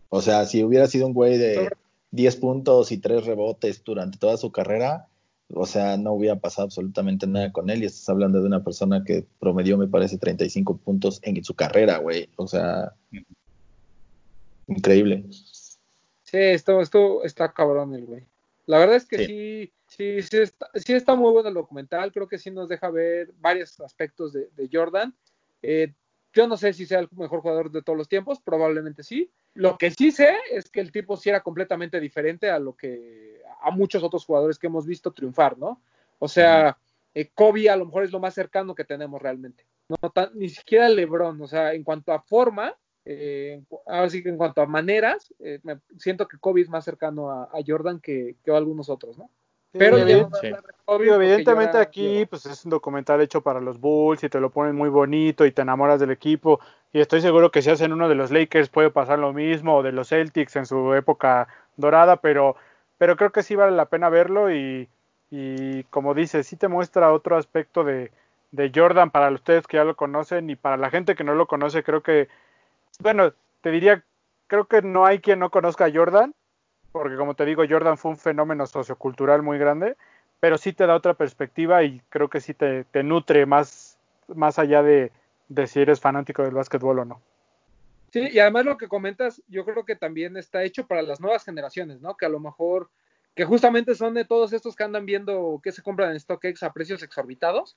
[0.08, 1.76] O sea, si hubiera sido un güey de Sobre-
[2.10, 5.06] 10 puntos y 3 rebotes durante toda su carrera,
[5.54, 7.82] o sea, no hubiera pasado absolutamente nada con él.
[7.82, 11.98] Y estás hablando de una persona que promedió, me parece, 35 puntos en su carrera,
[11.98, 12.28] güey.
[12.36, 12.94] O sea,
[14.66, 15.24] increíble.
[15.30, 18.26] Sí, esto, esto está cabrón el güey.
[18.66, 22.12] La verdad es que sí, sí, sí, está, sí está muy bueno el documental.
[22.12, 25.14] Creo que sí nos deja ver varios aspectos de, de Jordan.
[25.62, 25.94] Eh,
[26.32, 29.30] yo no sé si sea el mejor jugador de todos los tiempos, probablemente sí.
[29.54, 33.40] Lo que sí sé es que el tipo sí era completamente diferente a lo que
[33.60, 35.80] a muchos otros jugadores que hemos visto triunfar, ¿no?
[36.18, 36.78] O sea,
[37.14, 39.64] eh, Kobe a lo mejor es lo más cercano que tenemos realmente.
[39.88, 44.28] No tan- ni siquiera LeBron, o sea, en cuanto a forma, eh, ahora sí que
[44.28, 47.98] en cuanto a maneras, eh, me- siento que Kobe es más cercano a, a Jordan
[48.00, 49.30] que, que a algunos otros, ¿no?
[49.76, 54.50] Pero evidentemente ya- aquí pues es un documental hecho para los Bulls y te lo
[54.50, 56.60] ponen muy bonito y te enamoras del equipo.
[56.92, 59.82] Y estoy seguro que si hacen uno de los Lakers puede pasar lo mismo o
[59.82, 62.56] de los Celtics en su época dorada, pero
[62.98, 64.88] pero creo que sí vale la pena verlo y,
[65.30, 68.10] y como dices, sí te muestra otro aspecto de,
[68.50, 71.46] de Jordan para ustedes que ya lo conocen y para la gente que no lo
[71.46, 72.28] conoce, creo que,
[73.00, 74.04] bueno, te diría,
[74.46, 76.34] creo que no hay quien no conozca a Jordan,
[76.92, 79.96] porque como te digo, Jordan fue un fenómeno sociocultural muy grande,
[80.40, 84.82] pero sí te da otra perspectiva y creo que sí te, nutre más, más allá
[84.82, 85.12] de,
[85.48, 87.20] de si eres fanático del básquetbol o no.
[88.12, 91.44] Sí, y además lo que comentas, yo creo que también está hecho para las nuevas
[91.44, 92.16] generaciones, ¿no?
[92.16, 92.88] Que a lo mejor,
[93.34, 96.72] que justamente son de todos estos que andan viendo que se compran en StockX a
[96.72, 97.76] precios exorbitados,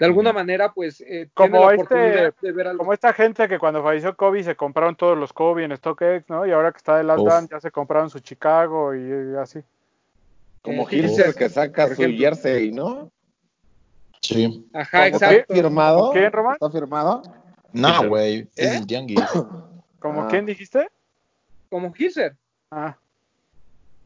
[0.00, 2.78] de alguna manera, pues, eh, Como tiene la este- oportunidad de ver algo.
[2.78, 6.44] Como esta gente que cuando falleció Kobe se compraron todos los Kobe en StockX, ¿no?
[6.46, 7.22] Y ahora que está de Last.
[7.24, 9.60] Dance ya se compraron su Chicago y, y así.
[10.62, 12.18] Como Eh, Hilser que saca su ejemplo.
[12.18, 13.10] jersey, ¿no?
[14.20, 14.66] Sí.
[14.72, 15.54] Ajá, ¿Está exacto.
[15.54, 16.00] firmado?
[16.06, 16.54] ¿Con quién, Román?
[16.54, 17.22] ¿Está firmado?
[17.72, 18.38] No, güey.
[18.40, 18.48] ¿Eh?
[18.56, 19.20] Es el tianguis.
[20.00, 20.28] ¿Como Ah.
[20.30, 20.88] quién dijiste?
[21.68, 22.36] Como Hilser.
[22.70, 22.96] Ah,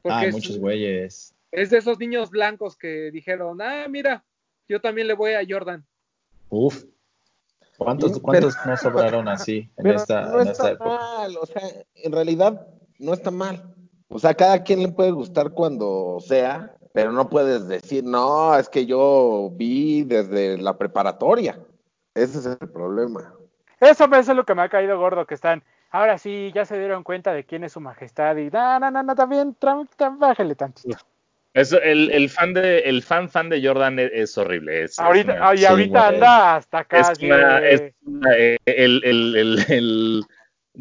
[0.03, 1.34] Porque Ah, muchos güeyes.
[1.51, 4.22] es de esos niños blancos que dijeron, ah, mira,
[4.69, 5.85] yo también le voy a Jordan.
[6.49, 6.85] Uf.
[7.77, 10.91] ¿Cuántos, Sí, cuántos no sobraron así en Pero esta, no en esta está época?
[10.91, 11.62] mal, o sea,
[11.95, 12.67] en realidad
[12.99, 13.75] no está mal.
[14.09, 18.69] O sea, cada quien le puede gustar cuando sea, pero no puedes decir, no, es
[18.69, 21.59] que yo vi desde la preparatoria.
[22.15, 23.35] Ese es el problema.
[23.81, 26.79] eso, eso es lo que me ha caído gordo, que están, ahora sí, ya se
[26.79, 29.57] dieron cuenta de quién es su majestad y no, no, no, no, también,
[30.19, 30.97] bájale tantito.
[31.55, 34.83] Eso, el, el fan de, el fan fan de Jordan es, es horrible.
[34.85, 38.57] Es, es ahorita, una- ah, y ahorita anda hasta acá, es una- es una- eh,
[38.67, 40.23] el, el, el, el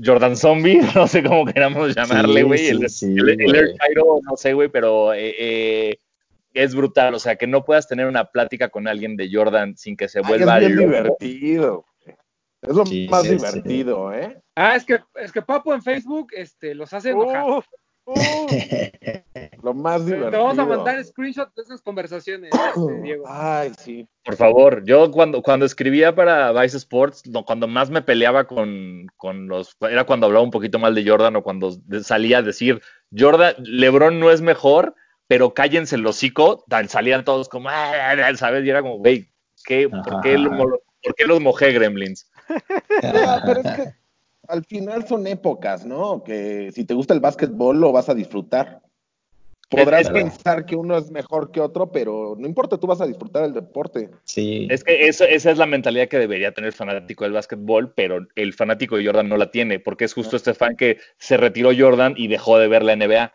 [0.04, 2.60] Jordan Zombie, no sé cómo queramos llamarle, Sí, güey.
[2.60, 5.98] sí, el, sí, el, Cairo, no sé, güey, pero eh, eh,
[6.56, 7.14] es brutal.
[7.14, 10.20] O sea, que no puedas tener una plática con alguien de Jordan sin que se
[10.20, 11.86] Ay, vuelva es bien divertido.
[12.64, 13.36] Es lo Sí, más sí, sí.
[13.36, 14.42] divertido, ¿eh?
[14.56, 17.64] Ah, es que, es que Papo en Facebook este, los hace enojar.
[18.06, 18.16] Uf.
[19.64, 20.32] Lo más Te- divertido.
[20.32, 23.24] Te vamos a mandar screenshots de esas conversaciones, este, Diego.
[23.28, 24.08] Ay, sí.
[24.24, 29.08] Por favor, yo cuando, cuando escribía para Vice Sports, no, cuando más me peleaba con,
[29.16, 32.82] con los, era cuando hablaba un poquito mal de Jordan o cuando salía a decir,
[33.18, 34.96] Jordan, LeBron no es mejor,
[35.28, 38.66] pero cállense el hocico, tan salían todos como, "Ah", ¿sabes?
[38.66, 39.30] Y era como, güey,
[39.66, 42.30] ¿qué, por, qué por los mojé, Gremlins?
[43.02, 44.03] Pero, pero es que
[44.48, 46.24] al final son épocas, ¿no?
[46.24, 48.82] Que si te gusta el básquetbol lo vas a disfrutar.
[49.70, 53.02] Podrás Es- es- pensar que uno es mejor que otro, pero no importa, tú vas
[53.02, 54.12] a disfrutar el deporte.
[54.24, 54.68] Sí.
[54.70, 58.28] Es que eso- esa es la mentalidad que debería tener el fanático del básquetbol, pero
[58.36, 61.72] el fanático de Jordan no la tiene, porque es justo este fan que se retiró
[61.76, 63.34] Jordan y dejó de ver la NBA.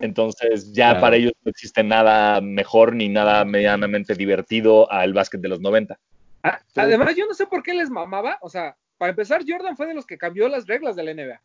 [0.00, 1.00] Entonces ya Claro.
[1.02, 5.98] para ellos no existe nada mejor ni nada medianamente divertido al básquet de los 90.
[6.42, 8.38] Ah, Además, yo no sé por qué les mamaba.
[8.40, 11.40] O sea, para empezar, Jordan fue de los que cambió las reglas de la NBA.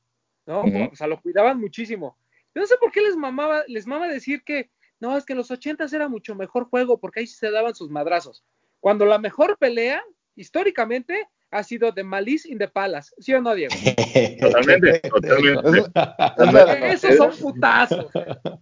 [0.46, 0.64] ¿no?
[0.92, 2.18] O sea, lo cuidaban muchísimo.
[2.54, 5.38] Yo no sé por qué les mamaba, les mama decir que no, es que en
[5.38, 8.44] los 80 era mucho mejor juego porque ahí sí se daban sus madrazos.
[8.82, 10.04] Cuando la mejor pelea,
[10.36, 13.16] históricamente, ha sido de Malice in the Palace.
[13.20, 13.74] ¿Sí o no, Diego?
[14.42, 16.92] Totalmente, totalmente.
[16.92, 18.08] Esos son putazos.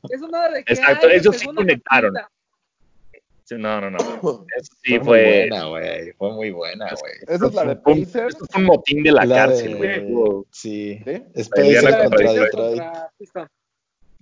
[0.07, 0.73] Eso nada de que.
[0.73, 2.13] Exacto, ellos sí conectaron.
[3.55, 3.97] Sí, No, no, no.
[4.57, 5.47] Eso sí fue muy fue.
[5.49, 6.11] buena, güey.
[6.13, 7.13] Fue muy buena, güey.
[7.27, 8.33] Esa es la de Pacers.
[8.33, 10.43] esto fue un motín de la, La cárcel, de- güey.
[10.51, 10.99] Sí.
[11.05, 11.43] ¿sí?
[11.43, 12.81] Spacers Indiana contra Detroit.
[13.17, 13.51] Contra.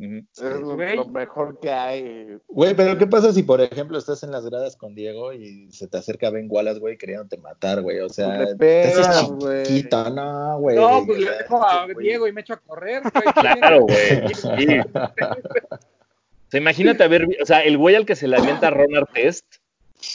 [0.03, 2.37] Es lo, mejor que hay.
[2.47, 5.87] Güey, pero ¿qué pasa si, por ejemplo, estás en las gradas con Diego y se
[5.87, 7.99] te acerca Ben Wallace, güey, queriéndote matar, güey?
[7.99, 8.95] O sea, Pues te
[10.11, 10.75] no, güey.
[10.75, 11.85] No, pues le dejo a.
[11.99, 13.03] Diego y me echo a correr.
[13.03, 13.33] güey.
[13.35, 14.23] Claro, güey.
[16.51, 18.95] Sea, imagínate haber, vi- o sea, el güey al que se le avienta a Ron
[18.95, 19.45] Artest,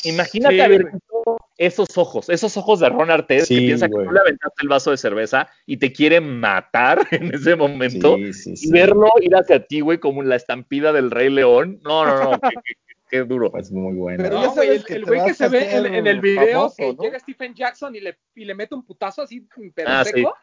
[0.05, 4.12] imagínate Sí, haber visto esos ojos, esos ojos de Ron Artest que piensa que tú
[4.12, 8.55] le aventaste el vaso de cerveza y te quiere matar en ese momento Sí, sí,
[8.68, 11.80] y verlo ir hacia ti, güey, como la estampida del Rey León.
[11.82, 13.51] No, no, no, qué, qué- qué duro.
[13.51, 14.22] Pues muy bueno.
[14.24, 16.74] Pero No, ya sabes el, que el güey que se ve en, el video famoso,
[16.76, 17.03] que ¿no?
[17.03, 20.11] llega Stephen Jackson y le, y le mete un putazo así, pero Ah, sí.
[20.12, 20.34] seco.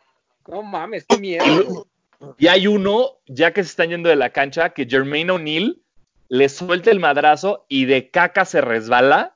[0.47, 1.85] No mames, qué miedo.
[2.37, 5.81] Y hay uno, ya que se están yendo de la cancha, que Jermaine O'Neal
[6.29, 9.35] le suelta el madrazo y de caca se resbala,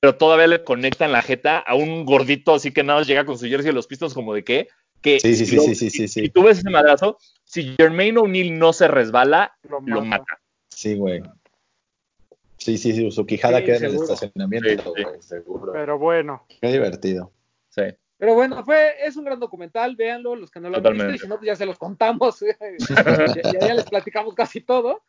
[0.00, 3.24] pero todavía le conecta en la jeta a un gordito así que nada más llega
[3.24, 4.68] con su jersey de los Pistons como de qué.
[5.00, 7.74] Que Sí, sí, si sí, lo- sí, sí, sí, Si tú ves ese madrazo, si
[7.78, 10.38] Jermaine O'Neal no se resbala, Lo lo mata.
[10.68, 11.22] Sí, güey.
[12.58, 15.02] Sí, sí, sí, su quijada Sí, queda en el estacionamiento, Sí, sí.
[15.02, 15.72] güey, seguro.
[15.72, 17.32] Pero bueno, Qué divertido.
[17.70, 17.82] Sí.
[18.18, 21.12] Pero bueno, fue, es un gran documental, véanlo, los que no lo han Totalmente.
[21.12, 22.56] visto, y si no, pues ya se los contamos, ya,
[23.52, 25.02] ya- ya les platicamos casi todo.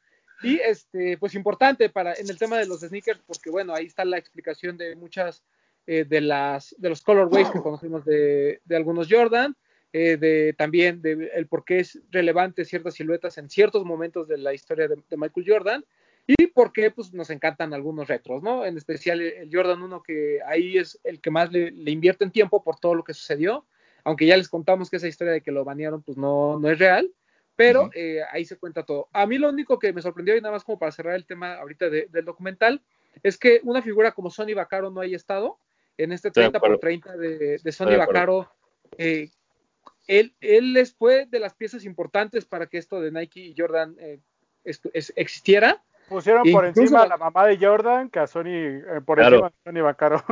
[0.44, 4.06] Y este, pues importante para en el tema de los sneakers, porque bueno, ahí está
[4.06, 5.44] la explicación de muchas
[5.88, 9.56] eh, de las de los colorways que conocimos de, de algunos Jordan,
[9.94, 14.38] eh, de también de el por qué es relevante ciertas siluetas en ciertos momentos de
[14.38, 15.86] la historia de, Michael Jordan
[16.26, 18.66] y por qué pues nos encantan algunos retros, ¿no?
[18.66, 22.24] En especial el, el Jordan 1 que ahí es el que más le, le invierte
[22.24, 23.66] en tiempo por todo lo que sucedió,
[24.04, 26.80] aunque ya les contamos que esa historia de que lo banearon pues no, no es
[26.80, 27.12] real,
[27.64, 29.08] pero eh, ahí se cuenta todo.
[29.14, 31.56] A mí lo único que me sorprendió y nada más como para cerrar el tema
[31.56, 32.82] ahorita de- del documental
[33.24, 35.58] es que una figura como Sonny Vaccaro no haya estado
[35.98, 36.80] en este Estoy de 30 por acuerdo.
[36.80, 37.96] 30 de, Sonny.
[37.96, 38.50] Vaccaro.
[38.98, 39.30] eh,
[40.08, 43.96] él, él les fue de las piezas importantes para que esto de Nike y Jordan
[44.00, 44.20] eh,
[44.64, 45.82] es- existiera.
[46.10, 49.36] pusieron por encima a la- mamá de Jordan que a Sony, eh, por Claro.
[49.38, 50.24] encima de Sony Bacaro.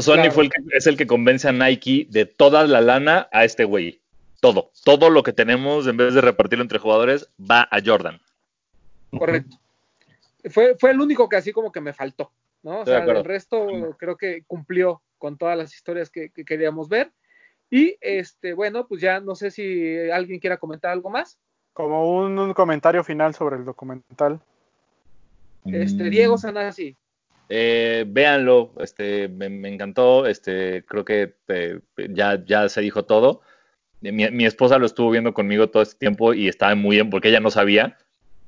[0.00, 0.30] Sony Claro.
[0.32, 3.64] fue el que, es el que convence a Nike de toda la lana a este
[3.64, 3.99] güey.
[4.40, 4.70] Todo.
[4.84, 8.20] Todo lo que tenemos, en vez de repartirlo entre jugadores, va a Jordan.
[9.10, 9.56] Correcto.
[10.50, 12.80] Fue, fue el único que así como que me faltó, ¿no?
[12.80, 13.66] O sea, el resto
[13.98, 17.12] creo que cumplió con todas las historias que, que queríamos ver.
[17.70, 21.38] Y este, bueno, pues ya no sé si alguien quiera comentar algo más.
[21.72, 24.40] Como un, un comentario final sobre el documental.
[25.66, 26.10] Este, Mm.
[26.10, 26.96] Diego Sanasi.
[27.48, 31.80] Eh, véanlo, este, me, me encantó, este, creo que eh,
[32.10, 33.42] ya, ya se dijo todo.
[34.00, 37.28] Mi, mi esposa lo estuvo viendo conmigo todo este tiempo y estaba muy bien porque
[37.28, 37.98] ella no sabía.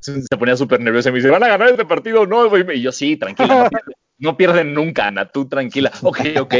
[0.01, 2.27] Se, ponía súper nerviosa y me dice, ¿van a ganar este partido?
[2.27, 2.51] No.
[2.73, 5.93] Y yo, sí, tranquila, no pierden, no pierden nunca, Ana, tú tranquila.
[6.03, 6.55] Ok, ok.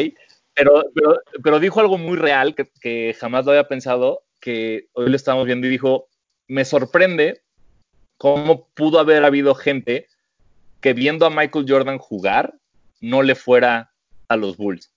[0.55, 5.09] Pero, pero, pero dijo algo muy real que, que jamás lo había pensado, que hoy
[5.09, 6.09] lo estábamos viendo y dijo,
[6.47, 7.41] me sorprende
[8.19, 10.09] cómo pudo haber habido gente
[10.83, 12.55] que viendo a Michael Jordan jugar
[13.01, 13.93] no le fuera
[14.29, 14.92] a los Bulls.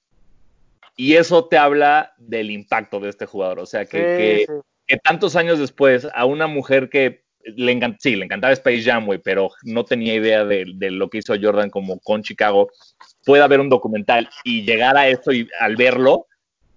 [0.95, 3.59] Y eso te habla del impacto de este jugador.
[3.59, 4.53] O sea, que, Sí, que- sí.
[4.87, 9.07] que tantos años después a una mujer que le encanta, sí, le encantaba Space Jam,
[9.23, 12.69] pero no tenía idea de, de lo que hizo Jordan como con Chicago,
[13.23, 16.25] pueda ver un documental y llegar a eso y al verlo,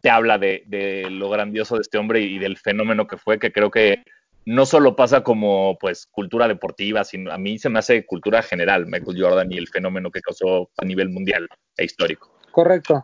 [0.02, 3.50] te habla de, de lo grandioso de este hombre y del fenómeno que fue, que
[3.50, 4.04] creo que
[4.44, 8.86] no solo pasa como pues cultura deportiva, sino a mí se me hace cultura general
[8.86, 12.30] Michael Jordan y el fenómeno que causó a nivel mundial e histórico.
[12.50, 13.02] Correcto.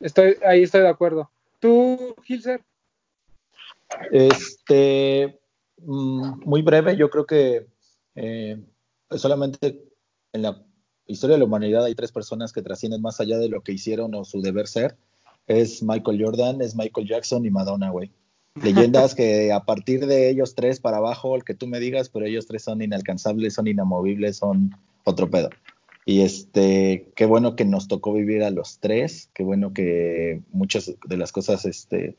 [0.00, 1.30] Estoy, ahí estoy de acuerdo.
[1.58, 2.62] ¿Tú, Gilser?
[4.12, 5.38] Este,
[5.78, 7.66] mm, muy breve, yo creo que
[8.14, 8.62] eh,
[9.10, 9.82] solamente
[10.32, 10.64] en la
[11.06, 14.14] historia de la humanidad hay tres personas que trascienden más allá de lo que hicieron
[14.14, 14.96] o su deber ser.
[15.46, 18.12] Es Michael Jordan, es Michael Jackson y Madonna, güey.
[18.62, 22.26] Leyendas que a partir de ellos tres para abajo, el que tú me digas, pero
[22.26, 25.48] ellos tres son inalcanzables, son inamovibles, son otro pedo.
[26.08, 30.90] Y este, qué bueno que nos tocó vivir a los tres, qué bueno que muchas
[31.06, 32.16] de las cosas, este,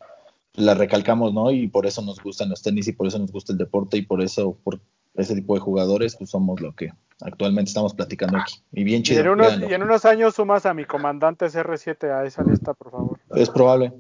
[0.53, 1.49] las recalcamos, ¿no?
[1.49, 4.03] Y por eso nos gustan los tenis y por eso nos gusta el deporte y
[4.03, 4.79] por eso, por
[5.15, 8.61] ese tipo de jugadores, pues somos lo que actualmente estamos platicando aquí.
[8.73, 9.21] Y bien Y chido.
[9.21, 12.91] en, unos, y en unos años sumas a mi comandante CR7 a esa lista, por
[12.91, 13.19] favor.
[13.33, 13.91] Es probable,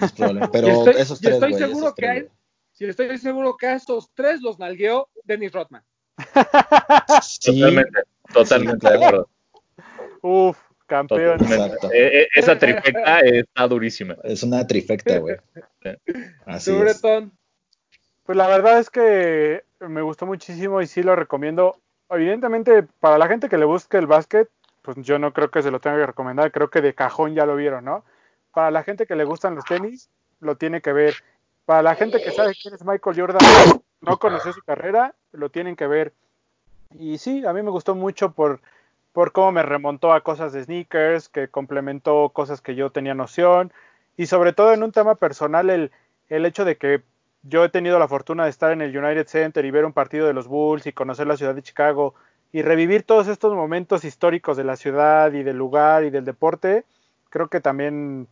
[0.00, 0.48] es probable.
[0.52, 2.28] Pero Y estoy, esos y tres, estoy seguro esos que tres, hay,
[2.72, 5.84] si estoy seguro que a estos tres los nalgueó Dennis Rodman.
[7.22, 8.00] Sí, Totalmente,
[8.32, 9.28] totalmente Sí, de acuerdo.
[10.22, 11.40] Uf, campeón.
[11.92, 14.16] Eh, eh, esa trifecta está durísima.
[14.24, 15.36] es una trifecta, güey.
[16.46, 17.00] Así ¿Tú, es.
[18.24, 21.80] Pues la verdad es que me gustó muchísimo y sí lo recomiendo.
[22.10, 24.48] Evidentemente, para la gente que le busque el básquet,
[24.82, 27.46] pues yo no creo que se lo tenga que recomendar, creo que de cajón ya
[27.46, 28.04] lo vieron, ¿no?
[28.52, 30.10] Para la gente que le gustan los tenis,
[30.40, 31.14] lo tiene que ver.
[31.64, 33.40] Para la gente que sabe quién es Michael Jordan,
[34.00, 36.14] no conoció su carrera, lo tienen que ver.
[36.94, 38.60] Y sí, a mí me gustó mucho por,
[39.12, 43.72] por cómo me remontó a cosas de sneakers, que complementó cosas que yo tenía noción,
[44.16, 45.90] y sobre todo en un tema personal, el,
[46.28, 47.02] el hecho de que
[47.42, 50.26] yo he tenido la fortuna de estar en el United Center y ver un partido
[50.26, 52.14] de los Bulls y conocer la ciudad de Chicago
[52.52, 56.84] y revivir todos estos momentos históricos de la ciudad y del lugar y del deporte,
[57.30, 58.26] creo que también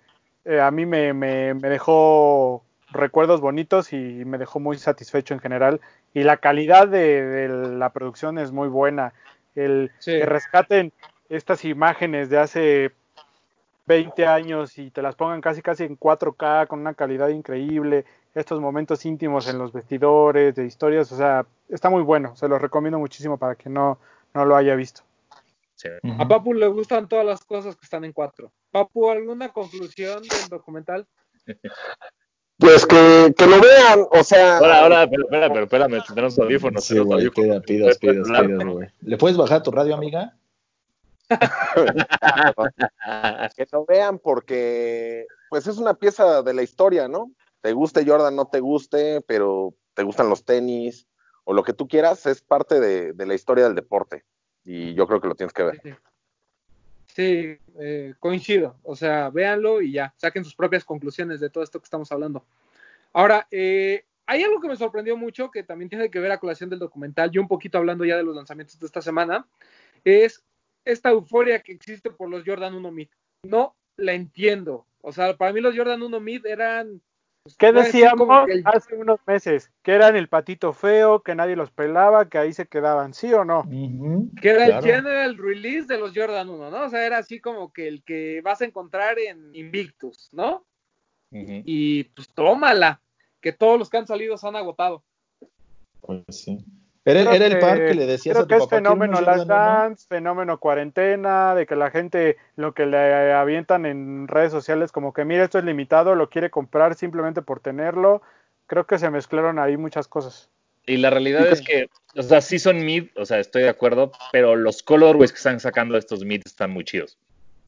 [0.44, 5.40] eh, a mí me, me, me dejó recuerdos bonitos y me dejó muy satisfecho en
[5.40, 5.80] general.
[6.14, 9.12] Y la calidad de, de la producción es muy buena.
[9.54, 10.12] El Sí.
[10.12, 10.92] que rescaten
[11.28, 12.92] estas imágenes de hace
[13.86, 18.04] 20 años y te las pongan casi casi en 4K con una calidad increíble,
[18.34, 22.60] estos momentos íntimos en los vestidores, de historias, o sea, está muy bueno, se los
[22.60, 23.98] recomiendo muchísimo para que no,
[24.34, 25.02] no lo haya visto.
[25.74, 25.88] Sí.
[26.18, 28.50] A Papu le gustan todas las cosas que están en cuatro.
[28.70, 31.06] Papu, ¿alguna conclusión del documental?
[32.58, 34.56] Pues que, que lo vean, o sea.
[34.58, 36.84] Ahora, ahora, pero espera, pero espérame, tenemos audífonos.
[36.84, 37.60] Sí, güey, audífonos.
[37.60, 38.88] pida, pidas, pidas, pidas, güey.
[39.02, 40.34] ¿Le puedes bajar tu radio, amiga?
[43.56, 47.32] que lo vean porque pues es una pieza de la historia, ¿no?
[47.60, 51.08] Te guste Jordan, no te guste, pero te gustan los tenis
[51.44, 54.24] o lo que tú quieras, es parte de, de la historia del deporte
[54.66, 55.80] y yo creo que lo tienes que ver.
[57.16, 58.78] Sí, eh, coincido.
[58.82, 62.44] O sea, véanlo y ya, saquen sus propias conclusiones de todo esto que estamos hablando.
[63.14, 66.68] Ahora, eh, hay algo que me sorprendió mucho, que también tiene que ver a colación
[66.68, 69.48] del documental, y un poquito hablando ya de los lanzamientos de esta semana,
[70.04, 70.44] es
[70.84, 73.08] esta euforia que existe por los Jordan 1 Mid.
[73.44, 74.86] No la entiendo.
[75.00, 77.00] O sea, para mí los Jordan 1 Mid eran...
[77.58, 79.70] ¿Qué decíamos el- hace unos meses?
[79.82, 83.44] Que eran el patito feo, que nadie los pelaba, que ahí se quedaban, ¿sí o
[83.44, 83.68] no?
[84.40, 84.86] Que era claro.
[84.86, 86.84] el general release de los Jordan 1, ¿no?
[86.84, 90.64] O sea, era así como que el que vas a encontrar en Invictus, ¿no?
[91.30, 93.02] Y pues tómala,
[93.40, 95.04] que todos los que han salido se han agotado.
[96.00, 96.64] Pues sí.
[97.06, 98.76] Era, Creo era el que- par que le decías Creo a tu que es papá.
[98.80, 99.44] "¿Quiero fenómeno uno?".
[99.44, 105.12] Dance, fenómeno cuarentena, de que la gente lo que le avientan en redes sociales como
[105.12, 108.22] que mira esto es limitado, lo quiere comprar simplemente por tenerlo.
[108.66, 110.50] Creo que se mezclaron ahí muchas cosas.
[110.84, 114.10] Y la realidad es que, o sea, sí son mid, o sea, estoy de acuerdo,
[114.32, 117.16] pero los colorways que están sacando estos mid están muy chidos.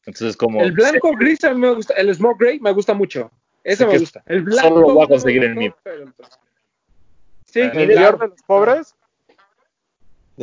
[0.05, 0.61] Entonces, como.
[0.61, 3.31] El blanco gris a mí me gusta, el smoke gray me gusta mucho.
[3.63, 4.21] Ese me gusta.
[4.25, 5.71] El solo blanco lo voy a conseguir en mid.
[7.45, 8.95] Sí, El ¿El de los pobres?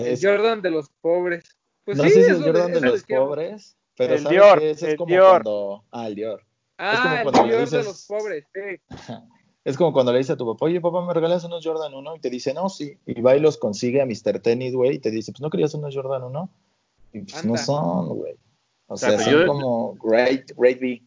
[0.03, 1.45] El Es- Jordan de los pobres.
[1.85, 4.71] Pues no sí, sé si el Jordan de los pobres, pero El ¿sabes Dior, qué?
[4.71, 5.31] Ese el es como Dior.
[5.43, 5.85] cuando...
[5.93, 6.43] Ah, el Dior.
[6.79, 8.45] Ah, como el Dior dices- de los pobres.
[8.55, 8.81] Sí.
[9.65, 12.15] Es como cuando le dices a tu papá, oye, papá, ¿me regalas unos Jordan 1?
[12.15, 12.97] Y te dice, no, sí.
[13.05, 14.39] Y va y los consigue a Mr.
[14.39, 16.51] Tennis, güey, y te dice, pues, ¿no querías unos Jordan 1?
[17.15, 18.37] Y pues no son, güey.
[18.87, 21.03] O sea, Exacto, son yo- como great, great B.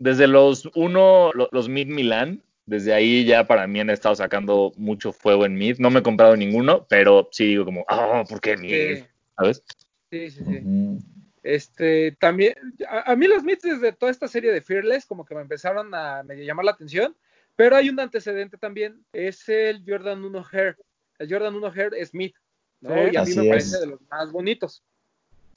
[0.00, 4.72] Desde los uno, lo- los mid Milan, desde ahí ya para mí han estado sacando
[4.76, 5.78] mucho fuego en mid.
[5.78, 8.70] No me he comprado ninguno, pero sí digo como, ah, ¿por qué mid?
[8.70, 9.04] Sí,
[9.36, 9.64] ¿Sabes?
[10.08, 10.44] sí, sí.
[10.44, 10.98] sí.
[11.42, 12.54] Este, también,
[12.88, 15.92] a, a mí los mids desde toda esta serie de Fearless como que me empezaron
[15.94, 17.16] a medio llamar la atención,
[17.56, 20.76] pero hay un antecedente también, es el Jordan 1 Hair.
[21.18, 22.32] El Jordan 1 Hair es mid,
[22.80, 22.94] ¿no?
[22.94, 24.84] Sí, y a mí me parece de los más bonitos.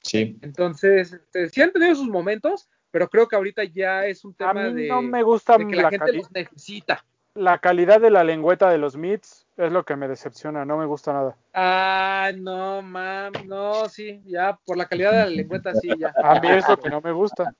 [0.02, 0.36] Sí.
[0.42, 4.36] Entonces, este, sí han tenido sus momentos, pero creo que ahorita ya es un A
[4.36, 7.04] tema mí de, no me gusta de que la, la, gente los necesita.
[7.34, 10.86] la calidad de la lengüeta de los mids, es lo que me decepciona, no me
[10.86, 11.36] gusta nada.
[11.52, 16.14] Ah, no, mam, no, sí, ya, por la calidad de la lengüeta, sí, ya.
[16.22, 17.52] A mí es lo que no me gusta.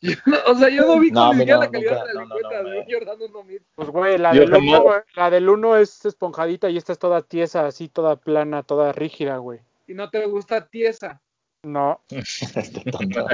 [0.00, 2.20] Yo no- o sea, yo no vi No, a no, la calidad nunca, de la
[2.22, 3.60] no, no, lengüeta no, de me- un Jordan 1 mid.
[3.74, 4.84] Pues güey, la del uno,
[5.16, 9.36] la del uno es esponjadita y esta es toda tiesa, así toda plana, toda rígida,
[9.36, 9.60] güey.
[9.86, 11.20] Y no te gusta tiesa.
[11.64, 13.26] No, Este tonto.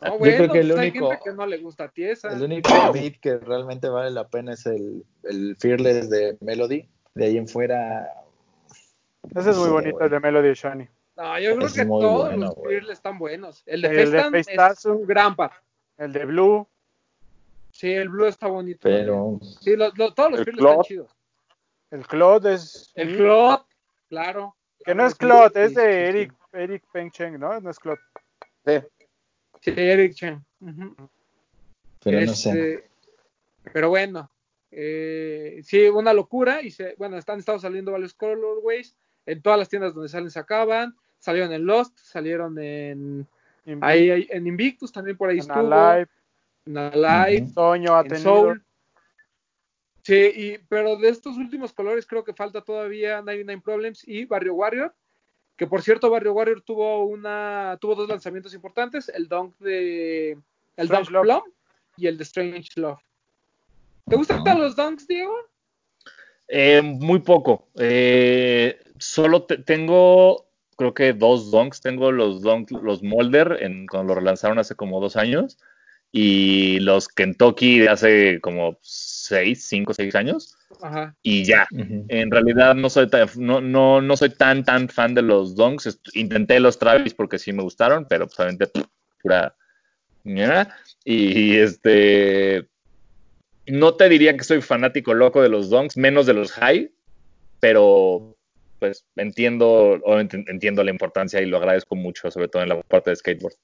[0.00, 2.28] No, bueno, creo que el pues hay único- gente que no le gusta tiesa.
[2.32, 6.88] El único beat que realmente vale la pena es el, el Fearless de Melody.
[7.14, 8.08] De ahí en fuera.
[9.36, 10.88] ese es muy Sí, bonito, el de Melody Shani.
[11.16, 12.54] No, yo creo Es que todos bueno, los.
[12.66, 13.62] Fearless están buenos.
[13.66, 15.52] El de El de Festan Face es un gran par.
[15.98, 16.66] El de Blue,
[17.72, 18.80] Sí, el Blue está bonito.
[18.82, 19.38] Pero.
[19.60, 21.10] Sí, los- los- todos los Fearless están chidos.
[21.90, 22.90] el Claude es...
[22.94, 23.66] El Clot,
[24.08, 24.56] claro.
[24.84, 26.08] Que no es Claude, es de.
[26.08, 27.60] Eric, Eric Peng Cheng, ¿no?
[27.60, 28.00] No es Claude.
[29.60, 30.44] Sí, Eric Chen.
[30.60, 30.94] Ujú.
[32.02, 32.50] Pero no sé.
[32.50, 32.90] Este,
[33.72, 34.30] Pero bueno,
[34.70, 36.62] eh, sí, una locura.
[36.62, 38.96] Y se, bueno, están estado saliendo varios colorways.
[39.26, 40.96] En todas las tiendas donde salen se acaban.
[41.18, 43.26] Salieron en Lost, salieron en,
[43.64, 45.72] Invictus, ahí, ahí- en Invictus, también por ahí en estuvo.
[45.72, 46.08] Alive,
[46.66, 47.54] En Alive, Ujú.
[47.54, 48.22] Toño ha en tenido.
[48.24, 48.64] Soul.
[50.02, 54.54] Sí, y, pero de estos últimos colores creo que falta todavía 99 Problems y Barrio
[54.54, 54.92] Warrior.
[55.62, 60.84] Que por cierto, Barrio Warrior tuvo una tuvo dos lanzamientos importantes, el Dunk de el
[60.86, 61.42] Strange Dunk Love.
[61.44, 61.52] Plum
[61.98, 62.98] y el de Strange Love.
[64.08, 64.54] ¿Te gustan Ah.
[64.56, 65.32] los Dunks, Diego?
[66.48, 67.68] Eh, muy poco.
[67.78, 71.80] Eh, solo te- tengo, creo que dos donks.
[71.80, 75.58] Tengo los donks, los Molder, en, cuando lo relanzaron hace como dos años.
[76.10, 78.78] Y los Kentucky de hace como
[79.32, 80.54] seis, cinco, seis años.
[80.82, 81.14] Ajá.
[81.22, 81.66] Y ya.
[81.70, 86.00] En realidad no soy tan, no, no, no soy tan, tan fan de los donks.
[86.12, 88.70] Intenté los Travis porque sí me gustaron, pero pues obviamente
[89.22, 89.54] pura.
[91.04, 92.68] Y este
[93.66, 96.90] no te diría que soy fanático loco de los donks, menos de los high,
[97.60, 98.36] pero
[98.78, 103.10] pues entiendo, obviamente entiendo la importancia y lo agradezco mucho, sobre todo en la parte
[103.10, 103.54] de skateboard.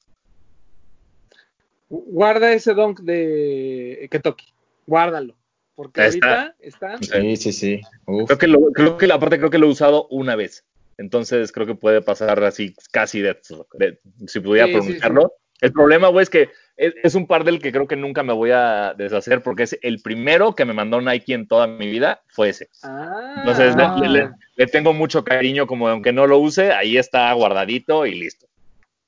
[1.91, 4.47] Guarda ese Dunk de Kentucky.
[4.87, 5.35] Guárdalo.
[5.79, 6.41] Porque Está.
[6.43, 7.03] ahorita están.
[7.05, 7.81] Sí, sí, sí.
[8.07, 8.27] Uf.
[8.27, 10.65] Creo que lo, creo que la parte creo que lo he usado una vez.
[10.97, 13.39] Entonces creo que puede pasar así casi de,
[13.75, 15.33] de- si pudiera Sí, sí, pronunciarlo.
[15.61, 18.33] El problema, güey, es que es, es un par del que creo que nunca me
[18.33, 22.23] voy a deshacer porque es el primero que me mandó Nike en toda mi vida
[22.27, 22.69] fue ese.
[22.83, 27.33] Ah, Entonces le, le- le tengo mucho cariño, como aunque no lo use, ahí está
[27.35, 28.49] guardadito y listo.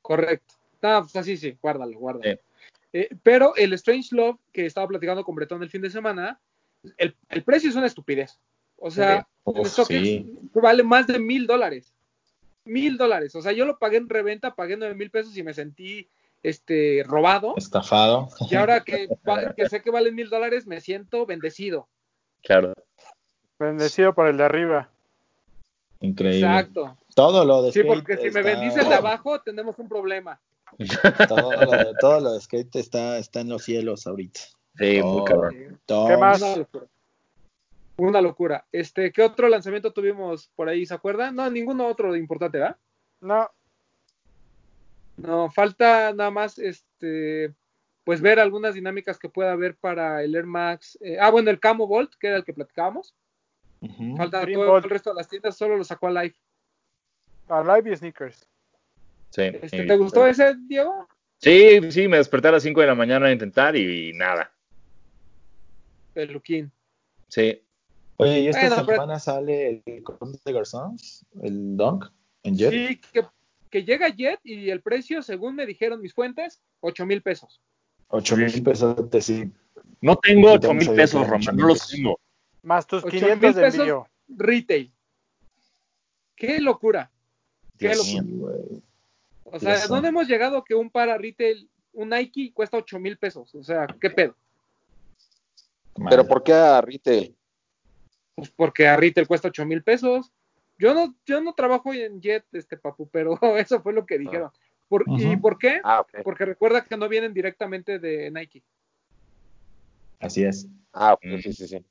[0.02, 0.54] Correcto.
[0.82, 2.32] No, pues así sí, guárdalo, guárdalo.
[2.32, 2.38] Sí.
[2.92, 6.38] Eh, pero el Strange Love que estaba platicando con Bretón el fin de semana,
[6.98, 8.38] el, el precio es una estupidez.
[8.76, 10.38] O sea, StockX sí.
[10.54, 11.92] vale más de mil dólares.
[12.64, 13.34] Mil dólares.
[13.34, 16.08] O sea, yo lo pagué en reventa, pagué nueve mil pesos y me sentí
[16.42, 17.54] este robado.
[17.56, 18.28] Estafado.
[18.50, 19.08] Y ahora que,
[19.56, 21.88] que sé que valen mil dólares, me siento bendecido.
[22.42, 22.72] Claro.
[23.58, 24.90] Bendecido por el de arriba.
[26.00, 26.46] Increíble.
[26.46, 26.96] Exacto.
[27.14, 30.40] Todo lo de Sí, porque si me está- bendice el de abajo, tenemos un problema.
[31.28, 34.40] Todo lo, de, todo lo de skate está, está en los cielos ahorita.
[34.80, 35.78] Sí, muy cabrón.
[35.86, 36.40] ¿Qué más?
[36.40, 36.86] Una locura.
[37.98, 38.64] Una locura.
[38.72, 40.86] Este, ¿qué otro lanzamiento tuvimos por ahí?
[40.86, 41.36] ¿Se acuerdan?
[41.36, 42.76] No, ninguno otro importante, ¿verdad?
[43.20, 43.50] No,
[45.18, 47.52] No, falta nada más, este,
[48.04, 50.96] pues ver algunas dinámicas que pueda haber para el Air Max.
[51.02, 53.14] eh, ah, bueno, el Camo Volt, que era el que platicábamos.
[53.82, 54.16] Ujú.
[54.16, 56.36] Falta Green todo el resto de las tiendas, solo lo sacó a Live.
[57.48, 58.48] Alive y Sneakers.
[59.28, 59.42] Sí.
[59.60, 61.06] Este, ¿Te gustó ese, Diego?
[61.36, 64.50] Sí, sí, me desperté a las 5 de la mañana a intentar y, nada.
[66.12, 66.70] Peluquín.
[67.28, 67.62] Sí.
[68.16, 71.24] Oye, ¿y esta Bueno, pero- semana sale el Conde de Garzons?
[71.42, 72.06] ¿El Dunk?
[72.42, 72.70] ¿En Jet?
[72.70, 73.24] Sí, que,
[73.70, 77.60] que llega Jet y el precio, según me dijeron mis fuentes, 8 mil pesos.
[78.08, 79.50] 8 mil pesos, sí.
[80.00, 82.20] No tengo Sí, 8 también mil pesos, Román, 8,000 no los tengo.
[82.62, 84.08] Más tus 8 500 mil de pesos envío.
[84.28, 84.92] retail.
[86.36, 87.10] Qué locura.
[87.78, 88.22] Qué Dios locura.
[88.22, 88.82] mío.
[89.44, 93.16] O sea, Dios ¿dónde hemos llegado que un para retail, un Nike cuesta 8 mil
[93.18, 93.54] pesos?
[93.54, 94.36] O sea, ¿qué pedo?
[96.08, 96.26] Pero.
[96.26, 97.36] ¿por qué a retail?
[98.34, 100.32] Pues porque a retail cuesta 8 mil pesos.
[100.78, 104.50] Yo no, yo no trabajo en Jet, este papu, pero eso fue lo que dijeron.
[104.88, 105.80] Por- ¿Y por qué?
[105.84, 106.04] Ah.
[106.24, 108.62] Porque recuerda que no vienen directamente de Nike.
[110.18, 111.38] Así es, Ah, ok, Mm.
[111.38, 111.84] sí, sí, sí.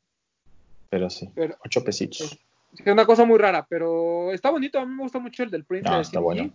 [0.89, 1.29] pero sí.
[1.35, 2.37] Pero- 8 pesitos.
[2.77, 4.77] Es una cosa muy rara, pero está bonito.
[4.79, 5.87] A mí me gusta mucho el del print.
[5.87, 6.51] No, de está bueno.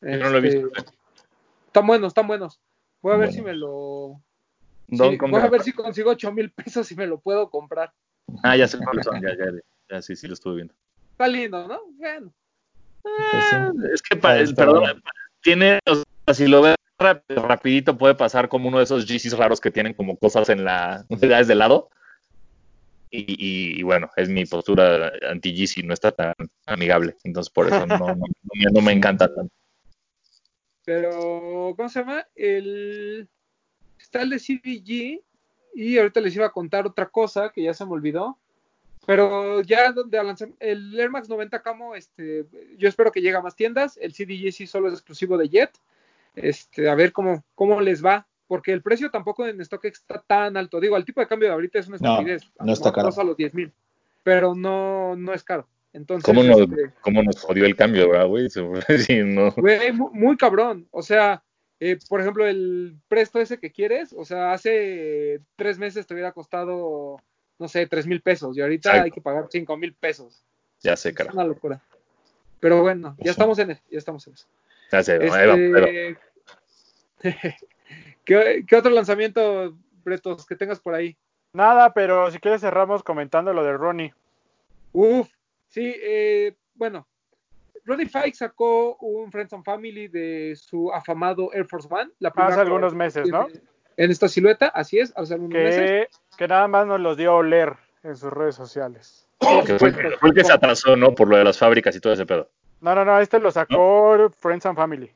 [0.00, 0.92] Yo no lo he Este, visto.
[1.66, 2.60] Están buenos, están buenos.
[3.02, 4.20] Voy a ver si me lo.
[4.90, 7.92] Don sí, voy a ver si consigo 8 mil pesos y me lo puedo comprar.
[8.42, 9.52] Ah, ya sé cuáles son, ya, ya,
[9.90, 10.74] ya, sí, sí lo estuve viendo.
[11.12, 11.80] Está lindo, ¿no?
[11.92, 12.32] Bueno.
[13.02, 13.56] Pues sí.
[13.92, 15.02] Es que, pa- está perdón,
[15.42, 19.36] tiene, o sea, si lo ves rap- rapidito puede pasar como uno de esos GCs
[19.36, 21.90] raros que tienen como cosas en la, unidades de lado.
[23.10, 26.34] Y, y- y bueno, es mi postura anti-GC, no está tan
[26.66, 27.16] amigable.
[27.24, 28.24] Entonces por eso no, no, no
[28.54, 29.52] me, no me encanta tanto.
[30.84, 32.26] Pero, ¿cómo se llama?
[32.34, 33.28] El.
[34.08, 35.20] Está el de CDG.
[35.74, 38.38] Y ahorita les iba a contar otra cosa que ya se me olvidó.
[39.06, 40.18] Pero ya donde
[40.60, 42.44] el Air Max 90 Camo, este,
[42.76, 43.96] yo espero que llegue a más tiendas.
[43.98, 45.70] El CDG sí solo es exclusivo de Jet.
[46.34, 48.26] Este, a ver cómo, cómo les va.
[48.46, 50.80] Porque el precio tampoco en StockX está tan alto.
[50.80, 52.42] Digo, el tipo de cambio de ahorita es una No, estupidez.
[52.58, 53.08] A no lo está caro.
[53.08, 53.72] roza los 10 mil.
[54.22, 55.66] Pero no, no es caro.
[55.92, 58.48] Entonces, ¿Cómo, nos, este, cómo nos jodió el cambio, verdad, güey?
[59.06, 59.52] Sí, no.
[59.52, 60.86] Güey, mu- muy, cabrón.
[60.90, 61.42] O sea,
[61.80, 66.32] eh, por ejemplo, el presto ese que quieres, o sea, hace tres meses te hubiera
[66.32, 67.20] costado,
[67.58, 70.44] no sé, tres mil pesos y ahorita hay que pagar cinco mil pesos.
[70.80, 71.32] Ya sé, Es cara.
[71.32, 71.80] una locura.
[72.60, 74.46] Pero bueno, ya estamos en eso, ya estamos en eso.
[74.90, 75.54] Ya sé, ahí va.
[75.54, 76.18] Este...
[78.24, 81.16] ¿Qué, qué otro lanzamiento, Bretos, que tengas por ahí?
[81.52, 84.14] Nada, pero si quieres cerramos comentando lo de Ronnie.
[84.92, 85.28] Uf,
[85.68, 87.06] sí, eh, bueno,
[87.88, 92.10] Roddy Fike sacó un Friends and Family de su afamado Air Force One.
[92.18, 93.48] La primera Hace algunos meses, ¿no?
[93.96, 95.90] En esta silueta, así es, hace algunos meses.
[95.90, 99.26] Que, que nada más nos los dio a oler en sus redes sociales.
[99.64, 101.14] Que fue, fue el que se atrasó, ¿no?
[101.14, 102.50] Por lo de las fábricas y todo ese pedo.
[102.82, 105.10] No, no, no, este lo sacó Friends and Family.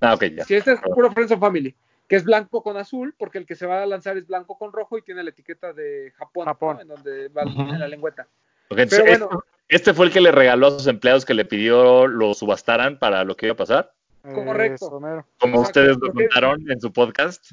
[0.00, 0.44] Ah, ok, ya.
[0.44, 1.74] Sí, este es puro Friends and Family,
[2.08, 4.72] que es blanco con azul, porque el que se va a lanzar es blanco con
[4.72, 6.76] rojo y tiene la etiqueta de Japón, Japón.
[6.76, 6.82] ¿no?
[6.82, 7.60] en donde va Ujú.
[7.60, 8.26] en la lengüeta.
[8.68, 9.44] Pero este- bueno.
[9.68, 13.24] este, fue el que le regaló a sus empleados que le pidió lo subastaran para
[13.24, 13.92] lo que iba a pasar.
[14.22, 14.86] Correcto.
[14.86, 15.26] Eso, mero.
[15.38, 17.52] Como Exacto, ustedes lo porque- contaron en su podcast.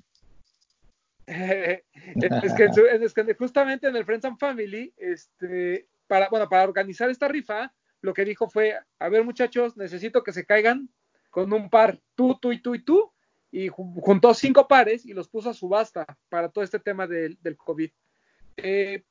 [1.27, 6.47] es, que en su- es que justamente en el Friends and Family, este, para, bueno,
[6.49, 7.71] para organizar esta rifa,
[8.01, 10.89] lo que dijo fue, a ver muchachos, necesito que se caigan
[11.31, 13.11] con un par, tú, tú y tú y tú,
[13.51, 17.37] y ju- juntó cinco pares y los puso a subasta para todo este tema del,
[17.41, 17.89] del COVID.
[18.57, 19.03] Eh,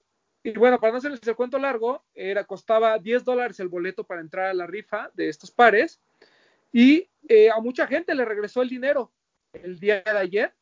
[0.44, 4.20] y bueno, para no hacerles el cuento largo, era, costaba 10 dólares el boleto para
[4.20, 6.02] entrar a la rifa de estos pares
[6.70, 9.10] y eh, a mucha gente le regresó el dinero
[9.54, 10.54] el día de ayer,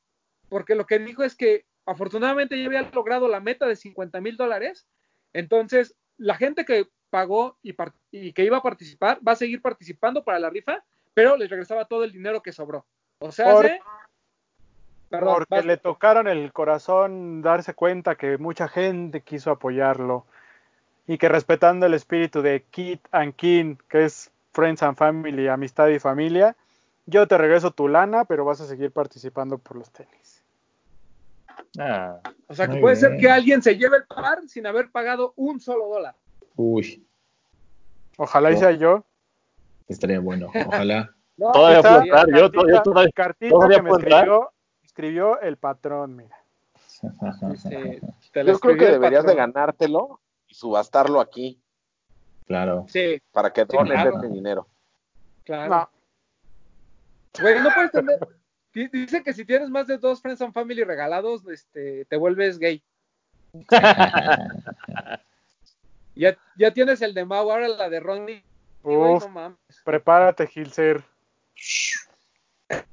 [0.49, 4.37] porque lo que dijo es que afortunadamente ya había logrado la meta de 50 mil
[4.37, 4.87] dólares,
[5.33, 10.39] entonces la gente que pagó y, que iba a participar va a seguir participando para
[10.39, 12.87] la rifa, pero les regresaba todo el dinero que sobró.
[13.19, 13.81] O sea, Por- hace-
[15.13, 20.25] Perdón, Porque vas- le tocaron el corazón darse cuenta que mucha gente quiso apoyarlo
[21.07, 25.89] y que respetando el espíritu de Kit and Kin, que es Friends and Family, amistad
[25.89, 26.57] y familia,
[27.05, 30.43] yo te regreso tu lana, pero vas a seguir participando por los tenis.
[31.79, 32.19] Ah,
[32.49, 35.61] o sea, que puede ser que alguien se lleve el par sin haber pagado un
[35.61, 36.17] solo dólar.
[36.57, 37.07] Uy,
[38.17, 39.05] Ojalá y sea yo.
[39.89, 40.51] estaría bueno.
[40.67, 41.11] Ojalá.
[41.35, 44.29] No, Todavía puedo entrar, yo, to- yo todavía, cartita todavía que me puedo entrar.
[44.93, 46.37] Escribió, el patrón, mira.
[47.51, 48.01] dice,
[48.33, 51.59] te la Yo creo que deberías de ganártelo y subastarlo aquí
[52.47, 52.85] claro.
[52.89, 54.19] Sí, para que Sí, dones claro.
[54.19, 54.67] ese dinero.
[55.45, 55.71] claro.
[55.75, 55.89] No,
[57.41, 58.19] Güey, no puedes tener.
[58.75, 62.59] Di- Dice que si tienes más de dos Friends and Family regalados, este, te vuelves
[62.59, 62.83] gay.
[66.15, 68.45] Ya, ya tienes el de Mau, ahora la de Ronnie.
[68.83, 69.23] Uf.
[69.23, 69.59] no mames.
[69.83, 71.03] prepárate, Gilser.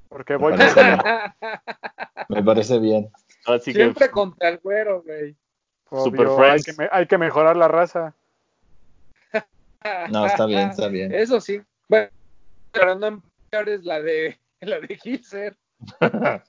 [0.10, 1.34] Porque voy Me a parece,
[2.30, 3.12] me parece bien.
[3.46, 5.38] así que Siempre contra el güero, güey.
[5.92, 8.16] Obvio, Super hay, que me- hay que mejorar la raza.
[10.10, 11.14] No, está bien, está bien.
[11.14, 11.62] Eso sí.
[11.88, 12.10] Bueno,
[12.72, 15.58] pero no es la de la de Hilser.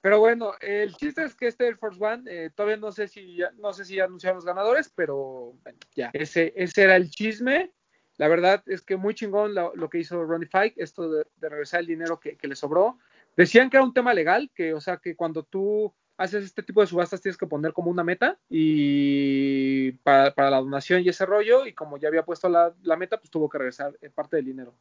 [0.00, 3.36] Pero bueno, el chiste es que este Air Force One, eh, todavía no sé si
[3.36, 7.08] ya, no sé si ya anunciaron los ganadores, pero bueno, ya, ese, ese era el
[7.10, 7.72] chisme.
[8.16, 11.86] La verdad es que muy chingón lo, que hizo Ronnie Fike, esto de, regresar el
[11.86, 12.98] dinero que, que, le sobró.
[13.36, 16.80] Decían que era un tema legal, que o sea que cuando tú haces este tipo
[16.80, 21.26] de subastas tienes que poner como una meta y para, para la donación y ese
[21.26, 24.44] rollo, y como ya había puesto la, la meta, pues tuvo que regresar parte del
[24.44, 24.74] dinero.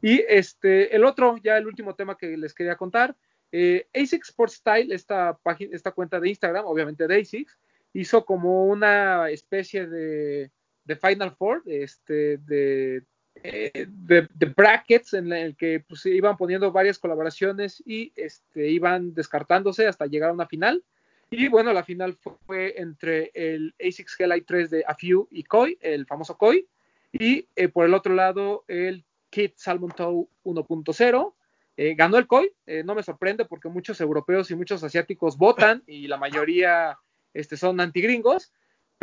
[0.00, 3.14] Y este, el otro, ya el último tema que les quería contar,
[3.52, 7.58] eh, ASICS Sports Style, esta, página, esta cuenta de Instagram, obviamente de ASICS,
[7.92, 10.50] hizo como una especie de,
[10.84, 13.02] de Final Four, este, de,
[13.36, 19.14] eh, de, de, brackets en el que pues, iban poniendo varias colaboraciones y este, iban
[19.14, 20.82] descartándose hasta llegar a una final.
[21.30, 26.04] Y bueno, la final fue, entre el ASICS Hellite 3 de Afiu y Koi, el
[26.06, 26.66] famoso Koi,
[27.12, 31.32] y eh, por el otro lado el Kit Salmon Toe 1.0
[31.76, 35.82] eh, ganó el COI, eh, no me sorprende porque muchos europeos y muchos asiáticos votan
[35.86, 36.98] y la mayoría
[37.32, 38.52] este, son antigringos,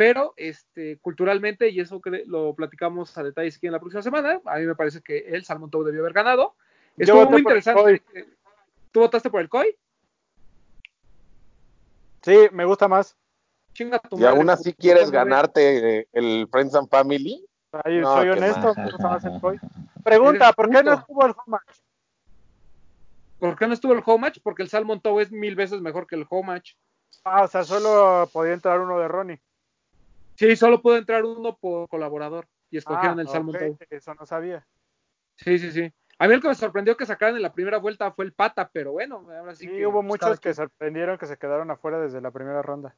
[0.00, 4.40] pero este, culturalmente, y eso que lo platicamos a detalle aquí en la próxima semana,
[4.46, 6.54] a mí me parece que el Salmon Toe debió haber ganado.
[6.96, 8.02] Estuvo muy interesante.
[8.92, 9.76] ¿Tú votaste por el COI?
[12.22, 13.14] Sí, me gusta más.
[13.74, 17.46] Chinga tu y madre, aún así quieres ganarte el Friends and Family.
[17.84, 19.60] Ay, no, soy honesto, me gusta más el COI.
[20.02, 21.78] Pregunta, ¿por qué no estuvo el home match?
[23.38, 24.38] ¿Por qué no estuvo el home match?
[24.42, 26.72] Porque el Salmon Toe es mil veces mejor que el home match.
[27.22, 29.42] Ah, o sea, solo podía entrar uno de Ronnie.
[30.40, 33.74] Sí, solo pudo entrar uno por colaborador y escogieron ah, el Salmon okay.
[33.90, 34.66] Eso no sabía.
[35.36, 35.92] Sí, sí, sí.
[36.18, 38.70] A mí el que me sorprendió que sacaran en la primera vuelta fue el Pata,
[38.72, 42.00] pero bueno, ahora sí, sí que, hubo pues, muchos que sorprendieron que se quedaron afuera
[42.00, 42.96] desde la primera ronda.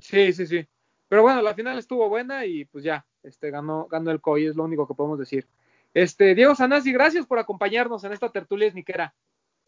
[0.00, 0.66] Sí, sí, sí.
[1.08, 4.56] Pero bueno, la final estuvo buena y pues ya, este ganó, ganó el COI, es
[4.56, 5.46] lo único que podemos decir.
[5.94, 9.14] Este, Diego Sanasi, gracias por acompañarnos en esta tertulia esniquera.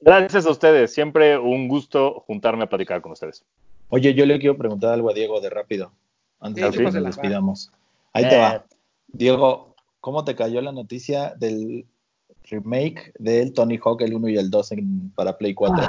[0.00, 3.44] Gracias a ustedes, siempre un gusto juntarme a platicar con ustedes.
[3.90, 5.92] Oye, yo le quiero preguntar algo a Diego de rápido,
[6.42, 7.72] antes Sí, de que nos chúpasela, despidamos.
[8.12, 8.28] Ahí Eh.
[8.28, 8.64] te va.
[9.08, 11.86] Diego, ¿cómo te cayó la noticia del
[12.50, 15.88] remake del Tony Hawk, el 1 y el 2 en- para Play 4?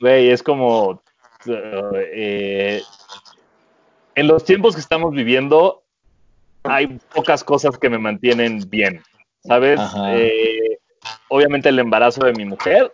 [0.00, 1.02] Güey, es como.
[1.46, 2.80] eh,
[4.14, 5.82] en los tiempos que estamos viviendo,
[6.62, 9.02] hay pocas cosas que me mantienen bien.
[9.42, 9.78] ¿Sabes?
[10.08, 10.78] Eh,
[11.28, 12.90] obviamente el embarazo de mi mujer,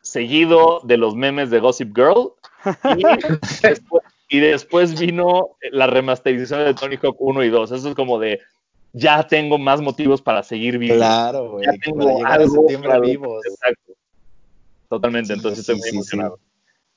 [0.00, 2.32] seguido de los memes de Gossip Girl.
[2.96, 3.02] Y
[3.62, 3.99] después,
[4.30, 7.72] y después vino la remasterización de Tony Hawk 1 y 2.
[7.72, 8.40] Eso es como de.
[8.92, 11.04] Ya tengo más motivos para seguir viviendo.
[11.04, 13.44] Claro, güey, Ya tengo algo septiembre para- vivos.
[13.46, 13.92] Exacto.
[14.88, 15.96] Totalmente, Sí, entonces sí, estoy muy sí, sí.
[15.96, 16.38] emocionado.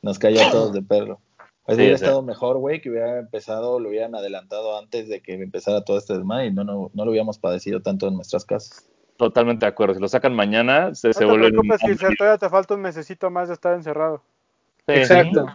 [0.01, 1.19] Nos cayó a todos de perro.
[1.65, 2.03] Pues Sí, hubiera sí.
[2.03, 6.13] estado mejor, güey, que hubiera empezado, lo hubieran adelantado antes de que empezara todo este
[6.15, 8.89] desmadre y no, no, no lo hubiéramos padecido tanto en nuestras casas.
[9.17, 9.93] Totalmente de acuerdo.
[9.93, 12.73] Si lo sacan mañana, se, No se te vuelve un- preocupes, Gilser, todavía te falta
[12.73, 14.23] un mesecito más de estar encerrado.
[14.87, 15.45] Sí, Exacto.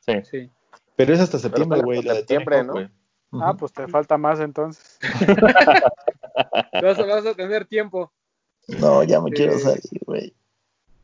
[0.00, 0.50] Sí.
[0.98, 2.74] Pero es hasta septiembre, güey, la de septiembre, ¿no?
[3.40, 4.98] Ah, pues te falta más entonces.
[6.82, 8.10] Vas, a- vas a tener tiempo.
[8.80, 10.34] No, ya me Eh, quiero salir, güey.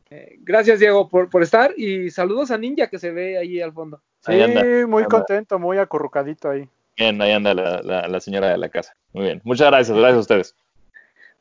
[0.09, 3.71] Eh, gracias, Diego, por, por estar y saludos a Ninja que se ve ahí al
[3.73, 4.01] fondo.
[4.25, 4.63] Sí, Ahí anda.
[4.87, 5.17] muy anda.
[5.17, 6.67] contento, muy acurrucadito ahí.
[6.97, 8.93] Bien, ahí anda la, la- la señora de la casa.
[9.13, 9.41] Muy bien.
[9.45, 10.55] Muchas gracias, gracias a ustedes.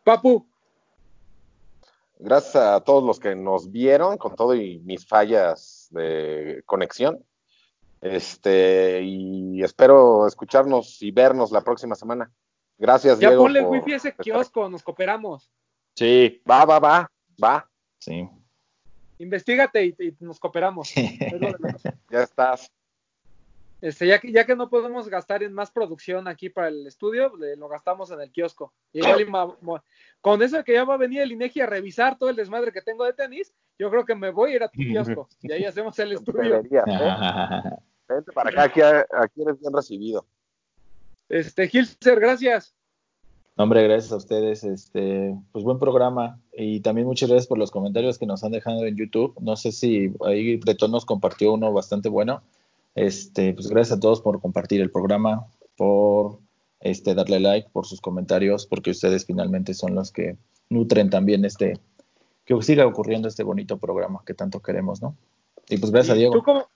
[0.05, 0.47] Papu,
[2.21, 7.19] Gracias a todos los que nos vieron con todo y mis fallas de conexión.
[8.05, 12.31] Este, y espero escucharnos y vernos la próxima semana.
[12.77, 13.45] Gracias, ya Diego.
[13.45, 15.51] ponle por wifi a ese kiosco, nos cooperamos.
[15.97, 16.43] Sí.
[16.49, 17.11] Va, va, va,
[17.43, 17.71] va.
[17.99, 18.29] Sí.
[19.19, 20.93] Investígate y, y nos cooperamos.
[22.11, 22.71] Ya estás.
[23.81, 27.35] Este, ya, que, ya que no podemos gastar en más producción aquí para el estudio,
[27.37, 28.73] le- lo gastamos en el kiosco.
[28.93, 29.01] Y
[30.21, 32.71] con eso de que ya va a venir el INEGI a revisar todo el desmadre
[32.73, 35.53] que tengo de tenis, yo creo que me voy a ir a tu kiosco y
[35.53, 36.61] ahí hacemos el estudio.
[36.61, 36.69] ¿eh?
[38.09, 40.27] Vente para acá, aquí, aquí eres bien recibido.
[41.29, 42.75] Este, Gilser, gracias.
[43.57, 44.65] Hombre, gracias a ustedes.
[44.65, 46.41] Este, pues buen programa.
[46.53, 49.35] Y también muchas gracias por los comentarios que nos han dejado en YouTube.
[49.41, 52.43] No sé si ahí Bretón nos compartió uno bastante bueno.
[52.95, 56.39] Este, pues gracias a todos por compartir el programa, por
[56.81, 60.37] este, darle like, por sus comentarios, porque ustedes finalmente son los que
[60.69, 61.79] nutren también este,
[62.45, 65.17] que siga ocurriendo este bonito programa que tanto queremos, ¿no?
[65.69, 66.35] Y pues gracias a Diego.
[66.35, 66.69] tú como,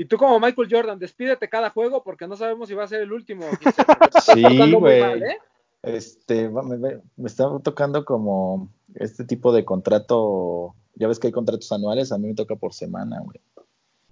[0.00, 3.02] y tú como Michael Jordan, despídete cada juego porque no sabemos si va a ser
[3.02, 3.44] el último.
[4.24, 4.42] Sí,
[4.78, 5.22] güey.
[5.22, 5.38] ¿eh?
[5.82, 10.74] Este, me, me- está tocando como este tipo de contrato.
[10.94, 13.40] Ya ves que hay contratos anuales, a mí me toca por semana, güey.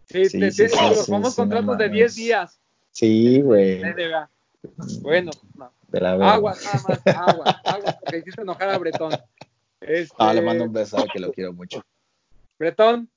[0.07, 1.93] Sí, Sí, te- sí, te- sí, los famosos no contratos de mames.
[1.93, 2.61] 10 días.
[2.93, 3.83] Sí, güey.
[5.03, 5.71] Bueno, no.
[6.31, 9.13] Agua, nada más, agua, agua, porque hiciste enojar a Bretón.
[9.81, 11.83] Este, Ah, le mando un beso que lo quiero mucho.
[12.59, 13.09] Bretón,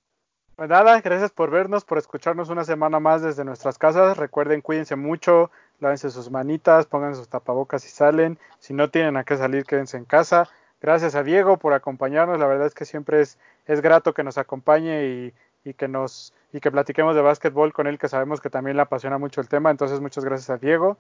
[0.61, 4.15] Pues nada, gracias por vernos, por escucharnos una semana más desde nuestras casas.
[4.15, 8.37] Recuerden, cuídense mucho, lávense sus manitas, pongan sus tapabocas si salen.
[8.59, 10.47] Si no tienen a qué salir, quédense en casa.
[10.79, 12.37] Gracias a Diego por acompañarnos.
[12.37, 13.37] La verdad es que siempre es,
[13.81, 15.33] grato que nos acompañe y,
[15.65, 18.83] y que nos y que platiquemos de básquetbol con él, que sabemos que también le
[18.83, 19.71] apasiona mucho el tema.
[19.71, 20.95] Entonces, muchas gracias a Diego.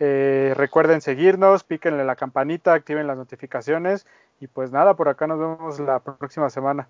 [0.00, 4.06] Eh, recuerden seguirnos, píquenle la campanita, activen las notificaciones
[4.38, 6.88] y pues nada, por acá nos vemos la próxima semana.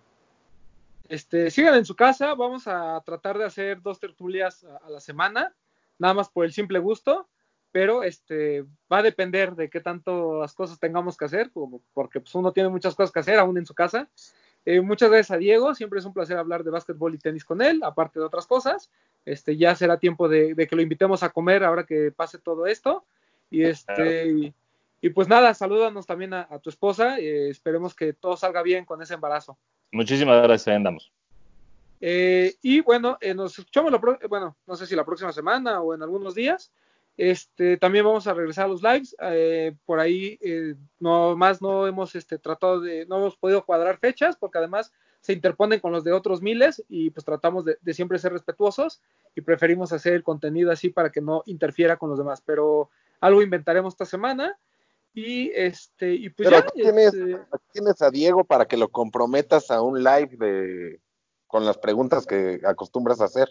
[1.09, 2.35] Este, sigan en su casa.
[2.35, 5.55] Vamos a tratar de hacer dos tertulias a, a la semana,
[5.99, 7.29] nada más por el simple gusto.
[7.71, 12.19] Pero este va a depender de qué tanto las cosas tengamos que hacer, como- porque
[12.19, 14.09] pues, uno tiene muchas cosas que hacer aún en su casa.
[14.65, 17.61] Eh, muchas gracias a Diego, siempre es un placer hablar de básquetbol y tenis con
[17.61, 18.91] él, aparte de otras cosas.
[19.27, 22.67] Este, ya será tiempo de, de que lo invitemos a comer ahora que pase todo
[22.67, 23.05] esto.
[23.51, 23.93] Y este,
[24.31, 24.55] y,
[25.03, 27.19] y pues nada, salúdanos también a, a tu esposa.
[27.19, 29.59] eh, esperemos que todo salga bien con ese embarazo.
[29.93, 31.11] Muchísimas gracias, ahí andamos.
[32.01, 35.81] Eh, y bueno, eh, nos escuchamos la pro- bueno, no sé si la próxima semana
[35.81, 36.71] o en algunos días.
[37.17, 39.17] Este, también vamos a regresar a los lives.
[39.21, 43.99] eh, por ahí, eh, no más no hemos este, tratado de, no hemos podido cuadrar
[43.99, 48.21] fechas porque además se interponen con los de otros miles y pues tratamos de siempre
[48.21, 49.01] ser respetuosos
[49.35, 52.41] y preferimos hacer el contenido así para que no interfiera con los demás.
[52.47, 52.89] Pero
[53.21, 54.57] algo inventaremos esta semana
[55.19, 56.59] y este y pues Pero ya.
[56.59, 61.01] aquí tienes, este, aquí tienes a Diego para que lo comprometas a un live de
[61.47, 63.49] con las preguntas que acostumbras a hacer.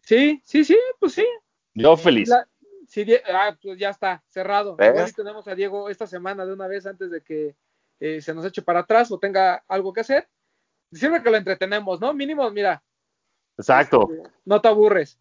[0.00, 1.26] sí, sí, sí, pues sí.
[1.74, 2.28] Yo feliz.
[2.28, 2.48] La-
[2.88, 4.76] sí, ah, pues ya está, cerrado.
[4.78, 7.54] Y tenemos a Diego esta semana de una vez antes de que
[8.00, 10.28] eh, se nos eche para atrás o tenga algo que hacer.
[10.90, 12.12] Sirve que lo entretenemos, ¿no?
[12.12, 12.82] Mínimo, mira,
[13.56, 14.10] Exacto.
[14.12, 15.18] este, no te aburres.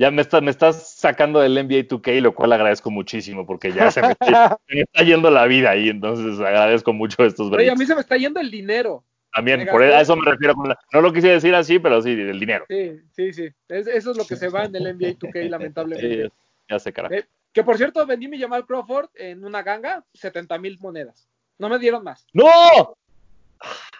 [0.00, 3.90] Ya me, está- me estás sacando del NBA 2K, lo cual agradezco muchísimo porque ya
[3.90, 4.16] se me, se
[4.68, 7.78] me está yendo la vida ahí, entonces agradezco mucho estos Oye, a breaks.
[7.78, 9.04] mí se me está yendo el dinero.
[9.34, 10.54] También, por gasté- a eso me refiero.
[10.54, 12.64] con la- no lo quise decir así, pero sí, el dinero.
[12.70, 13.48] Sí, sí, sí.
[13.68, 16.24] Es- eso es lo que se va en el NBA 2K, lamentablemente.
[16.28, 16.32] Sí,
[16.70, 17.14] ya sé, carajo.
[17.14, 21.28] Eh, que por cierto, vendí mi Jamal Crawford en una ganga, 70 mil monedas.
[21.58, 22.26] No me dieron más.
[22.32, 22.96] ¡No!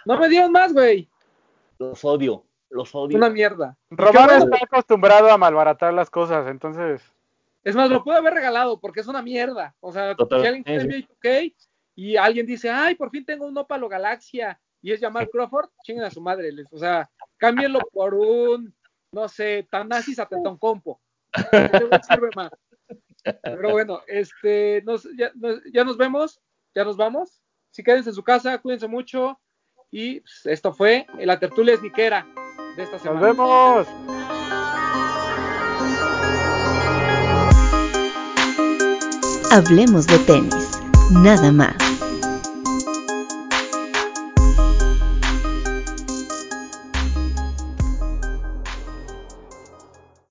[0.06, 1.06] No me dieron más, güey.
[1.78, 3.16] Los odio, los odio.
[3.16, 3.76] Una mierda.
[3.90, 4.32] Bueno.
[4.32, 7.02] está acostumbrado a malbaratar las cosas, entonces
[7.62, 9.74] Es más, lo pude haber regalado porque es una mierda.
[9.80, 10.40] O sea, Total.
[10.40, 11.55] si alguien quiere NBA 2K
[11.97, 16.05] y alguien dice, ay, por fin tengo un Opalo Galaxia y es Jamal Crawford, chinguen
[16.05, 16.52] a su madre.
[16.52, 18.74] les- O sea, cámbienlo por un,
[19.12, 20.14] no sé, Tanasi
[20.59, 21.01] Compo.
[21.52, 22.51] Ese güey sirve más.
[23.42, 26.40] Pero bueno, este, nos, ya, nos, ya nos vemos,
[26.74, 27.42] ya nos vamos.
[27.70, 29.38] Si quédense en su casa, cuídense mucho.
[29.90, 32.26] Y pues, esto fue la tertulia esniquera
[32.81, 33.20] de esta nos semana.
[33.20, 33.86] vemos.
[39.51, 40.81] Hablemos de tenis,
[41.11, 41.89] nada más.